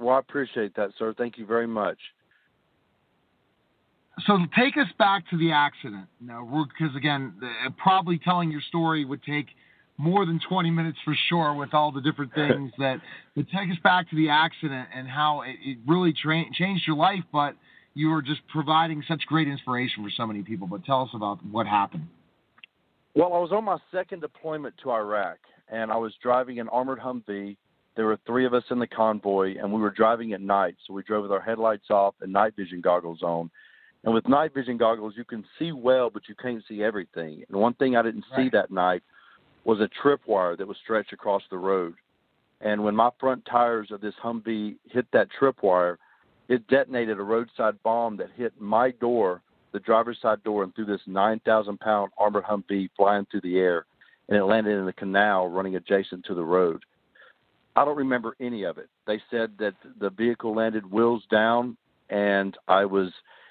Well, 0.00 0.16
I 0.16 0.20
appreciate 0.20 0.74
that, 0.76 0.90
sir. 0.98 1.14
Thank 1.16 1.36
you 1.36 1.44
very 1.44 1.66
much. 1.66 1.98
So 4.26 4.38
take 4.56 4.76
us 4.76 4.86
back 4.98 5.28
to 5.30 5.36
the 5.36 5.52
accident. 5.52 6.06
Now, 6.20 6.66
because 6.78 6.94
again, 6.96 7.34
probably 7.76 8.18
telling 8.18 8.50
your 8.50 8.62
story 8.68 9.04
would 9.04 9.22
take 9.22 9.46
more 9.96 10.26
than 10.26 10.40
20 10.48 10.70
minutes 10.70 10.98
for 11.04 11.14
sure 11.28 11.54
with 11.54 11.72
all 11.72 11.92
the 11.92 12.00
different 12.00 12.34
things 12.34 12.72
that 12.78 13.00
would 13.36 13.48
take 13.50 13.70
us 13.70 13.78
back 13.82 14.08
to 14.10 14.16
the 14.16 14.28
accident 14.28 14.88
and 14.94 15.08
how 15.08 15.42
it, 15.42 15.56
it 15.64 15.78
really 15.86 16.12
tra- 16.12 16.44
changed 16.52 16.84
your 16.86 16.96
life, 16.96 17.22
but 17.32 17.54
you 17.94 18.08
were 18.08 18.22
just 18.22 18.40
providing 18.48 19.02
such 19.06 19.22
great 19.26 19.48
inspiration 19.48 20.02
for 20.02 20.10
so 20.16 20.26
many 20.26 20.42
people. 20.42 20.66
But 20.66 20.84
tell 20.84 21.02
us 21.02 21.10
about 21.14 21.44
what 21.46 21.66
happened. 21.66 22.08
Well, 23.14 23.32
I 23.32 23.38
was 23.38 23.52
on 23.52 23.64
my 23.64 23.78
second 23.92 24.20
deployment 24.20 24.74
to 24.82 24.90
Iraq, 24.90 25.38
and 25.68 25.92
I 25.92 25.96
was 25.96 26.12
driving 26.20 26.58
an 26.58 26.68
armored 26.68 26.98
Humvee. 26.98 27.56
There 27.94 28.06
were 28.06 28.18
three 28.26 28.44
of 28.44 28.54
us 28.54 28.64
in 28.70 28.80
the 28.80 28.88
convoy, 28.88 29.54
and 29.56 29.72
we 29.72 29.80
were 29.80 29.92
driving 29.92 30.32
at 30.32 30.40
night. 30.40 30.74
So 30.84 30.94
we 30.94 31.04
drove 31.04 31.22
with 31.22 31.30
our 31.30 31.40
headlights 31.40 31.90
off 31.90 32.16
and 32.20 32.32
night 32.32 32.56
vision 32.56 32.80
goggles 32.80 33.22
on. 33.22 33.52
And 34.02 34.12
with 34.12 34.28
night 34.28 34.52
vision 34.52 34.76
goggles, 34.76 35.14
you 35.16 35.24
can 35.24 35.44
see 35.58 35.70
well, 35.70 36.10
but 36.10 36.28
you 36.28 36.34
can't 36.34 36.62
see 36.68 36.82
everything. 36.82 37.44
And 37.48 37.56
one 37.56 37.74
thing 37.74 37.94
I 37.94 38.02
didn't 38.02 38.24
right. 38.32 38.46
see 38.46 38.50
that 38.50 38.72
night 38.72 39.04
was 39.64 39.80
a 39.80 39.88
tripwire 40.02 40.56
that 40.56 40.68
was 40.68 40.76
stretched 40.82 41.12
across 41.12 41.42
the 41.50 41.58
road. 41.58 41.94
And 42.60 42.84
when 42.84 42.94
my 42.94 43.10
front 43.18 43.44
tires 43.46 43.90
of 43.90 44.00
this 44.00 44.14
Humvee 44.22 44.76
hit 44.90 45.06
that 45.12 45.28
tripwire, 45.38 45.96
it 46.48 46.66
detonated 46.68 47.18
a 47.18 47.22
roadside 47.22 47.82
bomb 47.82 48.16
that 48.18 48.28
hit 48.36 48.52
my 48.60 48.90
door, 48.92 49.42
the 49.72 49.80
driver's 49.80 50.18
side 50.20 50.42
door, 50.44 50.62
and 50.62 50.74
threw 50.74 50.84
this 50.84 51.00
9,000 51.06 51.80
pound 51.80 52.12
armored 52.18 52.44
Humvee 52.44 52.90
flying 52.96 53.26
through 53.30 53.40
the 53.42 53.58
air. 53.58 53.86
And 54.28 54.38
it 54.38 54.44
landed 54.44 54.78
in 54.78 54.86
the 54.86 54.92
canal 54.92 55.48
running 55.48 55.76
adjacent 55.76 56.24
to 56.26 56.34
the 56.34 56.44
road. 56.44 56.84
I 57.76 57.84
don't 57.84 57.96
remember 57.96 58.36
any 58.40 58.62
of 58.64 58.78
it. 58.78 58.88
They 59.06 59.20
said 59.30 59.52
that 59.58 59.74
the 59.98 60.10
vehicle 60.10 60.54
landed 60.54 60.90
wheels 60.90 61.24
down, 61.30 61.76
and 62.08 62.56
I 62.68 62.84
was 62.84 63.10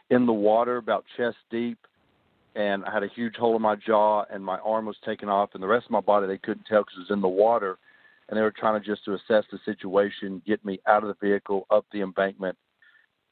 in 0.09 0.25
the 0.25 0.33
water 0.33 0.77
about 0.77 1.05
chest 1.17 1.37
deep, 1.51 1.77
and 2.55 2.85
I 2.85 2.93
had 2.93 3.03
a 3.03 3.07
huge 3.07 3.35
hole 3.35 3.55
in 3.55 3.61
my 3.61 3.75
jaw, 3.75 4.25
and 4.31 4.43
my 4.43 4.59
arm 4.59 4.85
was 4.85 4.97
taken 5.05 5.29
off, 5.29 5.51
and 5.53 5.63
the 5.63 5.67
rest 5.67 5.85
of 5.85 5.91
my 5.91 6.01
body 6.01 6.27
they 6.27 6.37
couldn't 6.37 6.65
tell 6.65 6.81
because 6.81 6.97
it 6.97 7.11
was 7.11 7.15
in 7.15 7.21
the 7.21 7.27
water, 7.27 7.77
and 8.29 8.37
they 8.37 8.41
were 8.41 8.51
trying 8.51 8.79
to 8.79 8.85
just 8.85 9.05
to 9.05 9.13
assess 9.13 9.45
the 9.51 9.59
situation, 9.65 10.41
get 10.45 10.63
me 10.63 10.79
out 10.87 11.03
of 11.03 11.09
the 11.09 11.27
vehicle, 11.27 11.65
up 11.69 11.85
the 11.91 12.01
embankment, 12.01 12.57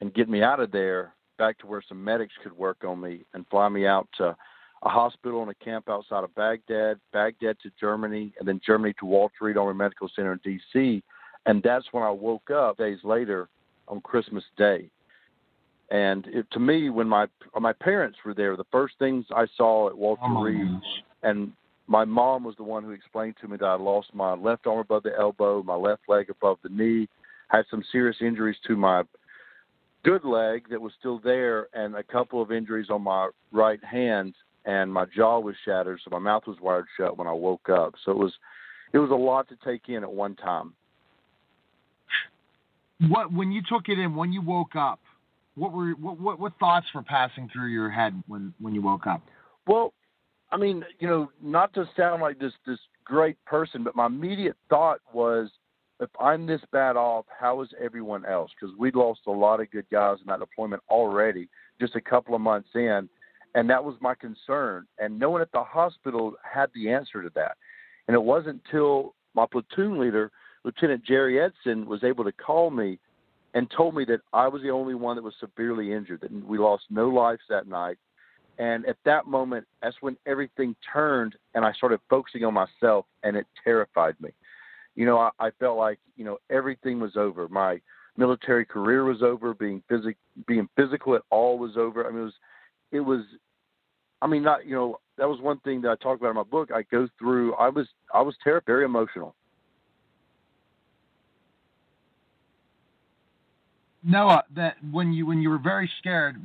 and 0.00 0.14
get 0.14 0.28
me 0.28 0.42
out 0.42 0.60
of 0.60 0.72
there 0.72 1.14
back 1.38 1.58
to 1.58 1.66
where 1.66 1.82
some 1.88 2.02
medics 2.02 2.34
could 2.42 2.52
work 2.52 2.84
on 2.84 3.00
me 3.00 3.24
and 3.34 3.46
fly 3.48 3.68
me 3.68 3.86
out 3.86 4.08
to 4.16 4.36
a 4.82 4.88
hospital 4.88 5.42
and 5.42 5.50
a 5.50 5.64
camp 5.64 5.88
outside 5.88 6.24
of 6.24 6.34
Baghdad, 6.34 6.98
Baghdad 7.12 7.56
to 7.62 7.70
Germany, 7.80 8.32
and 8.38 8.48
then 8.48 8.60
Germany 8.64 8.94
to 8.98 9.06
Walter 9.06 9.34
Reed 9.42 9.56
Army 9.56 9.78
Medical 9.78 10.10
Center 10.14 10.32
in 10.32 10.40
D.C. 10.42 11.02
And 11.46 11.62
that's 11.62 11.86
when 11.92 12.02
I 12.02 12.10
woke 12.10 12.50
up 12.50 12.78
days 12.78 12.98
later 13.04 13.48
on 13.88 14.00
Christmas 14.00 14.44
Day. 14.56 14.90
And 15.90 16.26
it, 16.28 16.46
to 16.52 16.60
me, 16.60 16.90
when 16.90 17.08
my 17.08 17.26
my 17.60 17.72
parents 17.72 18.18
were 18.24 18.34
there, 18.34 18.56
the 18.56 18.64
first 18.72 18.94
things 18.98 19.26
I 19.34 19.46
saw 19.56 19.88
at 19.88 19.96
Walter 19.96 20.22
oh 20.24 20.42
Reed, 20.42 20.66
gosh. 20.66 21.02
and 21.22 21.52
my 21.86 22.04
mom 22.04 22.44
was 22.44 22.56
the 22.56 22.62
one 22.62 22.82
who 22.84 22.92
explained 22.92 23.34
to 23.40 23.48
me 23.48 23.56
that 23.58 23.66
I 23.66 23.74
lost 23.74 24.14
my 24.14 24.32
left 24.34 24.66
arm 24.66 24.78
above 24.78 25.02
the 25.02 25.14
elbow, 25.18 25.62
my 25.62 25.74
left 25.74 26.02
leg 26.08 26.30
above 26.30 26.58
the 26.62 26.70
knee, 26.70 27.08
had 27.48 27.64
some 27.70 27.84
serious 27.92 28.16
injuries 28.20 28.56
to 28.66 28.76
my 28.76 29.02
good 30.04 30.24
leg 30.24 30.64
that 30.70 30.80
was 30.80 30.92
still 30.98 31.20
there, 31.22 31.68
and 31.74 31.94
a 31.94 32.02
couple 32.02 32.40
of 32.40 32.50
injuries 32.50 32.88
on 32.90 33.02
my 33.02 33.28
right 33.52 33.82
hand, 33.84 34.34
and 34.64 34.92
my 34.92 35.04
jaw 35.14 35.38
was 35.40 35.54
shattered, 35.64 36.00
so 36.02 36.10
my 36.10 36.18
mouth 36.18 36.44
was 36.46 36.56
wired 36.60 36.86
shut 36.96 37.18
when 37.18 37.26
I 37.26 37.32
woke 37.32 37.68
up. 37.68 37.94
So 38.04 38.12
it 38.12 38.18
was 38.18 38.32
it 38.92 38.98
was 38.98 39.10
a 39.10 39.14
lot 39.14 39.48
to 39.48 39.56
take 39.64 39.88
in 39.88 40.02
at 40.02 40.12
one 40.12 40.36
time. 40.36 40.74
What 43.08 43.32
when 43.32 43.50
you 43.52 43.62
took 43.68 43.88
it 43.88 43.98
in, 43.98 44.14
when 44.14 44.32
you 44.32 44.42
woke 44.42 44.76
up, 44.76 45.00
what 45.54 45.72
were 45.72 45.90
what 45.92 46.18
what, 46.20 46.38
what 46.38 46.52
thoughts 46.58 46.86
were 46.94 47.02
passing 47.02 47.48
through 47.52 47.68
your 47.68 47.90
head 47.90 48.22
when 48.26 48.54
when 48.60 48.74
you 48.74 48.82
woke 48.82 49.06
up? 49.06 49.22
Well, 49.66 49.92
I 50.50 50.56
mean, 50.56 50.84
you 50.98 51.08
know, 51.08 51.30
not 51.42 51.72
to 51.74 51.88
sound 51.96 52.22
like 52.22 52.38
this 52.38 52.52
this 52.66 52.78
great 53.04 53.42
person, 53.44 53.82
but 53.84 53.96
my 53.96 54.06
immediate 54.06 54.56
thought 54.68 55.00
was, 55.12 55.48
if 56.00 56.10
I'm 56.20 56.46
this 56.46 56.60
bad 56.72 56.96
off, 56.96 57.26
how 57.38 57.62
is 57.62 57.68
everyone 57.82 58.24
else? 58.24 58.50
Because 58.58 58.76
we'd 58.78 58.94
lost 58.94 59.20
a 59.26 59.30
lot 59.30 59.60
of 59.60 59.70
good 59.70 59.86
guys 59.90 60.18
in 60.20 60.26
that 60.28 60.40
deployment 60.40 60.82
already, 60.88 61.48
just 61.80 61.96
a 61.96 62.00
couple 62.00 62.34
of 62.34 62.40
months 62.40 62.68
in, 62.74 63.08
and 63.54 63.68
that 63.70 63.82
was 63.82 63.96
my 64.00 64.14
concern. 64.14 64.86
And 64.98 65.18
no 65.18 65.30
one 65.30 65.42
at 65.42 65.52
the 65.52 65.62
hospital 65.62 66.34
had 66.50 66.70
the 66.74 66.90
answer 66.90 67.22
to 67.22 67.30
that. 67.34 67.56
And 68.08 68.14
it 68.14 68.22
wasn't 68.22 68.62
until 68.64 69.14
my 69.34 69.46
platoon 69.50 69.98
leader, 69.98 70.30
Lieutenant 70.64 71.04
Jerry 71.04 71.40
Edson, 71.40 71.86
was 71.86 72.04
able 72.04 72.24
to 72.24 72.32
call 72.32 72.70
me 72.70 72.98
and 73.54 73.70
told 73.70 73.94
me 73.94 74.04
that 74.06 74.20
I 74.32 74.48
was 74.48 74.62
the 74.62 74.70
only 74.70 74.94
one 74.94 75.16
that 75.16 75.22
was 75.22 75.34
severely 75.38 75.92
injured, 75.92 76.20
that 76.22 76.32
we 76.46 76.58
lost 76.58 76.84
no 76.90 77.08
lives 77.08 77.42
that 77.48 77.66
night. 77.66 77.98
And 78.58 78.86
at 78.86 78.96
that 79.04 79.26
moment, 79.26 79.66
that's 79.82 79.96
when 80.00 80.16
everything 80.26 80.76
turned 80.92 81.36
and 81.54 81.64
I 81.64 81.72
started 81.72 82.00
focusing 82.08 82.44
on 82.44 82.54
myself, 82.54 83.06
and 83.22 83.36
it 83.36 83.46
terrified 83.64 84.14
me. 84.20 84.30
You 84.94 85.06
know, 85.06 85.18
I, 85.18 85.30
I 85.38 85.50
felt 85.58 85.78
like, 85.78 85.98
you 86.16 86.24
know, 86.24 86.38
everything 86.50 87.00
was 87.00 87.16
over. 87.16 87.48
My 87.48 87.80
military 88.16 88.64
career 88.64 89.04
was 89.04 89.22
over. 89.22 89.54
Being 89.54 89.82
physic, 89.88 90.16
being 90.46 90.68
physical 90.76 91.14
at 91.14 91.22
all 91.30 91.58
was 91.58 91.76
over. 91.76 92.06
I 92.06 92.10
mean, 92.10 92.20
it 92.20 92.24
was, 92.24 92.34
it 92.92 93.00
was, 93.00 93.20
I 94.20 94.26
mean, 94.26 94.42
not, 94.42 94.66
you 94.66 94.74
know, 94.74 94.98
that 95.16 95.28
was 95.28 95.40
one 95.40 95.58
thing 95.60 95.80
that 95.82 95.90
I 95.90 95.96
talk 95.96 96.18
about 96.18 96.30
in 96.30 96.36
my 96.36 96.42
book. 96.42 96.70
I 96.72 96.82
go 96.90 97.08
through, 97.18 97.54
I 97.54 97.68
was, 97.68 97.86
I 98.14 98.20
was 98.20 98.34
very 98.66 98.84
emotional. 98.84 99.34
Noah, 104.04 104.44
that 104.56 104.76
when 104.90 105.12
you 105.12 105.26
when 105.26 105.40
you 105.40 105.50
were 105.50 105.58
very 105.58 105.90
scared, 105.98 106.36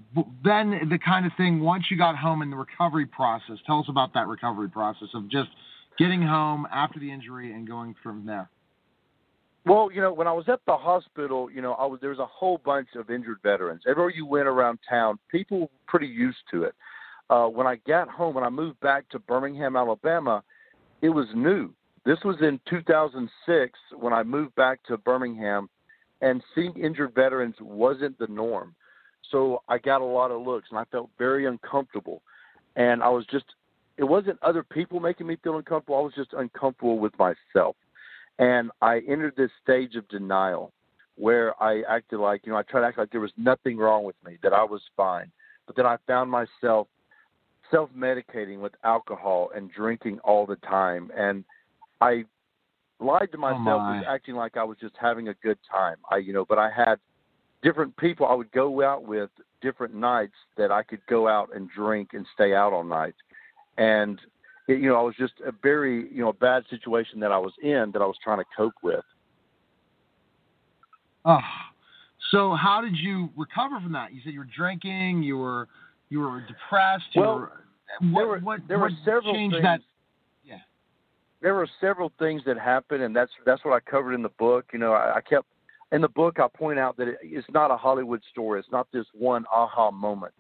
then 0.43 0.87
the 0.89 0.99
kind 1.03 1.25
of 1.25 1.31
thing 1.37 1.59
once 1.59 1.85
you 1.89 1.97
got 1.97 2.15
home 2.15 2.41
in 2.41 2.51
the 2.51 2.55
recovery 2.55 3.05
process. 3.05 3.57
Tell 3.65 3.79
us 3.79 3.85
about 3.89 4.13
that 4.13 4.27
recovery 4.27 4.69
process 4.69 5.07
of 5.15 5.29
just 5.29 5.49
getting 5.97 6.21
home 6.21 6.67
after 6.71 6.99
the 6.99 7.11
injury 7.11 7.53
and 7.53 7.67
going 7.67 7.95
from 8.03 8.25
there. 8.25 8.49
Well, 9.65 9.89
you 9.91 10.01
know, 10.01 10.13
when 10.13 10.27
I 10.27 10.31
was 10.33 10.45
at 10.47 10.61
the 10.65 10.77
hospital, 10.77 11.51
you 11.51 11.61
know, 11.61 11.73
I 11.73 11.85
was 11.85 11.99
there 11.99 12.11
was 12.11 12.19
a 12.19 12.25
whole 12.25 12.59
bunch 12.63 12.89
of 12.95 13.09
injured 13.09 13.39
veterans. 13.43 13.81
Everywhere 13.87 14.11
you 14.11 14.25
went 14.25 14.47
around 14.47 14.79
town, 14.87 15.17
people 15.29 15.61
were 15.61 15.67
pretty 15.87 16.07
used 16.07 16.37
to 16.51 16.63
it. 16.63 16.75
Uh, 17.29 17.47
when 17.47 17.67
I 17.67 17.75
got 17.87 18.07
home, 18.07 18.35
when 18.35 18.43
I 18.43 18.49
moved 18.49 18.79
back 18.79 19.09
to 19.09 19.19
Birmingham, 19.19 19.75
Alabama, 19.75 20.43
it 21.01 21.09
was 21.09 21.27
new. 21.35 21.73
This 22.05 22.19
was 22.23 22.37
in 22.39 22.61
2006 22.69 23.79
when 23.99 24.13
I 24.13 24.23
moved 24.23 24.55
back 24.55 24.81
to 24.83 24.97
Birmingham, 24.97 25.69
and 26.21 26.43
seeing 26.55 26.73
injured 26.77 27.13
veterans 27.13 27.55
wasn't 27.59 28.17
the 28.19 28.27
norm. 28.27 28.75
So 29.31 29.61
I 29.67 29.77
got 29.77 30.01
a 30.01 30.05
lot 30.05 30.31
of 30.31 30.41
looks, 30.41 30.69
and 30.69 30.79
I 30.79 30.85
felt 30.85 31.09
very 31.17 31.45
uncomfortable. 31.45 32.21
And 32.75 33.03
I 33.03 33.09
was 33.09 33.25
just, 33.25 33.45
it 33.97 34.03
wasn't 34.03 34.39
other 34.41 34.63
people 34.63 34.99
making 34.99 35.27
me 35.27 35.37
feel 35.43 35.57
uncomfortable. 35.57 35.97
I 35.97 36.01
was 36.01 36.13
just 36.15 36.33
uncomfortable 36.33 36.99
with 36.99 37.13
myself. 37.17 37.75
And 38.39 38.71
I 38.81 38.99
entered 39.07 39.33
this 39.35 39.51
stage 39.63 39.95
of 39.95 40.07
denial 40.09 40.71
where 41.15 41.61
I 41.61 41.81
acted 41.89 42.19
like, 42.19 42.45
you 42.45 42.51
know, 42.51 42.57
I 42.57 42.61
tried 42.61 42.81
to 42.81 42.87
act 42.87 42.97
like 42.97 43.11
there 43.11 43.21
was 43.21 43.31
nothing 43.37 43.77
wrong 43.77 44.03
with 44.03 44.15
me, 44.25 44.37
that 44.43 44.53
I 44.53 44.63
was 44.63 44.81
fine. 44.95 45.31
But 45.65 45.75
then 45.75 45.85
I 45.85 45.97
found 46.05 46.29
myself 46.29 46.87
self 47.71 47.89
medicating 47.97 48.59
with 48.59 48.73
alcohol 48.83 49.51
and 49.55 49.71
drinking 49.71 50.19
all 50.19 50.45
the 50.45 50.55
time. 50.57 51.11
And 51.17 51.43
I 51.99 52.25
lied 52.99 53.31
to 53.31 53.37
oh, 53.37 53.41
myself 53.41 53.81
my. 53.81 53.99
with 53.99 54.07
acting 54.07 54.35
like 54.35 54.57
I 54.57 54.63
was 54.63 54.77
just 54.79 54.95
having 54.99 55.29
a 55.29 55.33
good 55.35 55.57
time. 55.69 55.97
I, 56.11 56.17
you 56.17 56.33
know, 56.33 56.45
but 56.45 56.57
I 56.57 56.69
had 56.75 56.95
different 57.63 57.95
people 57.97 58.25
I 58.25 58.33
would 58.33 58.51
go 58.51 58.83
out 58.83 59.03
with 59.03 59.29
different 59.61 59.95
nights 59.95 60.35
that 60.57 60.71
I 60.71 60.83
could 60.83 61.01
go 61.07 61.27
out 61.27 61.49
and 61.55 61.69
drink 61.69 62.09
and 62.13 62.25
stay 62.33 62.53
out 62.53 62.73
all 62.73 62.83
night. 62.83 63.15
And 63.77 64.19
it, 64.67 64.79
you 64.79 64.89
know, 64.89 64.95
I 64.95 65.01
was 65.01 65.15
just 65.17 65.33
a 65.45 65.51
very, 65.63 66.11
you 66.13 66.21
know, 66.21 66.33
bad 66.33 66.63
situation 66.69 67.19
that 67.21 67.31
I 67.31 67.37
was 67.37 67.53
in 67.61 67.91
that 67.93 68.01
I 68.01 68.05
was 68.05 68.17
trying 68.23 68.39
to 68.39 68.45
cope 68.55 68.73
with. 68.83 69.03
Oh, 71.25 71.39
so 72.31 72.55
how 72.55 72.81
did 72.81 72.95
you 72.95 73.29
recover 73.35 73.79
from 73.79 73.93
that? 73.93 74.13
You 74.13 74.21
said 74.23 74.33
you 74.33 74.39
were 74.39 74.47
drinking, 74.55 75.23
you 75.23 75.37
were 75.37 75.67
you 76.09 76.19
were 76.19 76.41
depressed. 76.41 77.05
You 77.13 77.21
Well, 77.21 77.35
were, 77.35 77.51
what, 77.99 78.17
there 78.17 78.27
were 78.27 78.39
what, 78.39 78.59
there 78.67 78.79
what 78.79 78.91
were 78.91 78.97
several 79.05 79.33
changed 79.33 79.55
things. 79.55 79.63
that? 79.63 79.81
There 81.41 81.53
were 81.53 81.67
several 81.79 82.11
things 82.17 82.41
that 82.45 82.57
happened, 82.57 83.03
and 83.03 83.15
that's 83.15 83.31
that's 83.45 83.63
what 83.63 83.73
I 83.73 83.79
covered 83.79 84.13
in 84.13 84.23
the 84.23 84.29
book. 84.29 84.65
You 84.73 84.79
know, 84.79 84.93
I, 84.93 85.17
I 85.17 85.21
kept 85.21 85.45
in 85.91 86.01
the 86.01 86.09
book. 86.09 86.39
I 86.39 86.47
point 86.47 86.79
out 86.79 86.97
that 86.97 87.07
it, 87.07 87.17
it's 87.21 87.47
not 87.51 87.71
a 87.71 87.77
Hollywood 87.77 88.21
story. 88.31 88.59
It's 88.59 88.71
not 88.71 88.87
this 88.91 89.05
one 89.13 89.45
aha 89.51 89.91
moment. 89.91 90.33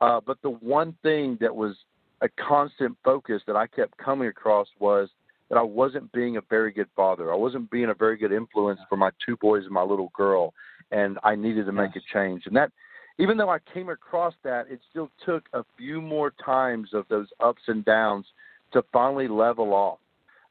Uh, 0.00 0.20
but 0.24 0.38
the 0.42 0.50
one 0.50 0.94
thing 1.02 1.38
that 1.40 1.54
was 1.54 1.76
a 2.20 2.28
constant 2.30 2.96
focus 3.04 3.42
that 3.46 3.56
I 3.56 3.66
kept 3.66 3.96
coming 3.98 4.28
across 4.28 4.66
was 4.78 5.08
that 5.48 5.56
I 5.56 5.62
wasn't 5.62 6.10
being 6.12 6.36
a 6.36 6.40
very 6.48 6.72
good 6.72 6.88
father. 6.96 7.32
I 7.32 7.36
wasn't 7.36 7.70
being 7.70 7.90
a 7.90 7.94
very 7.94 8.16
good 8.16 8.32
influence 8.32 8.80
for 8.88 8.96
my 8.96 9.10
two 9.24 9.36
boys 9.36 9.64
and 9.64 9.72
my 9.72 9.82
little 9.82 10.10
girl, 10.16 10.52
and 10.90 11.18
I 11.22 11.34
needed 11.34 11.66
to 11.66 11.72
make 11.72 11.96
a 11.96 12.00
change. 12.12 12.46
And 12.46 12.56
that, 12.56 12.72
even 13.18 13.36
though 13.36 13.50
I 13.50 13.58
came 13.72 13.88
across 13.88 14.34
that, 14.44 14.66
it 14.70 14.80
still 14.90 15.10
took 15.24 15.44
a 15.52 15.64
few 15.76 16.00
more 16.00 16.32
times 16.44 16.90
of 16.92 17.04
those 17.08 17.26
ups 17.40 17.62
and 17.68 17.84
downs 17.84 18.26
to 18.72 18.82
finally 18.92 19.28
level 19.28 19.74
off 19.74 19.98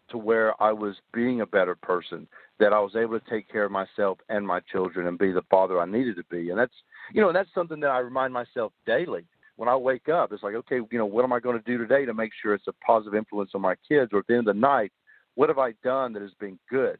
to 0.10 0.18
where 0.18 0.62
I 0.62 0.72
was 0.72 0.96
being 1.14 1.42
a 1.42 1.46
better 1.46 1.76
person, 1.76 2.28
that 2.60 2.74
I 2.74 2.80
was 2.80 2.96
able 2.96 3.20
to 3.20 3.30
take 3.30 3.50
care 3.50 3.64
of 3.64 3.72
myself 3.72 4.20
and 4.30 4.46
my 4.46 4.60
children 4.72 5.08
and 5.08 5.18
be 5.18 5.32
the 5.32 5.44
father 5.50 5.80
I 5.80 5.86
needed 5.86 6.18
to 6.18 6.24
be. 6.30 6.50
And 6.50 6.60
that's, 6.60 6.74
you 7.14 7.22
know, 7.22 7.32
that's 7.32 7.50
something 7.54 7.80
that 7.82 7.92
I 7.92 8.00
remind 8.00 8.34
myself 8.34 8.74
daily 8.86 9.26
when 9.60 9.68
I 9.68 9.76
wake 9.76 10.08
up, 10.08 10.32
it's 10.32 10.42
like, 10.42 10.56
okay, 10.56 10.78
you 10.78 10.98
know, 10.98 11.06
what 11.06 11.26
am 11.26 11.34
I 11.34 11.42
going 11.42 11.58
to 11.58 11.66
do 11.66 11.78
today 11.78 12.06
to 12.06 12.14
make 12.14 12.32
sure 12.42 12.54
it's 12.54 12.70
a 12.70 12.74
positive 12.86 13.14
influence 13.14 13.52
on 13.54 13.60
my 13.60 13.76
kids? 13.90 14.12
Or 14.14 14.20
at 14.20 14.28
the 14.28 14.36
end 14.36 14.48
of 14.48 14.56
the 14.56 14.60
night, 14.60 14.94
what 15.36 15.50
have 15.50 15.58
I 15.58 15.74
done 15.84 16.14
that 16.14 16.22
has 16.22 16.32
been 16.40 16.58
good 16.70 16.98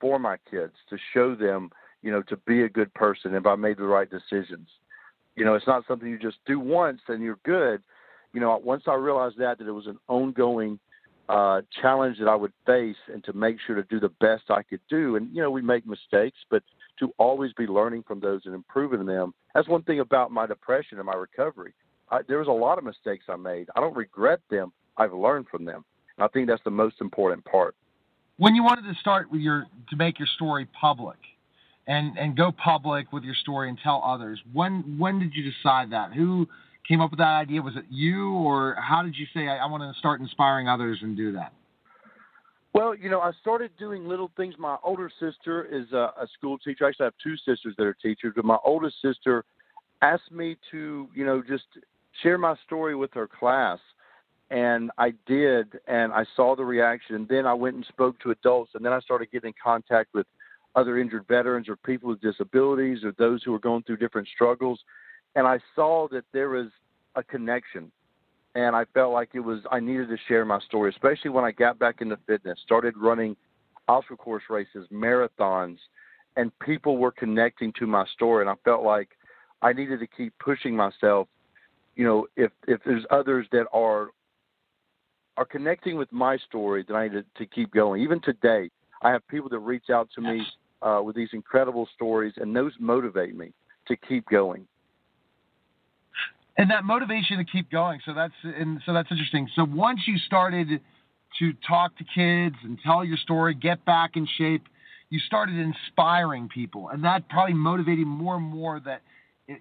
for 0.00 0.18
my 0.18 0.38
kids 0.50 0.72
to 0.88 0.96
show 1.12 1.34
them, 1.34 1.68
you 2.00 2.10
know, 2.10 2.22
to 2.22 2.36
be 2.46 2.62
a 2.62 2.68
good 2.68 2.92
person 2.94 3.34
if 3.34 3.44
I 3.44 3.56
made 3.56 3.76
the 3.76 3.84
right 3.84 4.08
decisions? 4.08 4.68
You 5.36 5.44
know, 5.44 5.54
it's 5.54 5.66
not 5.66 5.84
something 5.86 6.08
you 6.08 6.18
just 6.18 6.38
do 6.46 6.58
once 6.58 7.02
and 7.08 7.22
you're 7.22 7.38
good. 7.44 7.82
You 8.32 8.40
know, 8.40 8.56
once 8.56 8.84
I 8.86 8.94
realized 8.94 9.36
that, 9.36 9.58
that 9.58 9.68
it 9.68 9.72
was 9.72 9.86
an 9.86 9.98
ongoing 10.08 10.78
uh, 11.28 11.60
challenge 11.82 12.18
that 12.18 12.28
I 12.28 12.34
would 12.34 12.52
face 12.64 12.96
and 13.12 13.22
to 13.24 13.32
make 13.32 13.56
sure 13.66 13.76
to 13.76 13.82
do 13.84 14.00
the 14.00 14.08
best 14.20 14.44
I 14.50 14.62
could 14.62 14.80
do. 14.88 15.16
And, 15.16 15.34
you 15.34 15.42
know, 15.42 15.50
we 15.50 15.62
make 15.62 15.86
mistakes, 15.86 16.38
but 16.50 16.62
to 17.00 17.12
always 17.18 17.52
be 17.52 17.66
learning 17.66 18.04
from 18.06 18.20
those 18.20 18.42
and 18.44 18.54
improving 18.54 19.04
them. 19.06 19.34
That's 19.54 19.68
one 19.68 19.82
thing 19.82 20.00
about 20.00 20.30
my 20.30 20.46
depression 20.46 20.98
and 20.98 21.06
my 21.06 21.14
recovery. 21.14 21.74
I, 22.10 22.20
there 22.26 22.38
was 22.38 22.48
a 22.48 22.52
lot 22.52 22.78
of 22.78 22.84
mistakes 22.84 23.26
I 23.28 23.36
made. 23.36 23.68
I 23.76 23.80
don't 23.80 23.96
regret 23.96 24.40
them. 24.50 24.72
I've 24.96 25.12
learned 25.12 25.46
from 25.50 25.64
them. 25.64 25.84
And 26.16 26.24
I 26.24 26.28
think 26.28 26.48
that's 26.48 26.64
the 26.64 26.70
most 26.70 26.96
important 27.00 27.44
part. 27.44 27.76
When 28.38 28.54
you 28.54 28.62
wanted 28.62 28.82
to 28.82 28.94
start 29.00 29.30
with 29.30 29.40
your 29.40 29.66
to 29.90 29.96
make 29.96 30.18
your 30.18 30.28
story 30.36 30.66
public, 30.80 31.18
and 31.88 32.16
and 32.18 32.36
go 32.36 32.52
public 32.52 33.12
with 33.12 33.24
your 33.24 33.34
story 33.34 33.68
and 33.68 33.78
tell 33.82 34.02
others, 34.04 34.40
when 34.52 34.96
when 34.98 35.18
did 35.18 35.34
you 35.34 35.50
decide 35.50 35.90
that? 35.90 36.12
Who 36.12 36.46
came 36.88 37.00
up 37.00 37.10
with 37.10 37.18
that 37.18 37.34
idea? 37.34 37.60
Was 37.60 37.76
it 37.76 37.84
you, 37.90 38.32
or 38.32 38.76
how 38.80 39.02
did 39.02 39.14
you 39.16 39.26
say 39.34 39.46
I, 39.46 39.58
I 39.58 39.66
want 39.66 39.82
to 39.82 39.98
start 39.98 40.20
inspiring 40.20 40.68
others 40.68 40.98
and 41.02 41.16
do 41.16 41.32
that? 41.32 41.52
Well, 42.74 42.94
you 42.94 43.10
know, 43.10 43.20
I 43.20 43.32
started 43.40 43.70
doing 43.78 44.06
little 44.06 44.30
things. 44.36 44.54
My 44.58 44.76
older 44.82 45.10
sister 45.20 45.64
is 45.64 45.92
a, 45.92 46.12
a 46.20 46.26
school 46.36 46.58
teacher. 46.58 46.84
I 46.84 46.88
actually 46.88 47.04
have 47.04 47.14
two 47.22 47.36
sisters 47.36 47.74
that 47.76 47.84
are 47.84 47.94
teachers, 47.94 48.32
but 48.36 48.44
my 48.44 48.58
oldest 48.64 48.96
sister 49.02 49.44
asked 50.00 50.30
me 50.30 50.56
to, 50.70 51.08
you 51.14 51.26
know, 51.26 51.42
just 51.46 51.64
share 52.22 52.38
my 52.38 52.54
story 52.66 52.94
with 52.94 53.12
her 53.14 53.26
class. 53.26 53.78
And 54.50 54.90
I 54.96 55.12
did, 55.26 55.78
and 55.86 56.12
I 56.12 56.24
saw 56.36 56.56
the 56.56 56.64
reaction. 56.64 57.26
Then 57.28 57.46
I 57.46 57.54
went 57.54 57.76
and 57.76 57.84
spoke 57.86 58.18
to 58.20 58.30
adults, 58.30 58.72
and 58.74 58.84
then 58.84 58.92
I 58.92 59.00
started 59.00 59.30
getting 59.30 59.48
in 59.48 59.54
contact 59.62 60.14
with 60.14 60.26
other 60.74 60.98
injured 60.98 61.26
veterans 61.26 61.68
or 61.68 61.76
people 61.76 62.08
with 62.10 62.20
disabilities 62.20 63.02
or 63.02 63.12
those 63.18 63.42
who 63.42 63.54
are 63.54 63.58
going 63.58 63.82
through 63.82 63.96
different 63.96 64.28
struggles. 64.32 64.80
And 65.38 65.46
I 65.46 65.60
saw 65.76 66.08
that 66.10 66.24
there 66.32 66.48
was 66.48 66.66
a 67.14 67.22
connection. 67.22 67.92
And 68.56 68.74
I 68.74 68.86
felt 68.92 69.12
like 69.12 69.28
it 69.34 69.38
was, 69.38 69.60
I 69.70 69.78
needed 69.78 70.08
to 70.08 70.16
share 70.26 70.44
my 70.44 70.58
story, 70.62 70.90
especially 70.90 71.30
when 71.30 71.44
I 71.44 71.52
got 71.52 71.78
back 71.78 72.00
into 72.00 72.18
fitness, 72.26 72.58
started 72.64 72.96
running 72.96 73.36
obstacle 73.86 74.16
course 74.16 74.42
races, 74.50 74.88
marathons, 74.92 75.76
and 76.36 76.50
people 76.58 76.96
were 76.96 77.12
connecting 77.12 77.72
to 77.78 77.86
my 77.86 78.04
story. 78.14 78.42
And 78.42 78.50
I 78.50 78.54
felt 78.64 78.82
like 78.82 79.10
I 79.62 79.72
needed 79.72 80.00
to 80.00 80.08
keep 80.08 80.32
pushing 80.40 80.74
myself. 80.74 81.28
You 81.94 82.04
know, 82.04 82.26
if 82.34 82.50
if 82.66 82.80
there's 82.84 83.04
others 83.10 83.46
that 83.52 83.66
are 83.72 84.08
are 85.36 85.44
connecting 85.44 85.96
with 85.96 86.10
my 86.10 86.36
story, 86.48 86.84
then 86.84 86.96
I 86.96 87.06
need 87.06 87.12
to, 87.12 87.24
to 87.36 87.46
keep 87.46 87.70
going. 87.72 88.02
Even 88.02 88.20
today, 88.20 88.70
I 89.02 89.12
have 89.12 89.26
people 89.28 89.48
that 89.50 89.60
reach 89.60 89.88
out 89.88 90.08
to 90.16 90.20
me 90.20 90.44
uh, 90.82 91.00
with 91.04 91.14
these 91.14 91.30
incredible 91.32 91.88
stories, 91.94 92.32
and 92.38 92.56
those 92.56 92.72
motivate 92.80 93.36
me 93.36 93.52
to 93.86 93.96
keep 93.96 94.28
going. 94.28 94.66
And 96.58 96.70
that 96.72 96.82
motivation 96.84 97.38
to 97.38 97.44
keep 97.44 97.70
going. 97.70 98.00
So 98.04 98.12
that's 98.14 98.34
and 98.42 98.80
so 98.84 98.92
that's 98.92 99.08
interesting. 99.12 99.48
So 99.54 99.64
once 99.64 100.00
you 100.06 100.18
started 100.18 100.80
to 101.38 101.52
talk 101.66 101.96
to 101.98 102.04
kids 102.04 102.56
and 102.64 102.78
tell 102.84 103.04
your 103.04 103.16
story, 103.16 103.54
get 103.54 103.84
back 103.84 104.16
in 104.16 104.26
shape, 104.36 104.64
you 105.08 105.20
started 105.20 105.54
inspiring 105.56 106.48
people, 106.48 106.88
and 106.88 107.04
that 107.04 107.28
probably 107.28 107.54
motivated 107.54 108.06
more 108.06 108.36
and 108.36 108.44
more 108.44 108.80
that 108.80 109.02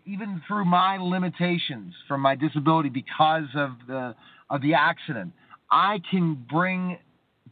even 0.05 0.41
through 0.47 0.65
my 0.65 0.97
limitations 0.97 1.93
from 2.07 2.21
my 2.21 2.35
disability 2.35 2.89
because 2.89 3.47
of 3.55 3.71
the 3.87 4.15
of 4.49 4.63
the 4.63 4.73
accident, 4.73 5.33
I 5.71 5.99
can 6.09 6.45
bring 6.49 6.97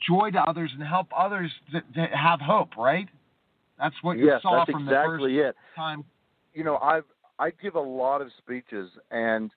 joy 0.09 0.31
to 0.31 0.39
others 0.39 0.71
and 0.73 0.85
help 0.85 1.07
others 1.15 1.51
to, 1.71 1.81
to 1.81 2.07
have 2.15 2.41
hope. 2.41 2.75
Right? 2.77 3.07
That's 3.77 3.95
what 4.01 4.17
you 4.17 4.25
yes, 4.25 4.41
saw 4.41 4.65
from 4.65 4.87
exactly 4.87 5.35
the 5.35 5.41
first 5.43 5.49
it. 5.49 5.75
time. 5.75 6.03
You 6.53 6.63
know, 6.63 6.77
I've 6.77 7.03
I 7.39 7.51
give 7.61 7.75
a 7.75 7.79
lot 7.79 8.21
of 8.21 8.29
speeches, 8.37 8.89
and 9.11 9.51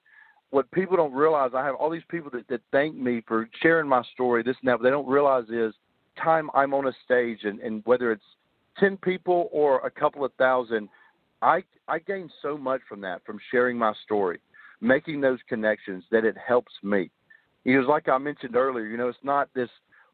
what 0.50 0.70
people 0.70 0.96
don't 0.96 1.12
realize, 1.12 1.50
I 1.54 1.64
have 1.64 1.74
all 1.74 1.90
these 1.90 2.02
people 2.08 2.30
that, 2.32 2.48
that 2.48 2.60
thank 2.72 2.94
me 2.96 3.22
for 3.26 3.48
sharing 3.62 3.88
my 3.88 4.02
story, 4.14 4.42
this 4.42 4.56
and 4.62 4.68
that. 4.68 4.78
But 4.78 4.84
they 4.84 4.90
don't 4.90 5.08
realize 5.08 5.44
is 5.50 5.74
time 6.22 6.50
I'm 6.54 6.74
on 6.74 6.88
a 6.88 6.92
stage, 7.04 7.40
and, 7.44 7.60
and 7.60 7.82
whether 7.84 8.10
it's 8.12 8.22
ten 8.78 8.96
people 8.96 9.48
or 9.52 9.78
a 9.86 9.90
couple 9.90 10.24
of 10.24 10.32
thousand, 10.34 10.88
I 11.42 11.62
I 11.86 11.98
gain 12.00 12.30
so 12.42 12.56
much 12.56 12.80
from 12.88 13.00
that, 13.02 13.24
from 13.24 13.38
sharing 13.50 13.76
my 13.78 13.92
story, 14.04 14.40
making 14.80 15.20
those 15.20 15.38
connections 15.48 16.04
that 16.10 16.24
it 16.24 16.36
helps 16.36 16.72
me. 16.82 17.10
It 17.64 17.76
was 17.76 17.86
like 17.86 18.08
I 18.08 18.18
mentioned 18.18 18.56
earlier, 18.56 18.86
you 18.86 18.96
know, 18.96 19.08
it's 19.08 19.18
not 19.22 19.48
this 19.54 19.70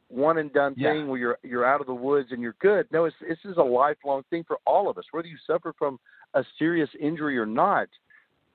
one 0.09 0.39
and 0.39 0.53
done 0.53 0.75
Yeah. 0.77 0.93
thing 0.93 1.09
where 1.09 1.19
you're 1.19 1.39
you're 1.43 1.65
out 1.65 1.81
of 1.81 1.87
the 1.87 1.95
woods 1.95 2.29
and 2.33 2.43
you're 2.43 2.57
good. 2.61 2.87
No, 2.91 3.05
it's 3.07 3.17
this 3.27 3.39
is 3.45 3.57
a 3.57 3.63
lifelong 3.63 4.23
thing 4.31 4.45
for 4.47 4.59
all 4.67 4.91
of 4.91 4.99
us. 4.99 5.05
Whether 5.13 5.29
you 5.29 5.39
suffer 5.47 5.73
from 5.79 5.99
a 6.35 6.45
serious 6.59 6.91
injury 7.01 7.39
or 7.39 7.47
not, 7.47 7.89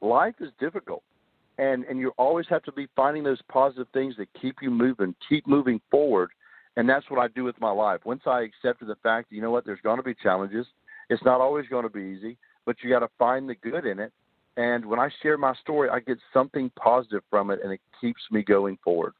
life 0.02 0.36
is 0.40 0.50
difficult. 0.60 1.04
And 1.58 1.84
and 1.86 2.00
you 2.00 2.12
always 2.18 2.46
have 2.50 2.64
to 2.64 2.72
be 2.72 2.88
finding 2.96 3.24
those 3.24 3.42
positive 3.50 3.88
things 3.94 4.16
that 4.18 4.28
keep 4.40 4.58
you 4.62 4.72
moving, 4.72 5.16
keep 5.28 5.46
moving 5.48 5.82
forward. 5.92 6.30
And 6.78 6.88
that's 6.88 7.10
what 7.10 7.20
I 7.20 7.28
do 7.28 7.44
with 7.44 7.60
my 7.60 7.72
life. 7.72 8.02
Once 8.06 8.22
I 8.26 8.42
accepted 8.42 8.88
the 8.88 8.96
fact 9.04 9.30
that 9.30 9.36
you 9.36 9.42
know 9.42 9.52
what, 9.52 9.66
there's 9.66 9.82
going 9.82 9.98
to 9.98 10.04
be 10.04 10.14
challenges. 10.14 10.66
It's 11.10 11.24
not 11.26 11.42
always 11.42 11.68
going 11.68 11.84
to 11.84 11.90
be 11.90 12.16
easy, 12.18 12.38
but 12.66 12.78
you 12.82 12.90
got 12.90 13.00
to 13.00 13.10
find 13.18 13.50
the 13.50 13.56
good 13.56 13.86
in 13.86 14.00
it. 14.00 14.14
And 14.56 14.86
when 14.86 15.00
I 15.00 15.10
share 15.22 15.38
my 15.38 15.54
story, 15.56 15.90
I 15.90 16.00
get 16.00 16.20
something 16.34 16.72
positive 16.78 17.24
from 17.30 17.50
it, 17.50 17.60
and 17.64 17.74
it 17.74 17.82
keeps 18.00 18.22
me 18.32 18.44
going 18.44 18.78
forward. 18.84 19.14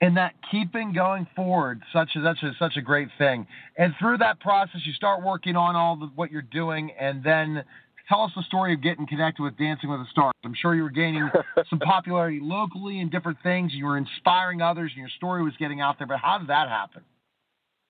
And 0.00 0.16
that 0.16 0.34
keeping 0.50 0.92
going 0.92 1.26
forward 1.34 1.82
such 1.92 2.10
a 2.16 2.22
such 2.22 2.42
a 2.42 2.52
such 2.58 2.76
a 2.76 2.82
great 2.82 3.08
thing 3.18 3.46
and 3.76 3.94
through 3.98 4.18
that 4.18 4.40
process 4.40 4.80
you 4.84 4.92
start 4.92 5.22
working 5.22 5.56
on 5.56 5.76
all 5.76 5.96
the, 5.96 6.06
what 6.14 6.30
you're 6.30 6.42
doing 6.42 6.90
and 7.00 7.22
then 7.24 7.62
tell 8.08 8.22
us 8.22 8.30
the 8.36 8.42
story 8.44 8.72
of 8.72 8.82
getting 8.82 9.06
connected 9.06 9.42
with 9.42 9.56
dancing 9.58 9.90
with 9.90 10.00
the 10.00 10.06
stars 10.10 10.32
i'm 10.44 10.54
sure 10.54 10.74
you 10.74 10.82
were 10.82 10.90
gaining 10.90 11.28
some 11.70 11.78
popularity 11.78 12.40
locally 12.42 13.00
and 13.00 13.10
different 13.10 13.38
things 13.42 13.72
you 13.74 13.84
were 13.84 13.98
inspiring 13.98 14.62
others 14.62 14.90
and 14.94 15.00
your 15.00 15.10
story 15.16 15.42
was 15.42 15.52
getting 15.58 15.80
out 15.80 15.98
there 15.98 16.06
but 16.06 16.18
how 16.18 16.38
did 16.38 16.48
that 16.48 16.68
happen 16.68 17.02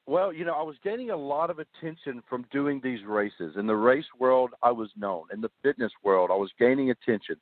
Well, 0.06 0.32
you 0.32 0.46
know, 0.46 0.54
I 0.54 0.62
was 0.62 0.76
gaining 0.82 1.10
a 1.10 1.16
lot 1.16 1.50
of 1.50 1.58
attention 1.58 2.22
from 2.30 2.46
doing 2.50 2.80
these 2.82 3.04
races. 3.04 3.56
In 3.58 3.66
the 3.66 3.76
race 3.76 4.06
world, 4.18 4.50
I 4.62 4.70
was 4.70 4.88
known. 4.96 5.24
In 5.34 5.42
the 5.42 5.50
fitness 5.62 5.92
world, 6.02 6.30
I 6.32 6.36
was 6.36 6.50
gaining 6.58 6.90
attention. 6.90 7.36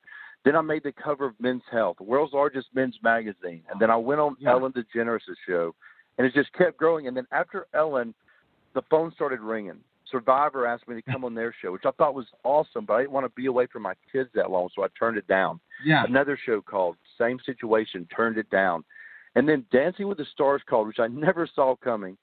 Then 0.46 0.54
I 0.54 0.60
made 0.60 0.84
the 0.84 0.92
cover 0.92 1.26
of 1.26 1.34
Men's 1.40 1.64
Health, 1.72 1.96
the 1.98 2.04
world's 2.04 2.32
largest 2.32 2.68
men's 2.72 2.96
magazine. 3.02 3.64
And 3.68 3.80
then 3.80 3.90
I 3.90 3.96
went 3.96 4.20
on 4.20 4.36
Yeah. 4.38 4.52
Ellen 4.52 4.72
DeGeneres' 4.72 5.20
show, 5.44 5.74
and 6.16 6.26
it 6.26 6.32
just 6.34 6.52
kept 6.52 6.76
growing. 6.76 7.08
And 7.08 7.16
then 7.16 7.26
after 7.32 7.66
Ellen, 7.74 8.14
the 8.72 8.82
phone 8.82 9.10
started 9.12 9.40
ringing. 9.40 9.80
Survivor 10.08 10.64
asked 10.64 10.86
me 10.86 10.94
to 10.94 11.02
come 11.02 11.24
on 11.24 11.34
their 11.34 11.52
show, 11.60 11.72
which 11.72 11.84
I 11.84 11.90
thought 11.90 12.14
was 12.14 12.28
awesome, 12.44 12.84
but 12.84 12.94
I 12.94 13.00
didn't 13.00 13.10
want 13.10 13.26
to 13.26 13.30
be 13.30 13.46
away 13.46 13.66
from 13.66 13.82
my 13.82 13.94
kids 14.12 14.30
that 14.34 14.48
long, 14.52 14.68
so 14.72 14.84
I 14.84 14.86
turned 14.96 15.18
it 15.18 15.26
down. 15.26 15.58
yeah 15.84 16.04
Another 16.04 16.38
show 16.46 16.62
called, 16.62 16.96
same 17.18 17.40
situation, 17.44 18.06
turned 18.14 18.38
it 18.38 18.48
down. 18.48 18.84
And 19.34 19.48
then 19.48 19.66
Dancing 19.72 20.06
with 20.06 20.18
the 20.18 20.26
Stars 20.32 20.62
called, 20.64 20.86
which 20.86 21.00
I 21.00 21.08
never 21.08 21.48
saw 21.52 21.74
coming. 21.74 22.16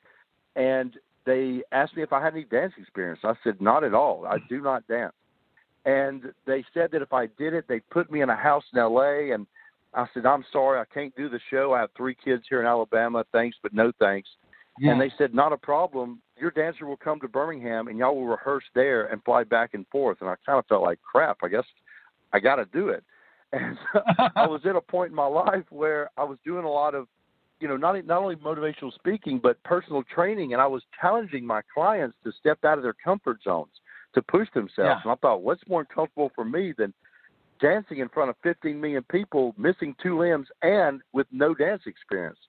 And 0.56 0.98
they 1.26 1.62
asked 1.74 1.98
me 1.98 2.04
if 2.04 2.14
I 2.14 2.24
had 2.24 2.34
any 2.36 2.46
dance 2.46 2.74
experience. 2.78 3.20
I 3.26 3.34
said, 3.44 3.60
not 3.60 3.84
at 3.84 3.94
all. 3.94 4.26
I 4.26 4.38
do 4.48 4.62
not 4.62 4.88
dance. 4.88 5.14
And 5.86 6.32
they 6.46 6.64
said 6.74 6.92
that 6.92 7.02
if 7.02 7.12
I 7.12 7.28
did 7.38 7.54
it, 7.54 7.66
they'd 7.68 7.88
put 7.90 8.12
me 8.12 8.22
in 8.22 8.30
a 8.30 8.36
house 8.36 8.64
in 8.74 8.80
L.A. 8.80 9.32
And 9.32 9.46
I 9.94 10.06
said, 10.14 10.26
I'm 10.26 10.46
sorry, 10.52 10.80
I 10.80 10.86
can't 10.94 11.16
do 11.16 11.30
the 11.30 11.40
show. 11.50 11.74
I 11.74 11.82
have 11.82 11.90
three 11.96 12.16
kids 12.24 12.44
here 12.50 12.62
in 12.62 12.68
Alabama. 12.68 13.26
Thanks, 13.32 13.58
but 13.62 13.74
no 13.74 13.92
thanks. 14.00 14.30
yeah 14.80 14.92
And 14.92 15.02
they 15.02 15.12
said, 15.18 15.34
not 15.34 15.52
a 15.52 15.58
problem. 15.58 16.22
Your 16.40 16.52
dancer 16.52 16.86
will 16.86 16.98
come 16.98 17.20
to 17.20 17.28
Birmingham 17.28 17.88
and 17.88 17.98
y'all 17.98 18.16
will 18.16 18.28
rehearse 18.28 18.64
there 18.74 19.08
and 19.08 19.24
fly 19.24 19.44
back 19.44 19.74
and 19.74 19.86
forth. 19.88 20.18
And 20.22 20.30
I 20.30 20.36
kind 20.46 20.58
of 20.58 20.66
felt 20.68 20.84
like 20.84 21.00
crap. 21.02 21.38
I 21.44 21.50
guess 21.50 21.66
I 22.32 22.40
got 22.40 22.56
to 22.56 22.66
do 22.66 22.90
it. 22.90 23.04
And 23.56 23.78
so 23.94 24.02
I 24.36 24.48
was 24.48 24.62
at 24.66 24.76
a 24.76 24.82
point 24.82 25.12
in 25.12 25.16
my 25.16 25.28
life 25.28 25.66
where 25.70 26.10
I 26.18 26.24
was 26.24 26.40
doing 26.44 26.66
a 26.66 26.72
lot 26.72 26.96
of, 26.96 27.08
you 27.60 27.68
know, 27.68 27.78
not 27.78 28.04
not 28.04 28.20
only 28.20 28.36
motivational 28.36 28.92
speaking 28.92 29.38
but 29.38 29.62
personal 29.62 30.02
training, 30.02 30.54
and 30.54 30.62
I 30.62 30.66
was 30.66 30.82
challenging 31.00 31.46
my 31.46 31.62
clients 31.72 32.18
to 32.24 32.32
step 32.40 32.66
out 32.66 32.80
of 32.80 32.84
their 32.84 32.96
comfort 32.96 33.38
zones, 33.44 33.70
to 34.14 34.22
push 34.22 34.48
themselves. 34.54 34.78
Yeah. 34.78 35.00
And 35.04 35.12
I 35.12 35.16
thought, 35.16 35.42
what's 35.42 35.62
more 35.68 35.86
comfortable 35.86 36.32
for 36.36 36.46
me 36.46 36.74
than 36.78 36.94
dancing 37.60 38.00
in 38.00 38.10
front 38.10 38.30
of 38.30 38.36
15 38.44 38.80
million 38.80 39.04
people, 39.10 39.54
missing 39.58 39.96
two 40.02 40.20
limbs, 40.20 40.48
and 40.62 41.02
with 41.14 41.28
no 41.32 41.54
dance 41.54 41.84
experience? 41.86 42.40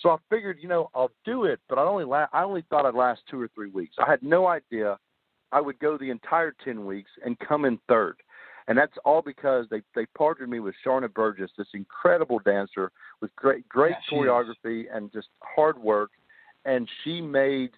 So 0.00 0.10
I 0.10 0.16
figured, 0.28 0.58
you 0.60 0.68
know, 0.68 0.90
I'll 0.94 1.12
do 1.24 1.44
it, 1.44 1.60
but 1.68 1.78
I 1.78 1.82
only 1.82 2.04
la- 2.04 2.26
I 2.32 2.42
only 2.42 2.64
thought 2.68 2.84
I'd 2.84 2.94
last 2.94 3.20
two 3.30 3.40
or 3.40 3.48
three 3.54 3.70
weeks. 3.70 3.94
I 4.04 4.10
had 4.10 4.22
no 4.22 4.46
idea 4.48 4.98
I 5.52 5.60
would 5.60 5.78
go 5.78 5.96
the 5.96 6.10
entire 6.10 6.52
10 6.64 6.84
weeks 6.84 7.10
and 7.24 7.38
come 7.38 7.64
in 7.64 7.78
third. 7.88 8.16
And 8.66 8.76
that's 8.76 8.94
all 9.04 9.22
because 9.22 9.66
they 9.70 9.82
they 9.94 10.06
partnered 10.16 10.48
me 10.48 10.58
with 10.58 10.74
Sharna 10.84 11.12
Burgess, 11.12 11.50
this 11.56 11.68
incredible 11.74 12.38
dancer 12.38 12.90
with 13.20 13.34
great 13.36 13.68
great 13.68 13.90
Yeah, 13.90 13.96
she 14.08 14.16
is. 14.16 14.22
choreography 14.22 14.84
and 14.92 15.12
just 15.12 15.28
hard 15.42 15.78
work. 15.78 16.10
And 16.64 16.88
she 17.02 17.20
made, 17.20 17.72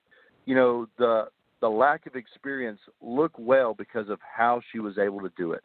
you 0.47 0.55
know, 0.55 0.87
the 0.97 1.27
the 1.61 1.69
lack 1.69 2.07
of 2.07 2.17
experience 2.17 2.81
look 3.01 3.33
well 3.39 3.75
because 3.75 4.09
of 4.09 4.19
how 4.21 4.61
she 4.73 4.79
was 4.79 4.99
able 4.99 5.21
to 5.21 5.31
do 5.37 5.53
it. 5.53 5.63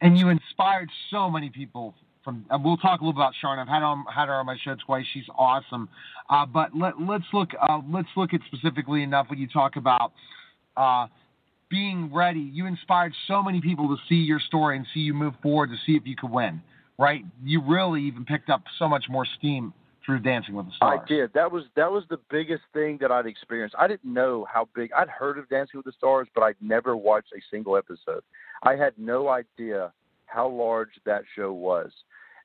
and 0.00 0.18
you 0.18 0.28
inspired 0.28 0.88
so 1.10 1.30
many 1.30 1.50
people 1.50 1.94
from 2.22 2.44
uh, 2.50 2.58
we'll 2.62 2.76
talk 2.76 3.00
a 3.00 3.04
little 3.04 3.18
about 3.20 3.32
Sharon. 3.40 3.58
I've 3.58 3.68
had 3.68 3.82
on, 3.82 4.04
had 4.12 4.26
her 4.26 4.34
on 4.34 4.46
my 4.46 4.56
show 4.62 4.76
twice. 4.84 5.04
She's 5.14 5.24
awesome. 5.38 5.88
Uh, 6.28 6.44
but 6.44 6.76
let, 6.76 7.00
let's 7.00 7.24
look 7.32 7.50
uh, 7.60 7.80
let's 7.90 8.08
look 8.16 8.34
at 8.34 8.40
specifically 8.46 9.02
enough 9.02 9.26
when 9.30 9.38
you 9.38 9.46
talk 9.48 9.76
about 9.76 10.12
uh, 10.76 11.06
being 11.70 12.12
ready. 12.12 12.40
You 12.40 12.66
inspired 12.66 13.14
so 13.28 13.42
many 13.42 13.60
people 13.60 13.88
to 13.88 13.96
see 14.08 14.16
your 14.16 14.40
story 14.40 14.76
and 14.76 14.86
see 14.92 15.00
you 15.00 15.14
move 15.14 15.34
forward 15.42 15.70
to 15.70 15.76
see 15.86 15.96
if 15.96 16.06
you 16.06 16.16
could 16.16 16.30
win. 16.30 16.60
Right? 16.98 17.24
You 17.44 17.62
really 17.62 18.02
even 18.02 18.24
picked 18.24 18.48
up 18.48 18.62
so 18.78 18.88
much 18.88 19.04
more 19.08 19.26
steam 19.38 19.72
through 20.06 20.20
Dancing 20.20 20.54
with 20.54 20.66
the 20.66 20.72
Stars. 20.76 21.00
I 21.02 21.08
did. 21.08 21.32
That 21.34 21.50
was 21.50 21.64
that 21.74 21.90
was 21.90 22.04
the 22.08 22.18
biggest 22.30 22.62
thing 22.72 22.96
that 23.00 23.10
I'd 23.10 23.26
experienced. 23.26 23.74
I 23.78 23.88
didn't 23.88 24.12
know 24.12 24.46
how 24.50 24.68
big. 24.74 24.92
I'd 24.92 25.08
heard 25.08 25.36
of 25.36 25.48
Dancing 25.48 25.76
with 25.78 25.84
the 25.84 25.92
Stars, 25.98 26.28
but 26.34 26.42
I'd 26.42 26.56
never 26.60 26.96
watched 26.96 27.32
a 27.36 27.40
single 27.50 27.76
episode. 27.76 28.22
I 28.62 28.76
had 28.76 28.94
no 28.96 29.28
idea 29.28 29.92
how 30.26 30.48
large 30.48 30.90
that 31.04 31.22
show 31.34 31.52
was. 31.52 31.90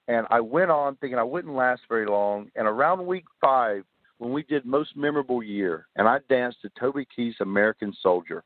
And 0.08 0.26
I 0.32 0.40
went 0.42 0.72
on 0.72 0.96
thinking 0.96 1.20
I 1.20 1.24
wouldn't 1.24 1.54
last 1.54 1.84
very 1.88 2.08
long. 2.08 2.50
And 2.56 2.68
around 2.68 3.06
week 3.06 3.26
five, 3.40 3.86
when 4.18 4.34
we 4.34 4.44
did 4.44 4.66
Most 4.66 4.98
Memorable 4.98 5.42
Year, 5.44 5.88
and 5.96 6.08
I 6.08 6.20
danced 6.28 6.62
to 6.64 6.72
Toby 6.80 7.08
Keith's 7.16 7.42
American 7.42 7.94
Soldier, 8.02 8.44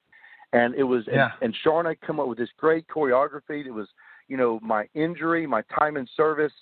and 0.53 0.75
it 0.75 0.83
was 0.83 1.05
Yeah. 1.07 1.31
and, 1.41 1.55
and 1.65 1.87
had 1.87 2.01
come 2.01 2.19
up 2.19 2.27
with 2.27 2.37
this 2.37 2.49
great 2.57 2.87
choreography. 2.87 3.65
It 3.65 3.71
was 3.73 3.87
you 4.27 4.37
know 4.37 4.59
my 4.61 4.87
injury, 4.93 5.47
my 5.47 5.63
time 5.79 5.97
in 5.97 6.07
service, 6.15 6.53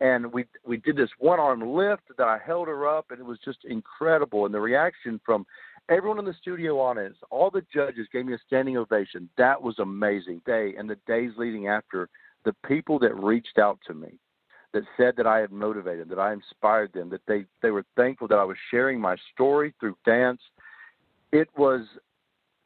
and 0.00 0.32
we 0.32 0.46
we 0.64 0.78
did 0.78 0.96
this 0.96 1.10
one 1.18 1.38
arm 1.38 1.60
lift 1.74 2.02
that 2.16 2.26
I 2.26 2.38
held 2.44 2.68
her 2.68 2.88
up, 2.88 3.06
and 3.10 3.20
it 3.20 3.26
was 3.26 3.38
just 3.44 3.58
incredible. 3.64 4.46
And 4.46 4.54
the 4.54 4.60
reaction 4.60 5.20
from 5.24 5.46
everyone 5.88 6.18
in 6.18 6.24
the 6.24 6.34
studio 6.40 6.80
audience, 6.80 7.16
all 7.30 7.50
the 7.50 7.64
judges 7.72 8.06
gave 8.12 8.26
me 8.26 8.34
a 8.34 8.38
standing 8.46 8.76
ovation. 8.76 9.28
That 9.36 9.60
was 9.60 9.78
amazing 9.78 10.42
day, 10.46 10.74
and 10.78 10.88
the 10.88 10.98
days 11.06 11.32
leading 11.36 11.68
after, 11.68 12.08
the 12.44 12.54
people 12.66 12.98
that 13.00 13.14
reached 13.14 13.58
out 13.58 13.78
to 13.86 13.94
me, 13.94 14.18
that 14.72 14.84
said 14.96 15.14
that 15.16 15.26
I 15.26 15.38
had 15.38 15.52
motivated, 15.52 16.08
that 16.08 16.18
I 16.18 16.32
inspired 16.32 16.92
them, 16.92 17.10
that 17.10 17.26
they 17.26 17.44
they 17.60 17.70
were 17.70 17.84
thankful 17.96 18.28
that 18.28 18.38
I 18.38 18.44
was 18.44 18.56
sharing 18.70 19.00
my 19.00 19.16
story 19.34 19.74
through 19.80 19.96
dance. 20.06 20.40
It 21.32 21.48
was 21.56 21.82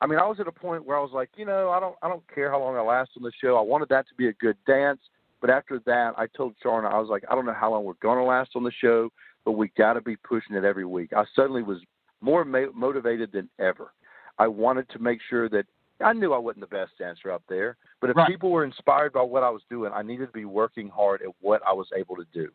I 0.01 0.07
mean, 0.07 0.18
I 0.18 0.26
was 0.26 0.39
at 0.39 0.47
a 0.47 0.53
point 0.53 0.85
where 0.85 0.99
I 0.99 1.01
was 1.01 1.12
like, 1.12 1.30
you 1.37 1.47
know, 1.47 1.70
I 1.70 1.80
don't 1.80 1.97
I 2.03 2.09
don't 2.09 2.22
care 2.32 2.51
how 2.51 2.61
long 2.61 2.76
I 2.76 2.80
last 2.80 3.11
on 3.16 3.22
the 3.22 3.32
show. 3.41 3.57
I 3.57 3.62
wanted 3.62 3.89
that 3.89 4.07
to 4.09 4.14
be 4.14 4.28
a 4.28 4.32
good 4.35 4.57
dance, 4.66 5.01
but 5.41 5.51
after 5.51 5.80
that, 5.87 6.14
I 6.16 6.26
told 6.37 6.55
Sharna 6.64 6.93
I 6.93 6.99
was 6.99 7.09
like, 7.09 7.24
I 7.30 7.35
don't 7.35 7.47
know 7.47 7.55
how 7.55 7.72
long 7.72 7.85
we're 7.85 7.95
going 7.95 8.18
to 8.18 8.24
last 8.24 8.51
on 8.55 8.64
the 8.64 8.72
show, 8.72 9.11
but 9.45 9.53
we 9.53 9.68
got 9.76 9.95
to 9.95 10.01
be 10.01 10.16
pushing 10.16 10.57
it 10.57 10.64
every 10.64 10.87
week. 10.87 11.12
I 11.12 11.24
suddenly 11.37 11.62
was 11.62 11.78
more 12.20 12.45
ma- 12.45 12.72
motivated 12.74 13.32
than 13.32 13.49
ever. 13.59 13.93
I 14.39 14.49
wanted 14.49 14.89
to 14.91 14.99
make 14.99 15.20
sure 15.28 15.49
that 15.51 15.66
I 16.01 16.12
knew 16.12 16.32
I 16.32 16.39
wasn't 16.39 16.68
the 16.68 16.76
best 16.76 16.93
dancer 16.99 17.30
up 17.30 17.43
there, 17.49 17.76
but 18.01 18.11
if 18.11 18.16
right. 18.16 18.28
people 18.28 18.51
were 18.51 18.64
inspired 18.64 19.12
by 19.12 19.22
what 19.22 19.43
I 19.43 19.51
was 19.51 19.62
doing, 19.70 19.93
I 19.95 20.03
needed 20.03 20.26
to 20.26 20.32
be 20.32 20.45
working 20.45 20.89
hard 20.89 21.22
at 21.22 21.28
what 21.41 21.62
I 21.66 21.72
was 21.72 21.87
able 21.97 22.16
to 22.16 22.26
do. 22.32 22.51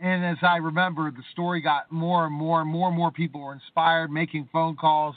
And 0.00 0.24
as 0.24 0.38
I 0.42 0.56
remember, 0.56 1.10
the 1.10 1.22
story 1.32 1.60
got 1.60 1.92
more 1.92 2.24
and 2.24 2.34
more 2.34 2.62
and 2.62 2.70
more 2.70 2.88
and 2.88 2.96
more 2.96 3.10
people 3.10 3.42
were 3.42 3.52
inspired, 3.52 4.10
making 4.10 4.48
phone 4.50 4.76
calls. 4.76 5.14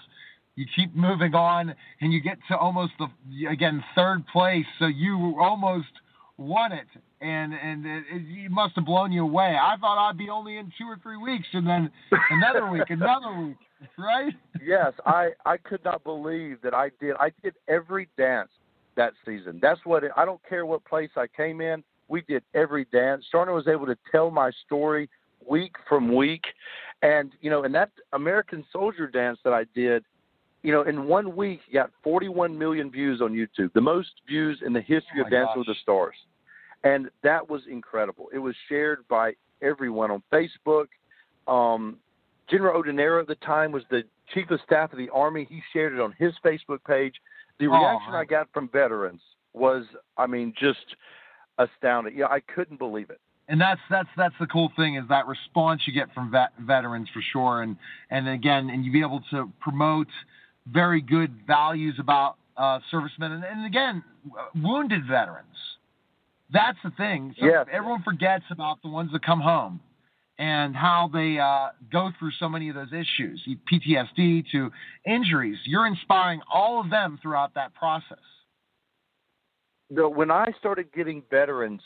You 0.55 0.65
keep 0.75 0.95
moving 0.95 1.33
on, 1.33 1.73
and 2.01 2.13
you 2.13 2.21
get 2.21 2.37
to 2.49 2.57
almost 2.57 2.93
the 2.99 3.07
again 3.47 3.83
third 3.95 4.25
place. 4.27 4.65
So 4.77 4.85
you 4.85 5.35
almost 5.39 5.87
won 6.37 6.71
it, 6.71 6.87
and 7.21 7.53
and 7.53 7.85
it, 7.85 8.03
it, 8.11 8.51
must 8.51 8.75
have 8.75 8.85
blown 8.85 9.11
you 9.11 9.23
away. 9.23 9.57
I 9.59 9.75
thought 9.79 9.97
I'd 9.97 10.17
be 10.17 10.29
only 10.29 10.57
in 10.57 10.71
two 10.77 10.85
or 10.85 10.97
three 11.01 11.17
weeks, 11.17 11.47
and 11.53 11.65
then 11.67 11.91
another 12.31 12.69
week, 12.69 12.89
another 12.89 13.33
week, 13.39 13.57
right? 13.97 14.33
Yes, 14.63 14.93
I 15.05 15.29
I 15.45 15.57
could 15.57 15.83
not 15.83 16.03
believe 16.03 16.61
that 16.61 16.73
I 16.73 16.91
did. 16.99 17.15
I 17.19 17.31
did 17.43 17.55
every 17.67 18.09
dance 18.17 18.49
that 18.95 19.13
season. 19.25 19.59
That's 19.61 19.79
what 19.85 20.03
it, 20.03 20.11
I 20.15 20.25
don't 20.25 20.41
care 20.47 20.65
what 20.65 20.85
place 20.85 21.09
I 21.15 21.27
came 21.27 21.61
in. 21.61 21.83
We 22.07 22.21
did 22.21 22.43
every 22.53 22.85
dance. 22.85 23.25
Sharna 23.33 23.53
was 23.53 23.67
able 23.67 23.85
to 23.87 23.97
tell 24.11 24.29
my 24.29 24.51
story 24.65 25.09
week 25.47 25.73
from 25.89 26.15
week, 26.15 26.43
and 27.01 27.31
you 27.41 27.49
know, 27.49 27.63
in 27.63 27.71
that 27.73 27.91
American 28.13 28.65
Soldier 28.71 29.07
dance 29.07 29.39
that 29.43 29.53
I 29.53 29.65
did, 29.75 30.03
you 30.63 30.71
know, 30.71 30.81
in 30.83 31.05
one 31.05 31.35
week, 31.35 31.59
got 31.73 31.91
41 32.03 32.57
million 32.57 32.89
views 32.89 33.21
on 33.21 33.33
YouTube, 33.33 33.71
the 33.73 33.81
most 33.81 34.09
views 34.27 34.59
in 34.65 34.73
the 34.73 34.81
history 34.81 35.19
oh 35.19 35.25
of 35.25 35.29
gosh. 35.31 35.49
with 35.57 35.67
the 35.67 35.75
Stars, 35.81 36.15
and 36.83 37.09
that 37.21 37.49
was 37.49 37.61
incredible. 37.69 38.29
It 38.33 38.39
was 38.39 38.55
shared 38.69 39.05
by 39.09 39.33
everyone 39.61 40.09
on 40.11 40.23
Facebook. 40.31 40.87
Um, 41.47 41.97
General 42.49 42.81
Odierno 42.81 43.21
at 43.21 43.27
the 43.27 43.35
time 43.35 43.71
was 43.71 43.83
the 43.89 44.03
chief 44.33 44.49
of 44.51 44.59
staff 44.65 44.91
of 44.91 44.97
the 44.97 45.09
Army. 45.09 45.45
He 45.49 45.61
shared 45.73 45.93
it 45.93 45.99
on 45.99 46.13
his 46.17 46.33
Facebook 46.43 46.79
page. 46.87 47.15
The 47.59 47.67
Oh, 47.67 47.71
reaction 47.71 48.11
man. 48.13 48.21
I 48.21 48.25
got 48.25 48.47
from 48.53 48.67
veterans 48.69 49.21
was, 49.53 49.85
I 50.17 50.27
mean, 50.27 50.53
just 50.59 50.95
astounding. 51.57 52.17
Yeah, 52.17 52.25
I 52.27 52.39
couldn't 52.39 52.77
believe 52.79 53.09
it. 53.09 53.19
and 53.47 53.59
that's 53.59 53.81
that's 53.89 54.09
that's 54.17 54.33
the 54.39 54.47
cool 54.47 54.71
thing 54.77 54.95
is 54.95 55.03
that 55.09 55.27
response 55.27 55.81
you 55.85 55.93
get 55.93 56.11
from 56.13 56.31
vet, 56.31 56.49
veterans 56.61 57.09
for 57.13 57.21
sure 57.33 57.61
and 57.61 57.75
and 58.09 58.27
again 58.27 58.69
and 58.69 58.85
you 58.85 58.91
be 58.91 59.01
able 59.01 59.21
to 59.29 59.51
promote 59.59 60.07
very 60.67 61.01
good 61.01 61.45
values 61.45 61.95
about 61.99 62.35
uh, 62.57 62.79
servicemen 62.91 63.31
and, 63.31 63.43
and 63.43 63.65
again 63.65 64.03
wounded 64.55 65.05
veterans. 65.07 65.47
That's 66.51 66.77
the 66.83 66.91
thing. 66.91 67.35
So 67.39 67.45
Yes. 67.45 67.67
everyone 67.71 68.03
forgets 68.03 68.45
about 68.51 68.81
the 68.81 68.89
ones 68.89 69.11
that 69.11 69.23
come 69.23 69.41
home 69.41 69.81
and 70.37 70.75
how 70.75 71.09
they 71.11 71.39
uh, 71.39 71.69
go 71.91 72.11
through 72.17 72.31
so 72.39 72.49
many 72.49 72.69
of 72.69 72.75
those 72.75 72.91
issues 72.93 73.47
PTSD 73.71 74.45
to 74.51 74.71
injuries. 75.05 75.57
You're 75.65 75.87
inspiring 75.87 76.41
all 76.51 76.79
of 76.79 76.89
them 76.89 77.19
throughout 77.21 77.53
that 77.55 77.73
process. 77.73 78.17
When 79.89 80.31
I 80.31 80.51
started 80.59 80.91
getting 80.91 81.21
veterans 81.29 81.81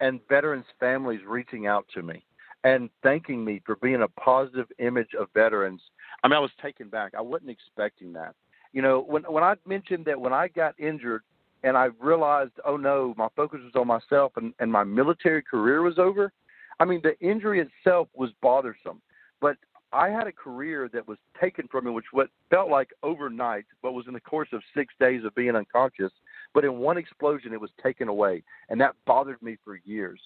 and 0.00 0.20
veterans' 0.28 0.66
families 0.80 1.20
reaching 1.26 1.66
out 1.66 1.86
to 1.94 2.02
me 2.02 2.24
and 2.64 2.90
thanking 3.02 3.44
me 3.44 3.60
for 3.64 3.76
being 3.76 4.02
a 4.02 4.08
positive 4.08 4.66
image 4.78 5.14
of 5.18 5.28
veterans, 5.32 5.80
I 6.22 6.28
mean, 6.28 6.36
I 6.36 6.40
was 6.40 6.50
taken 6.60 6.88
back. 6.88 7.12
I 7.16 7.20
wasn't 7.20 7.50
expecting 7.50 8.12
that. 8.14 8.34
You 8.72 8.82
know, 8.82 9.04
when 9.06 9.22
when 9.24 9.44
I 9.44 9.54
mentioned 9.66 10.04
that 10.06 10.20
when 10.20 10.32
I 10.32 10.48
got 10.48 10.78
injured 10.78 11.22
and 11.62 11.76
I 11.76 11.88
realized, 12.00 12.52
oh 12.64 12.76
no, 12.76 13.14
my 13.16 13.28
focus 13.36 13.60
was 13.62 13.72
on 13.74 13.86
myself 13.86 14.32
and, 14.36 14.54
and 14.58 14.70
my 14.70 14.84
military 14.84 15.42
career 15.42 15.82
was 15.82 15.98
over. 15.98 16.32
I 16.80 16.84
mean, 16.84 17.00
the 17.02 17.18
injury 17.20 17.60
itself 17.60 18.08
was 18.14 18.30
bothersome, 18.40 19.00
but 19.40 19.56
I 19.92 20.08
had 20.08 20.26
a 20.26 20.32
career 20.32 20.88
that 20.94 21.06
was 21.06 21.18
taken 21.38 21.68
from 21.68 21.84
me, 21.84 21.90
which 21.90 22.06
what 22.12 22.28
felt 22.50 22.70
like 22.70 22.88
overnight, 23.02 23.66
but 23.82 23.92
was 23.92 24.06
in 24.08 24.14
the 24.14 24.20
course 24.20 24.48
of 24.52 24.62
six 24.74 24.94
days 24.98 25.22
of 25.24 25.34
being 25.34 25.54
unconscious. 25.54 26.12
But 26.54 26.64
in 26.64 26.78
one 26.78 26.96
explosion, 26.96 27.52
it 27.52 27.60
was 27.60 27.70
taken 27.82 28.08
away, 28.08 28.42
and 28.70 28.80
that 28.80 28.94
bothered 29.06 29.40
me 29.42 29.58
for 29.64 29.78
years. 29.84 30.20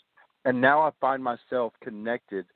And 0.44 0.60
now 0.60 0.80
I 0.80 0.90
find 1.00 1.22
myself 1.22 1.72
connected 1.82 2.46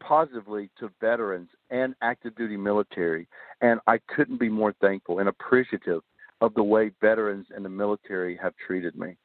positively 0.00 0.70
to 0.78 0.90
veterans 1.00 1.48
and 1.70 1.94
active 2.02 2.34
duty 2.36 2.56
military, 2.56 3.26
and 3.60 3.80
I 3.86 3.98
couldn't 4.14 4.38
be 4.38 4.48
more 4.48 4.74
thankful 4.80 5.18
and 5.18 5.28
appreciative 5.28 6.02
of 6.40 6.54
the 6.54 6.62
way 6.62 6.90
veterans 7.00 7.46
and 7.54 7.64
the 7.64 7.68
military 7.68 8.36
have 8.42 8.54
treated 8.64 8.96
me. 8.96 9.16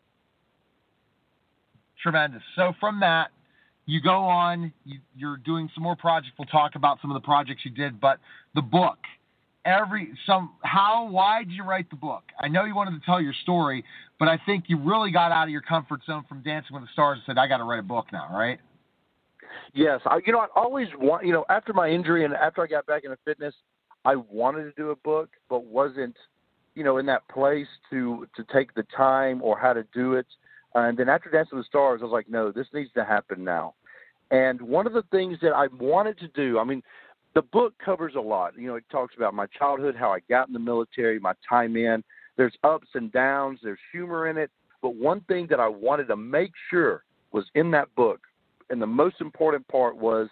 Tremendous. 2.02 2.42
So 2.56 2.74
from 2.80 3.00
that, 3.00 3.30
you 3.86 4.02
go 4.02 4.24
on. 4.24 4.74
You, 4.86 5.00
you're 5.16 5.38
doing 5.38 5.70
some 5.74 5.84
more 5.84 5.96
projects. 5.96 6.34
We'll 6.38 6.48
talk 6.48 6.76
about 6.76 7.00
some 7.02 7.12
of 7.12 7.16
the 7.16 7.26
projects 7.26 7.62
you 7.66 7.72
did, 7.72 8.00
but 8.00 8.20
the 8.56 8.62
book. 8.62 8.98
Every 9.66 10.12
some 10.26 10.52
how 10.62 11.08
why 11.10 11.44
did 11.44 11.54
you 11.54 11.64
write 11.64 11.90
the 11.90 11.96
book? 11.96 12.24
I 12.38 12.50
know 12.50 12.66
you 12.66 12.76
wanted 12.76 13.00
to 13.00 13.06
tell 13.06 13.22
your 13.22 13.34
story, 13.44 13.86
but 14.20 14.28
I 14.28 14.38
think 14.46 14.66
you 14.68 14.78
really 14.78 15.12
got 15.12 15.32
out 15.32 15.44
of 15.44 15.52
your 15.52 15.62
comfort 15.62 16.02
zone 16.06 16.26
from 16.28 16.42
Dancing 16.42 16.74
with 16.74 16.84
the 16.84 16.90
Stars 16.92 17.20
and 17.20 17.24
said, 17.26 17.40
"I 17.42 17.48
got 17.48 17.58
to 17.58 17.64
write 17.64 17.80
a 17.80 17.84
book 17.84 18.08
now." 18.12 18.28
Right? 18.34 18.60
Yes, 19.74 20.02
I, 20.06 20.20
you 20.26 20.34
know, 20.34 20.40
I 20.40 20.48
always 20.56 20.88
want, 20.98 21.26
you 21.26 21.34
know, 21.34 21.46
after 21.50 21.74
my 21.74 21.90
injury 21.90 22.26
and 22.26 22.34
after 22.34 22.62
I 22.62 22.68
got 22.68 22.86
back 22.86 23.04
into 23.04 23.18
fitness, 23.26 23.54
I 24.06 24.16
wanted 24.16 24.64
to 24.64 24.72
do 24.72 24.92
a 24.92 24.96
book, 24.96 25.30
but 25.50 25.66
wasn't, 25.66 26.16
you 26.76 26.84
know, 26.84 26.98
in 26.98 27.06
that 27.08 27.28
place 27.28 27.68
to 27.90 28.28
to 28.36 28.44
take 28.52 28.74
the 28.74 28.86
time 28.96 29.42
or 29.42 29.58
how 29.58 29.74
to 29.74 29.84
do 29.94 30.14
it. 30.14 30.28
And 30.76 30.98
then 30.98 31.10
after 31.10 31.30
Dancing 31.30 31.58
with 31.58 31.66
the 31.66 31.70
Stars, 31.70 32.00
I 32.02 32.06
was 32.06 32.12
like, 32.12 32.30
no, 32.30 32.52
this 32.52 32.68
needs 32.74 32.92
to 32.94 33.06
happen 33.06 33.44
now. 33.44 33.76
And 34.32 34.60
one 34.62 34.88
of 34.88 34.94
the 34.94 35.04
things 35.12 35.38
that 35.42 35.54
I 35.54 35.68
wanted 35.80 36.18
to 36.20 36.28
do, 36.30 36.58
I 36.58 36.64
mean, 36.64 36.82
the 37.36 37.44
book 37.44 37.74
covers 37.84 38.14
a 38.16 38.22
lot. 38.22 38.58
You 38.58 38.68
know, 38.68 38.76
it 38.76 38.84
talks 38.92 39.16
about 39.16 39.34
my 39.34 39.46
childhood, 39.48 39.96
how 39.96 40.12
I 40.12 40.20
got 40.30 40.48
in 40.48 40.54
the 40.54 40.60
military, 40.60 41.20
my 41.20 41.34
time 41.48 41.76
in. 41.76 42.04
There's 42.36 42.54
ups 42.64 42.88
and 42.96 43.12
downs, 43.12 43.60
there's 43.62 43.80
humor 43.92 44.28
in 44.28 44.38
it. 44.38 44.50
But 44.82 44.96
one 44.96 45.22
thing 45.22 45.48
that 45.50 45.60
I 45.60 45.68
wanted 45.68 46.08
to 46.08 46.16
make 46.16 46.52
sure 46.70 47.04
was 47.32 47.46
in 47.56 47.72
that 47.72 47.94
book, 47.96 48.22
and 48.70 48.82
the 48.82 48.88
most 48.88 49.22
important 49.22 49.68
part 49.68 49.98
was 49.98 50.30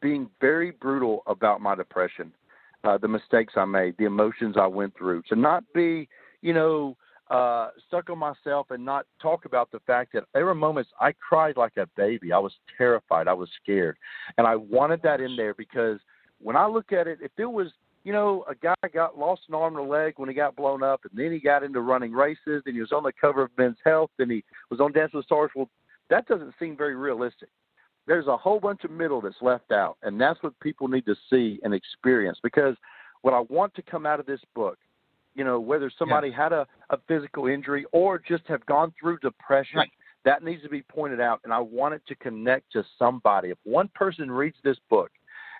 being 0.00 0.28
very 0.40 0.70
brutal 0.70 1.22
about 1.26 1.60
my 1.60 1.74
depression, 1.74 2.32
uh, 2.84 2.98
the 2.98 3.08
mistakes 3.08 3.54
I 3.56 3.64
made, 3.64 3.96
the 3.98 4.04
emotions 4.04 4.56
I 4.58 4.66
went 4.66 4.96
through. 4.96 5.22
To 5.28 5.36
not 5.36 5.64
be, 5.74 6.08
you 6.42 6.52
know, 6.52 6.96
uh, 7.30 7.68
stuck 7.86 8.08
on 8.08 8.18
myself 8.18 8.70
and 8.70 8.84
not 8.84 9.06
talk 9.20 9.44
about 9.44 9.70
the 9.70 9.80
fact 9.80 10.12
that 10.14 10.24
there 10.32 10.46
were 10.46 10.54
moments 10.54 10.90
I 11.00 11.12
cried 11.12 11.56
like 11.56 11.76
a 11.76 11.86
baby. 11.96 12.32
I 12.32 12.38
was 12.38 12.52
terrified. 12.76 13.28
I 13.28 13.34
was 13.34 13.50
scared. 13.62 13.96
And 14.38 14.46
I 14.46 14.56
wanted 14.56 15.02
that 15.02 15.20
in 15.20 15.36
there 15.36 15.54
because 15.54 15.98
when 16.40 16.56
I 16.56 16.66
look 16.66 16.92
at 16.92 17.06
it, 17.06 17.18
if 17.20 17.32
it 17.36 17.44
was, 17.44 17.68
you 18.04 18.12
know, 18.12 18.44
a 18.48 18.54
guy 18.54 18.74
got 18.94 19.18
lost 19.18 19.42
an 19.48 19.54
arm 19.54 19.76
and 19.76 19.86
a 19.86 19.88
leg 19.88 20.14
when 20.16 20.28
he 20.28 20.34
got 20.34 20.56
blown 20.56 20.82
up, 20.82 21.00
and 21.04 21.18
then 21.18 21.32
he 21.32 21.40
got 21.40 21.62
into 21.62 21.80
running 21.80 22.12
races, 22.12 22.62
and 22.64 22.74
he 22.74 22.80
was 22.80 22.92
on 22.92 23.02
the 23.02 23.12
cover 23.20 23.42
of 23.42 23.50
Men's 23.58 23.76
Health, 23.84 24.10
and 24.18 24.30
he 24.30 24.42
was 24.70 24.80
on 24.80 24.92
Dance 24.92 25.12
with 25.12 25.24
the 25.24 25.26
Stars. 25.26 25.50
Well, 25.54 25.68
that 26.10 26.26
doesn't 26.26 26.54
seem 26.58 26.76
very 26.76 26.94
realistic. 26.94 27.48
There's 28.06 28.26
a 28.26 28.36
whole 28.36 28.58
bunch 28.58 28.84
of 28.84 28.90
middle 28.90 29.20
that's 29.20 29.36
left 29.42 29.70
out, 29.70 29.98
and 30.02 30.20
that's 30.20 30.42
what 30.42 30.58
people 30.60 30.88
need 30.88 31.04
to 31.06 31.14
see 31.28 31.60
and 31.62 31.74
experience. 31.74 32.38
Because 32.42 32.76
what 33.22 33.34
I 33.34 33.40
want 33.48 33.74
to 33.74 33.82
come 33.82 34.06
out 34.06 34.18
of 34.18 34.26
this 34.26 34.40
book 34.54 34.78
you 35.38 35.44
know, 35.44 35.60
whether 35.60 35.90
somebody 35.96 36.30
had 36.32 36.52
a, 36.52 36.66
a 36.90 36.98
physical 37.06 37.46
injury 37.46 37.86
or 37.92 38.18
just 38.18 38.42
have 38.48 38.66
gone 38.66 38.92
through 39.00 39.18
depression, 39.18 39.78
Right. 39.78 39.90
that 40.24 40.42
needs 40.42 40.62
to 40.64 40.68
be 40.68 40.82
pointed 40.82 41.20
out. 41.20 41.40
And 41.44 41.52
I 41.52 41.60
want 41.60 41.94
it 41.94 42.02
to 42.08 42.16
connect 42.16 42.72
to 42.72 42.84
somebody. 42.98 43.50
If 43.50 43.58
one 43.62 43.88
person 43.94 44.30
reads 44.30 44.56
this 44.64 44.78
book 44.90 45.12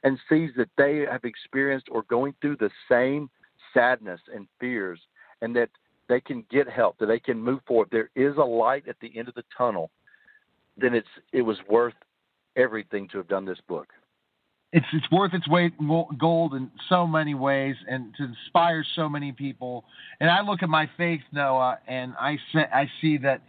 and 0.03 0.19
sees 0.29 0.51
that 0.57 0.69
they 0.77 1.07
have 1.09 1.25
experienced 1.25 1.87
or 1.93 2.03
going 2.03 2.35
through 2.41 2.57
the 2.57 2.71
same 2.91 3.31
sadness 3.73 4.21
and 4.35 4.49
fears 4.59 5.01
and 5.43 5.55
that 5.55 5.71
they 6.09 6.21
can 6.21 6.45
get 6.51 6.69
help, 6.69 6.99
that 6.99 7.07
they 7.07 7.21
can 7.21 7.41
move 7.41 7.61
forward, 7.65 7.89
there 7.93 8.11
is 8.17 8.37
a 8.37 8.45
light 8.45 8.89
at 8.89 8.97
the 9.01 9.17
end 9.17 9.29
of 9.29 9.35
the 9.35 9.45
tunnel, 9.57 9.93
then 10.79 10.95
it's 10.95 11.09
it 11.33 11.43
was 11.43 11.59
worth 11.69 11.95
everything 12.57 13.09
to 13.09 13.19
have 13.19 13.29
done 13.29 13.45
this 13.45 13.59
book. 13.69 13.89
it's 14.73 14.87
it's 14.93 15.11
worth 15.11 15.35
its 15.35 15.49
weight 15.49 15.73
in 15.81 16.07
gold 16.19 16.55
in 16.55 16.71
so 16.89 17.07
many 17.07 17.35
ways 17.35 17.77
and 17.89 18.15
to 18.17 18.25
inspire 18.25 18.85
so 18.95 19.09
many 19.09 19.33
people. 19.33 19.85
And 20.21 20.31
I 20.31 20.43
look 20.43 20.63
at 20.63 20.69
my 20.69 20.89
faith, 20.97 21.21
Noah, 21.33 21.79
and 21.87 22.15
I 22.21 22.39
say, 22.53 22.65
I 22.73 22.87
see 23.01 23.19
that 23.19 23.43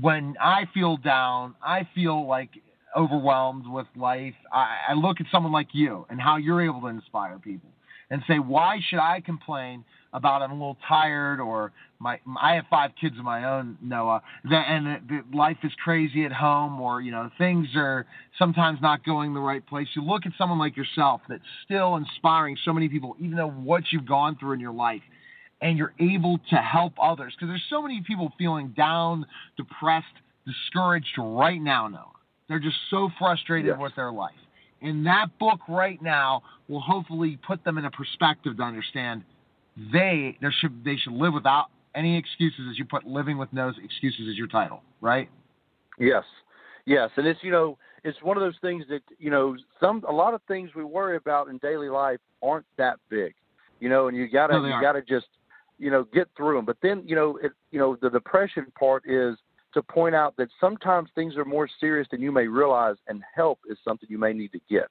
when 0.00 0.34
I 0.40 0.64
feel 0.72 0.96
down, 0.96 1.54
I 1.62 1.88
feel 1.94 2.26
like 2.26 2.50
overwhelmed 2.96 3.66
with 3.66 3.86
life. 3.96 4.34
I, 4.52 4.78
I 4.90 4.94
look 4.94 5.20
at 5.20 5.26
someone 5.30 5.52
like 5.52 5.68
you 5.72 6.06
and 6.08 6.20
how 6.20 6.36
you're 6.36 6.62
able 6.62 6.80
to 6.82 6.86
inspire 6.88 7.38
people. 7.38 7.70
And 8.10 8.22
say, 8.28 8.38
why 8.38 8.78
should 8.88 8.98
I 8.98 9.20
complain 9.20 9.84
about 10.12 10.42
I'm 10.42 10.52
a 10.52 10.54
little 10.54 10.78
tired 10.86 11.40
or 11.40 11.72
my 11.98 12.20
I 12.40 12.54
have 12.54 12.64
five 12.70 12.92
kids 13.00 13.18
of 13.18 13.24
my 13.24 13.44
own, 13.44 13.76
Noah, 13.82 14.22
that 14.44 14.64
and 14.68 14.86
that 14.86 15.36
life 15.36 15.56
is 15.64 15.72
crazy 15.82 16.24
at 16.24 16.32
home 16.32 16.80
or 16.80 17.00
you 17.00 17.10
know 17.10 17.30
things 17.36 17.66
are 17.74 18.06
sometimes 18.38 18.78
not 18.80 19.04
going 19.04 19.34
the 19.34 19.40
right 19.40 19.66
place. 19.66 19.88
You 19.94 20.02
look 20.02 20.24
at 20.24 20.32
someone 20.38 20.58
like 20.58 20.76
yourself 20.76 21.20
that's 21.28 21.42
still 21.64 21.96
inspiring 21.96 22.56
so 22.64 22.72
many 22.72 22.88
people, 22.88 23.16
even 23.18 23.36
though 23.36 23.50
what 23.50 23.82
you've 23.90 24.06
gone 24.06 24.36
through 24.38 24.52
in 24.52 24.60
your 24.60 24.72
life, 24.72 25.02
and 25.60 25.76
you're 25.76 25.94
able 25.98 26.38
to 26.50 26.56
help 26.56 26.92
others 27.02 27.34
because 27.36 27.48
there's 27.48 27.66
so 27.68 27.82
many 27.82 28.02
people 28.06 28.32
feeling 28.38 28.72
down, 28.76 29.26
depressed, 29.56 30.06
discouraged 30.46 31.16
right 31.18 31.60
now, 31.60 31.88
Noah. 31.88 32.12
They're 32.48 32.60
just 32.60 32.76
so 32.90 33.10
frustrated 33.18 33.72
yes. 33.72 33.78
with 33.80 33.96
their 33.96 34.12
life. 34.12 34.34
And 34.84 35.06
that 35.06 35.26
book 35.40 35.60
right 35.68 36.00
now 36.00 36.42
will 36.68 36.80
hopefully 36.80 37.38
put 37.44 37.64
them 37.64 37.78
in 37.78 37.86
a 37.86 37.90
perspective 37.90 38.58
to 38.58 38.62
understand 38.62 39.24
they 39.92 40.36
there 40.40 40.54
should 40.60 40.84
they 40.84 40.96
should 40.96 41.14
live 41.14 41.32
without 41.32 41.66
any 41.94 42.16
excuses 42.16 42.66
as 42.70 42.78
you 42.78 42.84
put 42.84 43.06
living 43.06 43.38
with 43.38 43.52
no 43.52 43.72
excuses 43.82 44.28
as 44.30 44.36
your 44.36 44.46
title, 44.46 44.82
right? 45.00 45.28
Yes. 45.98 46.24
Yes, 46.86 47.10
and 47.16 47.26
it's 47.26 47.40
you 47.42 47.50
know 47.50 47.78
it's 48.04 48.20
one 48.22 48.36
of 48.36 48.42
those 48.42 48.58
things 48.60 48.84
that 48.90 49.00
you 49.18 49.30
know 49.30 49.56
some 49.80 50.04
a 50.06 50.12
lot 50.12 50.34
of 50.34 50.42
things 50.46 50.70
we 50.76 50.84
worry 50.84 51.16
about 51.16 51.48
in 51.48 51.56
daily 51.58 51.88
life 51.88 52.18
aren't 52.42 52.66
that 52.76 52.98
big, 53.08 53.34
you 53.80 53.88
know, 53.88 54.08
and 54.08 54.16
you 54.16 54.28
gotta 54.28 54.52
no, 54.52 54.66
you 54.66 54.80
gotta 54.82 55.00
just 55.00 55.26
you 55.78 55.90
know 55.90 56.04
get 56.12 56.28
through 56.36 56.56
them. 56.56 56.66
But 56.66 56.76
then 56.82 57.02
you 57.06 57.16
know 57.16 57.38
it 57.42 57.52
you 57.70 57.78
know 57.78 57.96
the 58.02 58.10
depression 58.10 58.66
part 58.78 59.04
is 59.06 59.36
to 59.74 59.82
point 59.82 60.14
out 60.14 60.36
that 60.36 60.48
sometimes 60.60 61.10
things 61.14 61.36
are 61.36 61.44
more 61.44 61.68
serious 61.80 62.08
than 62.10 62.20
you 62.20 62.32
may 62.32 62.46
realize, 62.46 62.96
and 63.08 63.22
help 63.34 63.58
is 63.68 63.78
something 63.84 64.08
you 64.10 64.18
may 64.18 64.32
need 64.32 64.52
to 64.52 64.60
get. 64.70 64.86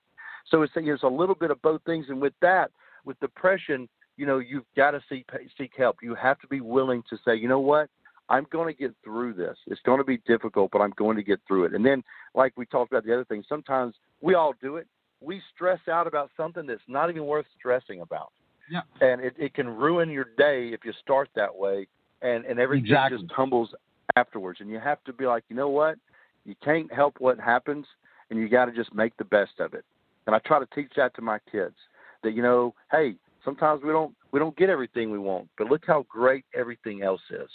So 0.49 0.61
it's, 0.61 0.73
it's 0.75 1.03
a 1.03 1.07
little 1.07 1.35
bit 1.35 1.51
of 1.51 1.61
both 1.61 1.81
things, 1.85 2.05
and 2.09 2.21
with 2.21 2.33
that, 2.41 2.71
with 3.05 3.19
depression, 3.19 3.89
you 4.17 4.25
know, 4.25 4.39
you've 4.39 4.65
got 4.75 4.91
to 4.91 5.01
seek 5.09 5.27
seek 5.57 5.71
help. 5.77 5.97
You 6.03 6.15
have 6.15 6.39
to 6.39 6.47
be 6.47 6.61
willing 6.61 7.03
to 7.09 7.17
say, 7.25 7.35
you 7.35 7.47
know 7.47 7.59
what, 7.59 7.89
I'm 8.29 8.45
going 8.51 8.73
to 8.73 8.79
get 8.79 8.93
through 9.03 9.33
this. 9.33 9.57
It's 9.67 9.81
going 9.85 9.97
to 9.97 10.03
be 10.03 10.17
difficult, 10.27 10.71
but 10.71 10.79
I'm 10.79 10.93
going 10.95 11.17
to 11.17 11.23
get 11.23 11.39
through 11.47 11.65
it. 11.65 11.73
And 11.73 11.85
then, 11.85 12.03
like 12.35 12.53
we 12.55 12.65
talked 12.65 12.91
about 12.91 13.05
the 13.05 13.13
other 13.13 13.25
thing, 13.25 13.43
sometimes 13.47 13.95
we 14.21 14.35
all 14.35 14.53
do 14.61 14.77
it. 14.77 14.87
We 15.21 15.41
stress 15.55 15.79
out 15.89 16.07
about 16.07 16.29
something 16.35 16.65
that's 16.65 16.81
not 16.87 17.09
even 17.09 17.25
worth 17.25 17.45
stressing 17.57 18.01
about. 18.01 18.31
Yeah. 18.69 18.81
And 19.01 19.21
it, 19.21 19.33
it 19.37 19.53
can 19.53 19.67
ruin 19.67 20.09
your 20.09 20.27
day 20.37 20.69
if 20.69 20.81
you 20.85 20.93
start 21.01 21.29
that 21.35 21.53
way, 21.53 21.87
and 22.21 22.45
and 22.45 22.59
everything 22.59 22.85
exactly. 22.85 23.17
just 23.17 23.33
tumbles 23.35 23.69
afterwards. 24.15 24.59
And 24.61 24.69
you 24.69 24.79
have 24.79 25.03
to 25.05 25.13
be 25.13 25.25
like, 25.25 25.43
you 25.49 25.55
know 25.55 25.69
what, 25.69 25.97
you 26.45 26.55
can't 26.63 26.91
help 26.93 27.15
what 27.19 27.39
happens, 27.39 27.85
and 28.29 28.39
you 28.39 28.49
got 28.49 28.65
to 28.65 28.71
just 28.71 28.93
make 28.93 29.15
the 29.17 29.25
best 29.25 29.59
of 29.59 29.73
it. 29.73 29.85
And 30.25 30.35
I 30.35 30.39
try 30.39 30.59
to 30.59 30.67
teach 30.73 30.91
that 30.95 31.15
to 31.15 31.21
my 31.21 31.39
kids 31.51 31.75
that 32.23 32.33
you 32.33 32.41
know, 32.41 32.73
hey, 32.91 33.15
sometimes 33.43 33.83
we 33.83 33.89
don't 33.89 34.13
we 34.31 34.39
don't 34.39 34.55
get 34.57 34.69
everything 34.69 35.11
we 35.11 35.19
want, 35.19 35.47
but 35.57 35.67
look 35.67 35.83
how 35.85 36.05
great 36.09 36.45
everything 36.55 37.03
else 37.03 37.21
is. 37.29 37.49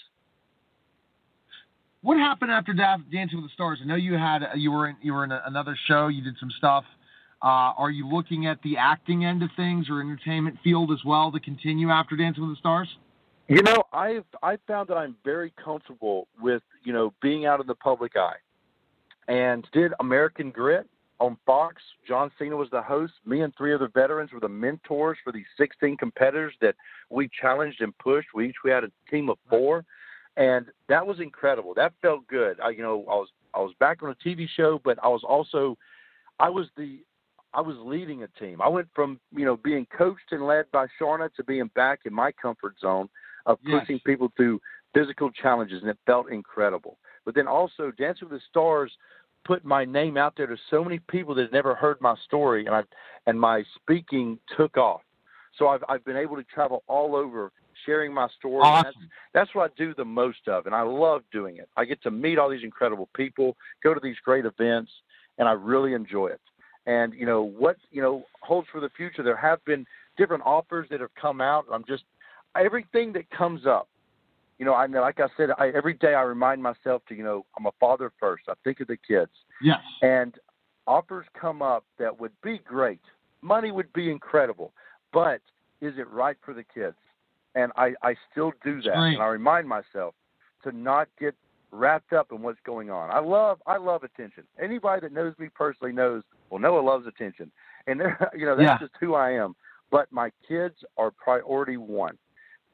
What 2.03 2.17
happened 2.17 2.53
after 2.53 2.73
Dancing 2.73 3.43
with 3.43 3.51
the 3.51 3.55
Stars? 3.55 3.81
I 3.83 3.87
know 3.87 3.97
you 3.97 4.15
had 4.15 4.43
you 4.55 4.71
were 4.71 4.89
in 4.89 4.97
you 5.03 5.13
were 5.13 5.25
in 5.25 5.33
a, 5.33 5.43
another 5.47 5.77
show. 5.87 6.09
You 6.09 6.23
did 6.23 6.37
some 6.39 6.51
stuff. 6.57 6.85
Uh, 7.43 7.73
are 7.79 7.91
you 7.91 8.09
looking 8.09 8.47
at 8.47 8.61
the 8.63 8.77
acting 8.77 9.25
end 9.25 9.43
of 9.43 9.51
things 9.57 9.87
or 9.89 10.01
entertainment 10.01 10.59
field 10.63 10.91
as 10.91 10.99
well 11.05 11.31
to 11.31 11.41
continue 11.41 11.89
after 11.89 12.17
Dancing 12.17 12.43
with 12.43 12.53
the 12.53 12.59
Stars? 12.59 12.89
You 13.49 13.63
know, 13.63 13.85
I've 13.95 14.27
I 14.43 14.59
found 14.67 14.89
that 14.89 14.99
I'm 14.99 15.17
very 15.25 15.55
comfortable 15.63 16.29
with 16.39 16.63
you 16.85 16.93
know 16.93 17.15
being 17.23 17.47
out 17.47 17.61
in 17.61 17.67
the 17.67 17.75
public 17.75 18.13
eye, 18.15 18.37
and 19.27 19.67
did 19.73 19.93
American 20.01 20.51
Grit 20.51 20.87
on 21.19 21.39
Fox. 21.47 21.83
John 22.07 22.31
Cena 22.39 22.57
was 22.57 22.69
the 22.71 22.83
host. 22.83 23.15
Me 23.25 23.41
and 23.41 23.55
three 23.57 23.73
other 23.73 23.89
veterans 23.89 24.33
were 24.33 24.41
the 24.41 24.51
mentors 24.51 25.17
for 25.25 25.33
these 25.33 25.47
16 25.57 25.97
competitors 25.97 26.53
that 26.61 26.77
we 27.09 27.31
challenged 27.41 27.81
and 27.81 27.97
pushed. 27.97 28.29
We 28.35 28.51
each 28.51 28.57
we 28.63 28.71
had 28.71 28.85
a 28.85 28.91
team 29.11 29.31
of 29.31 29.39
four, 29.49 29.87
and 30.37 30.67
that 30.91 31.07
was 31.07 31.19
incredible. 31.19 31.73
That 31.73 31.95
felt 32.03 32.27
good. 32.27 32.61
I, 32.61 32.69
you 32.69 32.83
know, 32.83 33.07
I 33.09 33.15
was 33.15 33.29
I 33.55 33.61
was 33.61 33.73
back 33.81 34.03
on 34.03 34.11
a 34.11 34.29
TV 34.29 34.47
show, 34.47 34.79
but 34.85 34.99
I 35.03 35.09
was 35.09 35.23
also 35.27 35.79
I 36.39 36.51
was 36.51 36.67
the 36.77 36.99
I 37.55 37.63
was 37.63 37.77
leading 37.79 38.25
a 38.25 38.29
team. 38.39 38.61
I 38.61 38.69
went 38.69 38.89
from 38.95 39.19
you 39.35 39.47
know 39.47 39.57
being 39.57 39.87
coached 39.87 40.33
and 40.33 40.47
led 40.47 40.71
by 40.71 40.87
Sharna 41.01 41.33
to 41.37 41.45
being 41.45 41.71
back 41.75 42.01
in 42.05 42.13
my 42.13 42.31
comfort 42.31 42.75
zone 42.79 43.09
of 43.49 43.59
pushing 43.63 43.97
yes. 43.97 44.01
people 44.05 44.31
through 44.37 44.61
physical 44.95 45.31
challenges, 45.31 45.83
and 45.83 45.91
it 45.91 45.99
felt 46.07 46.31
incredible. 46.31 46.99
But 47.25 47.35
then 47.35 47.49
also 47.49 47.91
Dancing 47.91 48.29
with 48.29 48.39
the 48.39 48.45
Stars 48.49 48.93
put 49.45 49.65
my 49.65 49.85
name 49.85 50.17
out 50.17 50.35
there 50.37 50.47
to 50.47 50.57
so 50.71 50.85
many 50.85 51.01
people 51.11 51.35
that 51.35 51.43
had 51.43 51.53
never 51.53 51.75
heard 51.75 52.01
my 52.01 52.15
story, 52.25 52.67
and 52.67 52.75
I 52.75 52.83
and 53.27 53.41
my 53.41 53.65
speaking 53.75 54.39
took 54.57 54.77
off. 54.77 55.01
So 55.59 55.69
I've 55.69 55.83
I've 55.89 56.05
been 56.05 56.17
able 56.17 56.37
to 56.37 56.45
travel 56.45 56.85
all 56.87 57.17
over 57.17 57.51
sharing 57.87 58.13
my 58.13 58.29
story. 58.39 58.61
Awesome. 58.63 58.85
That's, 58.85 59.07
that's 59.33 59.55
what 59.55 59.71
I 59.71 59.75
do 59.77 59.95
the 59.95 60.05
most 60.05 60.47
of, 60.47 60.67
and 60.67 60.75
I 60.75 60.83
love 60.83 61.23
doing 61.33 61.57
it. 61.57 61.69
I 61.77 61.85
get 61.85 62.03
to 62.03 62.11
meet 62.11 62.39
all 62.39 62.51
these 62.51 62.65
incredible 62.65 63.09
people, 63.15 63.57
go 63.83 63.95
to 63.95 64.01
these 64.03 64.17
great 64.25 64.45
events, 64.45 64.91
and 65.39 65.49
I 65.49 65.53
really 65.53 65.95
enjoy 65.95 66.29
it. 66.29 66.41
And 66.87 67.13
you 67.15 67.27
know 67.27 67.43
what 67.43 67.77
you 67.91 68.03
know 68.03 68.25
holds 68.41 68.69
for 68.73 68.81
the 68.81 68.91
future. 68.97 69.23
There 69.23 69.37
have 69.37 69.65
been 69.65 69.87
different 70.17 70.43
offers 70.45 70.89
that 70.91 71.01
have 71.01 71.15
come 71.21 71.41
out. 71.41 71.67
I'm 71.73 71.85
just 71.87 72.05
everything 72.59 73.13
that 73.15 73.31
comes 73.31 73.67
up 73.67 73.89
you 74.59 74.65
know, 74.65 74.75
I 74.75 74.87
mean, 74.89 75.01
like 75.01 75.21
I 75.21 75.29
said, 75.37 75.51
I, 75.57 75.69
every 75.69 75.95
day 75.95 76.15
I 76.15 76.23
remind 76.23 76.63
myself 76.63 77.03
to, 77.09 77.15
you 77.15 77.23
know, 77.23 77.47
I'm 77.57 77.67
a 77.67 77.71
father 77.79 78.13
first. 78.19 78.45
I 78.49 78.55
think 78.65 78.81
of 78.81 78.89
the 78.89 78.97
kids. 78.97 79.31
Yes. 79.63 79.79
And 80.03 80.35
offers 80.87 81.27
come 81.41 81.63
up 81.63 81.85
that 81.99 82.19
would 82.19 82.33
be 82.43 82.59
great. 82.59 83.01
Money 83.41 83.71
would 83.71 83.93
be 83.93 84.11
incredible, 84.11 84.73
but 85.13 85.41
is 85.81 85.95
it 85.97 86.11
right 86.11 86.37
for 86.45 86.55
the 86.55 86.65
kids? 86.65 86.97
And 87.55 87.71
I, 87.77 87.93
I 88.03 88.17
still 88.33 88.53
do 88.65 88.83
that, 88.83 88.97
Great. 88.97 89.15
and 89.15 89.23
I 89.23 89.27
remind 89.27 89.69
myself 89.69 90.15
to 90.65 90.73
not 90.73 91.09
get 91.21 91.35
wrapped 91.71 92.13
up 92.13 92.33
in 92.33 92.43
what's 92.43 92.59
going 92.65 92.91
on. 92.91 93.11
I 93.11 93.21
love, 93.21 93.63
I 93.67 93.77
love 93.77 94.03
attention. 94.03 94.43
Anybody 94.61 95.03
that 95.03 95.13
knows 95.13 95.35
me 95.39 95.49
personally 95.55 95.93
knows, 95.93 96.25
well, 96.51 96.61
Noah 96.61 96.81
loves 96.81 97.07
attention, 97.07 97.53
and 97.87 98.01
you 98.37 98.45
know 98.45 98.57
that's 98.57 98.67
Yeah. 98.67 98.79
just 98.79 98.93
who 99.01 99.15
I 99.15 99.31
am. 99.31 99.55
But 99.91 100.11
my 100.11 100.31
kids 100.47 100.75
are 100.97 101.11
priority 101.13 101.77
one. 101.77 102.19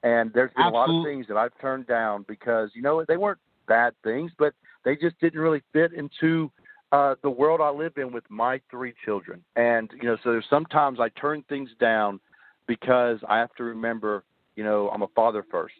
And 0.05 0.31
there's 0.35 0.53
been 0.55 0.67
a 0.67 0.71
lot 0.71 0.91
of 0.91 1.03
things 1.03 1.27
that 1.29 1.39
I've 1.39 1.59
turned 1.61 1.87
down 1.87 2.27
because 2.29 2.71
you 2.75 2.83
know 2.83 3.03
they 3.09 3.17
weren't 3.17 3.39
bad 3.67 3.95
things, 4.05 4.31
but 4.39 4.53
they 4.85 4.97
just 4.97 5.19
didn't 5.19 5.41
really 5.41 5.63
fit 5.73 5.95
into 5.95 6.53
uh, 6.93 7.15
the 7.23 7.31
world 7.31 7.63
I 7.63 7.71
live 7.71 7.95
in 7.97 8.13
with 8.13 8.25
my 8.29 8.61
three 8.71 8.93
children. 9.05 9.43
And 9.57 9.91
you 10.01 10.09
know, 10.09 10.17
so 10.23 10.33
there's 10.33 10.45
sometimes 10.51 11.01
I 11.01 11.09
turn 11.09 11.43
things 11.49 11.71
down 11.81 12.21
because 12.67 13.19
I 13.29 13.39
have 13.39 13.55
to 13.57 13.65
remember, 13.65 14.25
you 14.57 14.63
know, 14.63 14.91
I'm 14.91 15.03
a 15.03 15.09
father 15.09 15.45
first. 15.51 15.75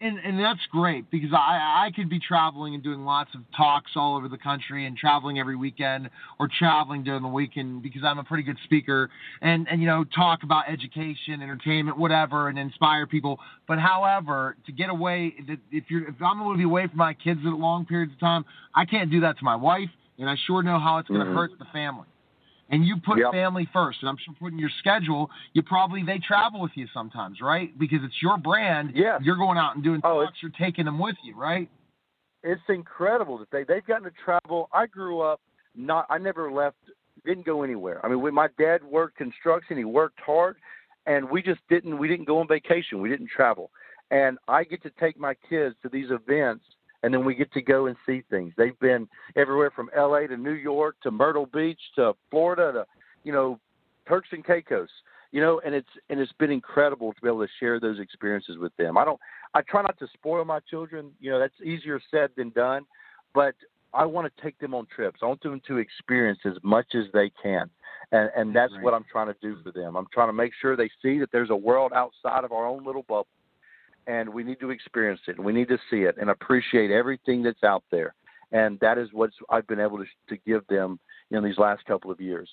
And 0.00 0.18
and 0.18 0.38
that's 0.38 0.60
great 0.70 1.10
because 1.10 1.32
I 1.32 1.86
I 1.86 1.90
could 1.94 2.08
be 2.08 2.18
traveling 2.20 2.74
and 2.74 2.82
doing 2.82 3.04
lots 3.04 3.34
of 3.34 3.40
talks 3.56 3.92
all 3.96 4.16
over 4.16 4.28
the 4.28 4.38
country 4.38 4.86
and 4.86 4.96
traveling 4.96 5.38
every 5.38 5.56
weekend 5.56 6.10
or 6.38 6.48
traveling 6.48 7.02
during 7.02 7.22
the 7.22 7.28
weekend 7.28 7.82
because 7.82 8.02
I'm 8.04 8.18
a 8.18 8.24
pretty 8.24 8.44
good 8.44 8.58
speaker 8.64 9.10
and 9.42 9.66
and 9.68 9.80
you 9.80 9.86
know 9.86 10.04
talk 10.04 10.42
about 10.42 10.68
education, 10.68 11.42
entertainment, 11.42 11.98
whatever, 11.98 12.48
and 12.48 12.58
inspire 12.58 13.06
people. 13.06 13.40
But 13.66 13.78
however, 13.78 14.56
to 14.66 14.72
get 14.72 14.90
away, 14.90 15.34
if 15.70 15.84
you're 15.88 16.08
if 16.08 16.22
I'm 16.22 16.38
going 16.38 16.52
to 16.52 16.58
be 16.58 16.64
away 16.64 16.86
from 16.86 16.98
my 16.98 17.14
kids 17.14 17.40
at 17.44 17.52
long 17.52 17.84
periods 17.84 18.12
of 18.12 18.20
time, 18.20 18.44
I 18.74 18.84
can't 18.84 19.10
do 19.10 19.20
that 19.20 19.38
to 19.38 19.44
my 19.44 19.56
wife, 19.56 19.90
and 20.18 20.30
I 20.30 20.36
sure 20.46 20.62
know 20.62 20.78
how 20.78 20.98
it's 20.98 21.08
going 21.08 21.20
to 21.20 21.26
Mhm. 21.26 21.34
hurt 21.34 21.50
the 21.58 21.64
family 21.66 22.06
and 22.70 22.84
you 22.84 22.96
put 22.98 23.18
Yep. 23.18 23.32
family 23.32 23.66
first. 23.72 23.98
And 24.02 24.08
I'm 24.08 24.16
sure 24.18 24.34
putting 24.38 24.58
your 24.58 24.70
schedule, 24.78 25.30
you 25.52 25.62
probably 25.62 26.02
they 26.02 26.18
travel 26.18 26.60
with 26.60 26.72
you 26.76 26.86
sometimes, 26.92 27.40
right? 27.40 27.76
Because 27.78 28.00
it's 28.04 28.20
your 28.22 28.36
brand. 28.38 28.92
Yeah. 28.94 29.18
You're 29.22 29.36
going 29.36 29.58
out 29.58 29.74
and 29.74 29.84
doing 29.84 30.00
Oh, 30.04 30.24
talks. 30.24 30.42
You're 30.42 30.52
taking 30.52 30.84
them 30.84 30.98
with 30.98 31.16
you, 31.22 31.34
right? 31.36 31.68
It's 32.42 32.62
incredible 32.68 33.38
that 33.38 33.50
they 33.50 33.64
they've 33.64 33.84
gotten 33.84 34.04
to 34.04 34.12
travel. 34.24 34.68
I 34.72 34.86
grew 34.86 35.20
up 35.20 35.40
not. 35.74 36.06
I 36.08 36.18
never 36.18 36.50
left. 36.50 36.76
Didn't 37.24 37.44
go 37.44 37.62
anywhere. 37.62 38.04
I 38.04 38.08
mean, 38.08 38.20
when 38.20 38.32
my 38.32 38.48
dad 38.58 38.84
worked 38.84 39.16
construction, 39.16 39.76
he 39.76 39.84
worked 39.84 40.20
hard, 40.20 40.56
and 41.06 41.28
we 41.28 41.42
just 41.42 41.60
didn't. 41.68 41.98
We 41.98 42.06
didn't 42.06 42.26
go 42.26 42.38
on 42.38 42.46
vacation. 42.46 43.00
We 43.00 43.08
didn't 43.08 43.28
travel. 43.28 43.70
And 44.10 44.38
I 44.46 44.64
get 44.64 44.82
to 44.84 44.90
take 45.00 45.18
my 45.18 45.34
kids 45.48 45.74
to 45.82 45.88
these 45.88 46.10
events 46.10 46.64
and 47.02 47.14
then 47.14 47.24
we 47.24 47.34
get 47.34 47.52
to 47.52 47.62
go 47.62 47.86
and 47.86 47.96
see 48.06 48.22
things. 48.30 48.52
They've 48.56 48.78
been 48.80 49.08
everywhere 49.36 49.70
from 49.70 49.90
L.A. 49.96 50.26
to 50.26 50.36
New 50.36 50.52
York 50.52 50.96
to 51.02 51.10
Myrtle 51.10 51.46
Beach 51.46 51.80
to 51.96 52.14
Florida 52.30 52.72
to 52.72 52.86
you 53.24 53.32
know 53.32 53.58
Turks 54.08 54.28
and 54.32 54.44
Caicos. 54.44 54.88
You 55.30 55.42
know, 55.42 55.60
and 55.64 55.74
it's 55.74 55.88
and 56.08 56.18
it's 56.18 56.32
been 56.32 56.50
incredible 56.50 57.12
to 57.12 57.20
be 57.20 57.28
able 57.28 57.44
to 57.44 57.52
share 57.60 57.78
those 57.78 58.00
experiences 58.00 58.56
with 58.58 58.74
them. 58.76 58.96
I 58.96 59.04
don't. 59.04 59.20
I 59.54 59.60
try 59.62 59.82
not 59.82 59.98
to 59.98 60.06
spoil 60.14 60.44
my 60.44 60.60
children. 60.60 61.12
You 61.20 61.30
know, 61.30 61.38
that's 61.38 61.60
easier 61.62 62.00
said 62.10 62.30
than 62.36 62.50
done, 62.50 62.86
but 63.34 63.54
I 63.92 64.06
want 64.06 64.32
to 64.34 64.42
take 64.42 64.58
them 64.58 64.74
on 64.74 64.86
trips. 64.94 65.20
I 65.22 65.26
want 65.26 65.42
them 65.42 65.60
to 65.66 65.76
experience 65.76 66.40
as 66.46 66.54
much 66.62 66.94
as 66.94 67.04
they 67.12 67.30
can, 67.42 67.68
and 68.10 68.30
and 68.34 68.56
that's 68.56 68.72
what 68.80 68.94
I'm 68.94 69.04
trying 69.10 69.26
to 69.26 69.36
do 69.42 69.58
for 69.62 69.70
them. 69.70 69.96
I'm 69.96 70.06
trying 70.12 70.30
to 70.30 70.32
make 70.32 70.52
sure 70.60 70.76
they 70.76 70.90
see 71.02 71.18
that 71.18 71.30
there's 71.30 71.50
a 71.50 71.56
world 71.56 71.92
outside 71.94 72.44
of 72.44 72.52
our 72.52 72.66
own 72.66 72.84
little 72.84 73.02
bubble 73.02 73.26
and 74.08 74.28
we 74.28 74.42
need 74.42 74.58
to 74.58 74.70
experience 74.70 75.20
it 75.28 75.36
and 75.36 75.44
we 75.44 75.52
need 75.52 75.68
to 75.68 75.78
see 75.90 75.98
it 76.02 76.16
and 76.20 76.30
appreciate 76.30 76.90
everything 76.90 77.42
that's 77.44 77.62
out 77.62 77.84
there 77.92 78.14
and 78.52 78.80
that 78.80 78.98
is 78.98 79.08
what 79.12 79.30
I've 79.50 79.66
been 79.66 79.80
able 79.80 79.98
to 79.98 80.04
to 80.30 80.36
give 80.46 80.66
them 80.68 80.98
in 81.30 81.44
these 81.44 81.58
last 81.58 81.84
couple 81.84 82.10
of 82.10 82.20
years. 82.20 82.48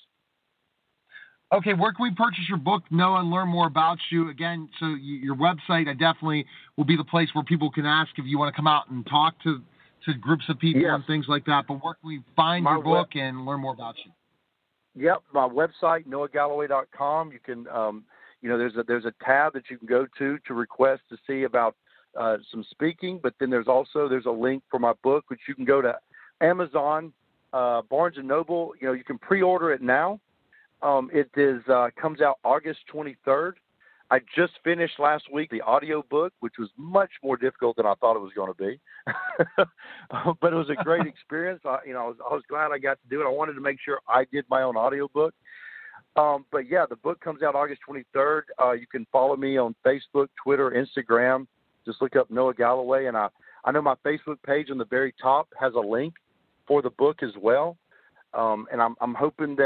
Okay, 1.54 1.74
where 1.74 1.92
can 1.92 2.02
we 2.02 2.10
purchase 2.10 2.42
your 2.48 2.58
book, 2.58 2.82
Noah, 2.90 3.20
and 3.20 3.30
learn 3.30 3.48
more 3.48 3.68
about 3.68 3.98
you? 4.10 4.28
Again, 4.30 4.68
so 4.80 4.86
your 5.00 5.36
website, 5.36 5.88
I 5.88 5.92
definitely 5.92 6.44
will 6.76 6.84
be 6.84 6.96
the 6.96 7.04
place 7.04 7.28
where 7.34 7.44
people 7.44 7.70
can 7.70 7.86
ask 7.86 8.10
if 8.18 8.24
you 8.26 8.36
want 8.36 8.52
to 8.52 8.56
come 8.56 8.66
out 8.66 8.90
and 8.90 9.06
talk 9.06 9.34
to 9.44 9.62
to 10.04 10.14
groups 10.14 10.44
of 10.48 10.58
people 10.58 10.82
Yes. 10.82 10.94
and 10.94 11.06
things 11.06 11.26
like 11.28 11.44
that. 11.46 11.66
But 11.66 11.82
where 11.84 11.94
can 11.94 12.08
we 12.08 12.22
find 12.34 12.64
My 12.64 12.72
your 12.74 12.82
book 12.82 13.14
web- 13.14 13.22
and 13.22 13.46
learn 13.46 13.60
more 13.60 13.72
about 13.72 13.94
you? 14.04 14.12
Yep, 14.96 15.22
my 15.32 15.48
website 15.48 16.06
noahgalloway.com. 16.06 17.32
You 17.32 17.38
can, 17.38 17.66
um, 17.68 18.04
you 18.46 18.52
know, 18.52 18.58
there's 18.58 18.76
a 18.76 18.84
there's 18.84 19.04
a 19.04 19.12
tab 19.24 19.54
that 19.54 19.64
you 19.68 19.76
can 19.76 19.88
go 19.88 20.06
to 20.18 20.38
to 20.46 20.54
request 20.54 21.02
to 21.10 21.16
see 21.26 21.42
about 21.42 21.74
uh, 22.16 22.36
some 22.48 22.64
speaking. 22.70 23.18
But 23.20 23.34
then 23.40 23.50
there's 23.50 23.66
also 23.66 24.08
there's 24.08 24.26
a 24.26 24.30
link 24.30 24.62
for 24.70 24.78
my 24.78 24.92
book, 25.02 25.24
which 25.26 25.40
you 25.48 25.54
can 25.56 25.64
go 25.64 25.82
to 25.82 25.96
Amazon, 26.40 27.12
uh, 27.52 27.82
Barnes 27.90 28.18
and 28.18 28.28
Noble. 28.28 28.72
You 28.80 28.86
know, 28.86 28.92
you 28.92 29.02
can 29.02 29.18
pre-order 29.18 29.72
it 29.72 29.82
now. 29.82 30.20
Um, 30.80 31.10
it 31.12 31.28
is 31.36 31.60
uh, 31.68 31.88
comes 32.00 32.20
out 32.20 32.38
August 32.44 32.78
23rd. 32.94 33.54
I 34.12 34.20
just 34.36 34.52
finished 34.62 35.00
last 35.00 35.24
week 35.32 35.50
the 35.50 35.62
audio 35.62 36.04
book, 36.08 36.32
which 36.38 36.54
was 36.60 36.68
much 36.76 37.10
more 37.24 37.36
difficult 37.36 37.78
than 37.78 37.86
I 37.86 37.94
thought 37.94 38.14
it 38.14 38.20
was 38.20 38.30
going 38.36 38.54
to 38.54 38.64
be, 38.64 38.78
but 40.40 40.52
it 40.52 40.56
was 40.56 40.70
a 40.70 40.84
great 40.84 41.06
experience. 41.08 41.62
I, 41.64 41.78
you 41.84 41.94
know, 41.94 42.04
I 42.04 42.06
was, 42.06 42.16
I 42.30 42.32
was 42.32 42.44
glad 42.48 42.70
I 42.70 42.78
got 42.78 42.98
to 43.02 43.08
do 43.10 43.20
it. 43.20 43.24
I 43.24 43.30
wanted 43.30 43.54
to 43.54 43.60
make 43.60 43.78
sure 43.84 43.98
I 44.08 44.24
did 44.30 44.44
my 44.48 44.62
own 44.62 44.76
audio 44.76 45.08
book. 45.12 45.34
Um, 46.16 46.46
but 46.50 46.68
yeah, 46.68 46.86
the 46.88 46.96
book 46.96 47.20
comes 47.20 47.42
out 47.42 47.54
August 47.54 47.80
23rd. 47.88 48.42
Uh, 48.60 48.72
you 48.72 48.86
can 48.86 49.06
follow 49.12 49.36
me 49.36 49.58
on 49.58 49.74
Facebook, 49.84 50.28
Twitter, 50.42 50.70
Instagram. 50.70 51.46
Just 51.84 52.00
look 52.00 52.16
up 52.16 52.30
Noah 52.30 52.54
Galloway, 52.54 53.06
and 53.06 53.16
I 53.16 53.28
I 53.64 53.72
know 53.72 53.82
my 53.82 53.96
Facebook 54.04 54.36
page 54.44 54.70
on 54.70 54.78
the 54.78 54.84
very 54.84 55.12
top 55.20 55.48
has 55.60 55.74
a 55.74 55.80
link 55.80 56.14
for 56.66 56.82
the 56.82 56.90
book 56.90 57.22
as 57.22 57.32
well. 57.40 57.76
Um, 58.32 58.66
and 58.72 58.80
I'm 58.80 58.96
I'm 59.00 59.14
hoping 59.14 59.56
that. 59.56 59.65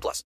18 0.00 0.02
plus. 0.02 0.24